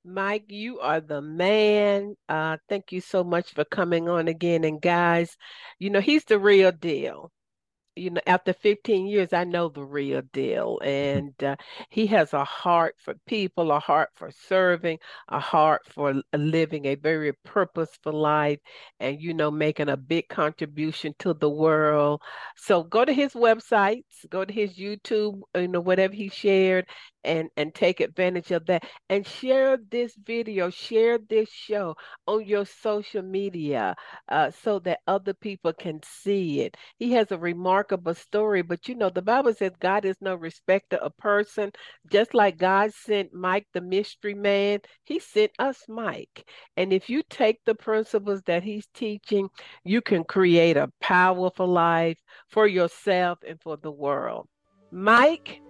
Mike, 0.05 0.45
you 0.49 0.79
are 0.81 1.01
the 1.01 1.21
man. 1.21 2.15
Uh, 2.29 2.57
thank 2.69 2.91
you 2.91 3.01
so 3.01 3.23
much 3.23 3.53
for 3.53 3.65
coming 3.65 4.07
on 4.07 4.27
again. 4.27 4.63
And 4.63 4.79
guys, 4.79 5.35
you 5.79 5.89
know, 5.89 6.01
he's 6.01 6.25
the 6.25 6.37
real 6.37 6.71
deal. 6.71 7.31
You 7.95 8.09
know, 8.09 8.21
after 8.25 8.53
15 8.53 9.05
years, 9.05 9.33
I 9.33 9.43
know 9.43 9.69
the 9.69 9.83
real 9.83 10.23
deal. 10.33 10.79
And 10.83 11.33
uh, 11.43 11.57
he 11.89 12.07
has 12.07 12.33
a 12.33 12.43
heart 12.43 12.95
for 12.97 13.13
people, 13.27 13.71
a 13.71 13.79
heart 13.79 14.09
for 14.15 14.31
serving, 14.31 14.97
a 15.27 15.39
heart 15.39 15.81
for 15.87 16.15
living 16.35 16.85
a 16.85 16.95
very 16.95 17.33
purposeful 17.45 18.13
life 18.13 18.59
and, 18.99 19.21
you 19.21 19.33
know, 19.35 19.51
making 19.51 19.89
a 19.89 19.97
big 19.97 20.27
contribution 20.27 21.13
to 21.19 21.35
the 21.35 21.49
world. 21.49 22.21
So 22.55 22.83
go 22.83 23.05
to 23.05 23.13
his 23.13 23.33
websites, 23.33 24.27
go 24.29 24.43
to 24.43 24.53
his 24.53 24.73
YouTube, 24.73 25.41
you 25.55 25.67
know, 25.67 25.79
whatever 25.81 26.15
he 26.15 26.29
shared, 26.29 26.87
and 27.23 27.49
and 27.57 27.73
take 27.73 27.99
advantage 27.99 28.51
of 28.51 28.65
that 28.67 28.83
and 29.09 29.25
share 29.25 29.77
this 29.77 30.15
video, 30.15 30.69
share 30.69 31.17
this 31.17 31.49
show 31.49 31.95
on 32.27 32.45
your 32.45 32.65
social 32.65 33.21
media 33.21 33.95
uh, 34.29 34.51
so 34.51 34.79
that 34.79 34.99
other 35.07 35.33
people 35.33 35.73
can 35.73 35.99
see 36.03 36.61
it. 36.61 36.77
He 36.97 37.13
has 37.13 37.31
a 37.31 37.37
remarkable 37.37 38.15
story, 38.15 38.61
but 38.61 38.87
you 38.87 38.95
know, 38.95 39.09
the 39.09 39.21
Bible 39.21 39.53
says 39.53 39.71
God 39.79 40.05
is 40.05 40.17
no 40.21 40.35
respecter 40.35 40.97
of 40.97 41.15
person. 41.17 41.71
Just 42.11 42.33
like 42.33 42.57
God 42.57 42.93
sent 42.93 43.33
Mike, 43.33 43.67
the 43.73 43.81
mystery 43.81 44.33
man, 44.33 44.79
he 45.03 45.19
sent 45.19 45.51
us 45.59 45.83
Mike. 45.87 46.49
And 46.77 46.93
if 46.93 47.09
you 47.09 47.23
take 47.29 47.59
the 47.65 47.75
principles 47.75 48.41
that 48.45 48.63
he's 48.63 48.87
teaching, 48.93 49.49
you 49.83 50.01
can 50.01 50.23
create 50.23 50.77
a 50.77 50.91
powerful 51.01 51.67
life 51.67 52.17
for 52.49 52.67
yourself 52.67 53.39
and 53.47 53.59
for 53.61 53.77
the 53.77 53.91
world. 53.91 54.47
Mike, 54.91 55.61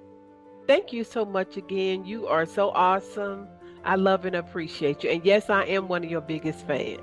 Thank 0.67 0.93
you 0.93 1.03
so 1.03 1.25
much 1.25 1.57
again. 1.57 2.05
You 2.05 2.27
are 2.27 2.45
so 2.45 2.69
awesome. 2.69 3.47
I 3.83 3.95
love 3.95 4.25
and 4.25 4.35
appreciate 4.35 5.03
you. 5.03 5.09
And 5.09 5.25
yes, 5.25 5.49
I 5.49 5.63
am 5.63 5.87
one 5.87 6.03
of 6.03 6.09
your 6.09 6.21
biggest 6.21 6.65
fans. 6.65 7.01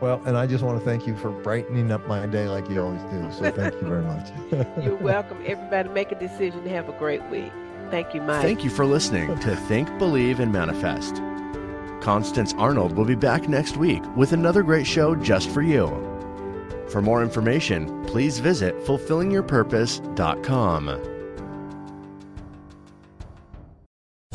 Well, 0.00 0.20
and 0.26 0.36
I 0.36 0.46
just 0.48 0.64
want 0.64 0.80
to 0.80 0.84
thank 0.84 1.06
you 1.06 1.16
for 1.16 1.30
brightening 1.30 1.92
up 1.92 2.04
my 2.08 2.26
day 2.26 2.48
like 2.48 2.68
you 2.68 2.82
always 2.82 3.02
do. 3.04 3.30
So 3.30 3.48
thank 3.52 3.74
you 3.74 3.82
very 3.82 4.02
much. 4.02 4.30
You're 4.82 4.96
welcome. 4.96 5.38
Everybody 5.46 5.90
make 5.90 6.10
a 6.10 6.18
decision 6.18 6.64
to 6.64 6.70
have 6.70 6.88
a 6.88 6.92
great 6.92 7.22
week. 7.30 7.52
Thank 7.90 8.12
you, 8.14 8.22
Mike. 8.22 8.42
Thank 8.42 8.64
you 8.64 8.70
for 8.70 8.84
listening 8.86 9.38
to 9.40 9.54
Think, 9.54 9.96
Believe, 9.98 10.40
and 10.40 10.50
Manifest. 10.50 11.16
Constance 12.00 12.52
Arnold 12.58 12.96
will 12.96 13.04
be 13.04 13.14
back 13.14 13.48
next 13.48 13.76
week 13.76 14.02
with 14.16 14.32
another 14.32 14.64
great 14.64 14.86
show 14.86 15.14
just 15.14 15.48
for 15.50 15.62
you. 15.62 15.86
For 16.88 17.00
more 17.00 17.22
information, 17.22 18.04
please 18.06 18.40
visit 18.40 18.74
fulfillingyourpurpose.com. 18.84 21.11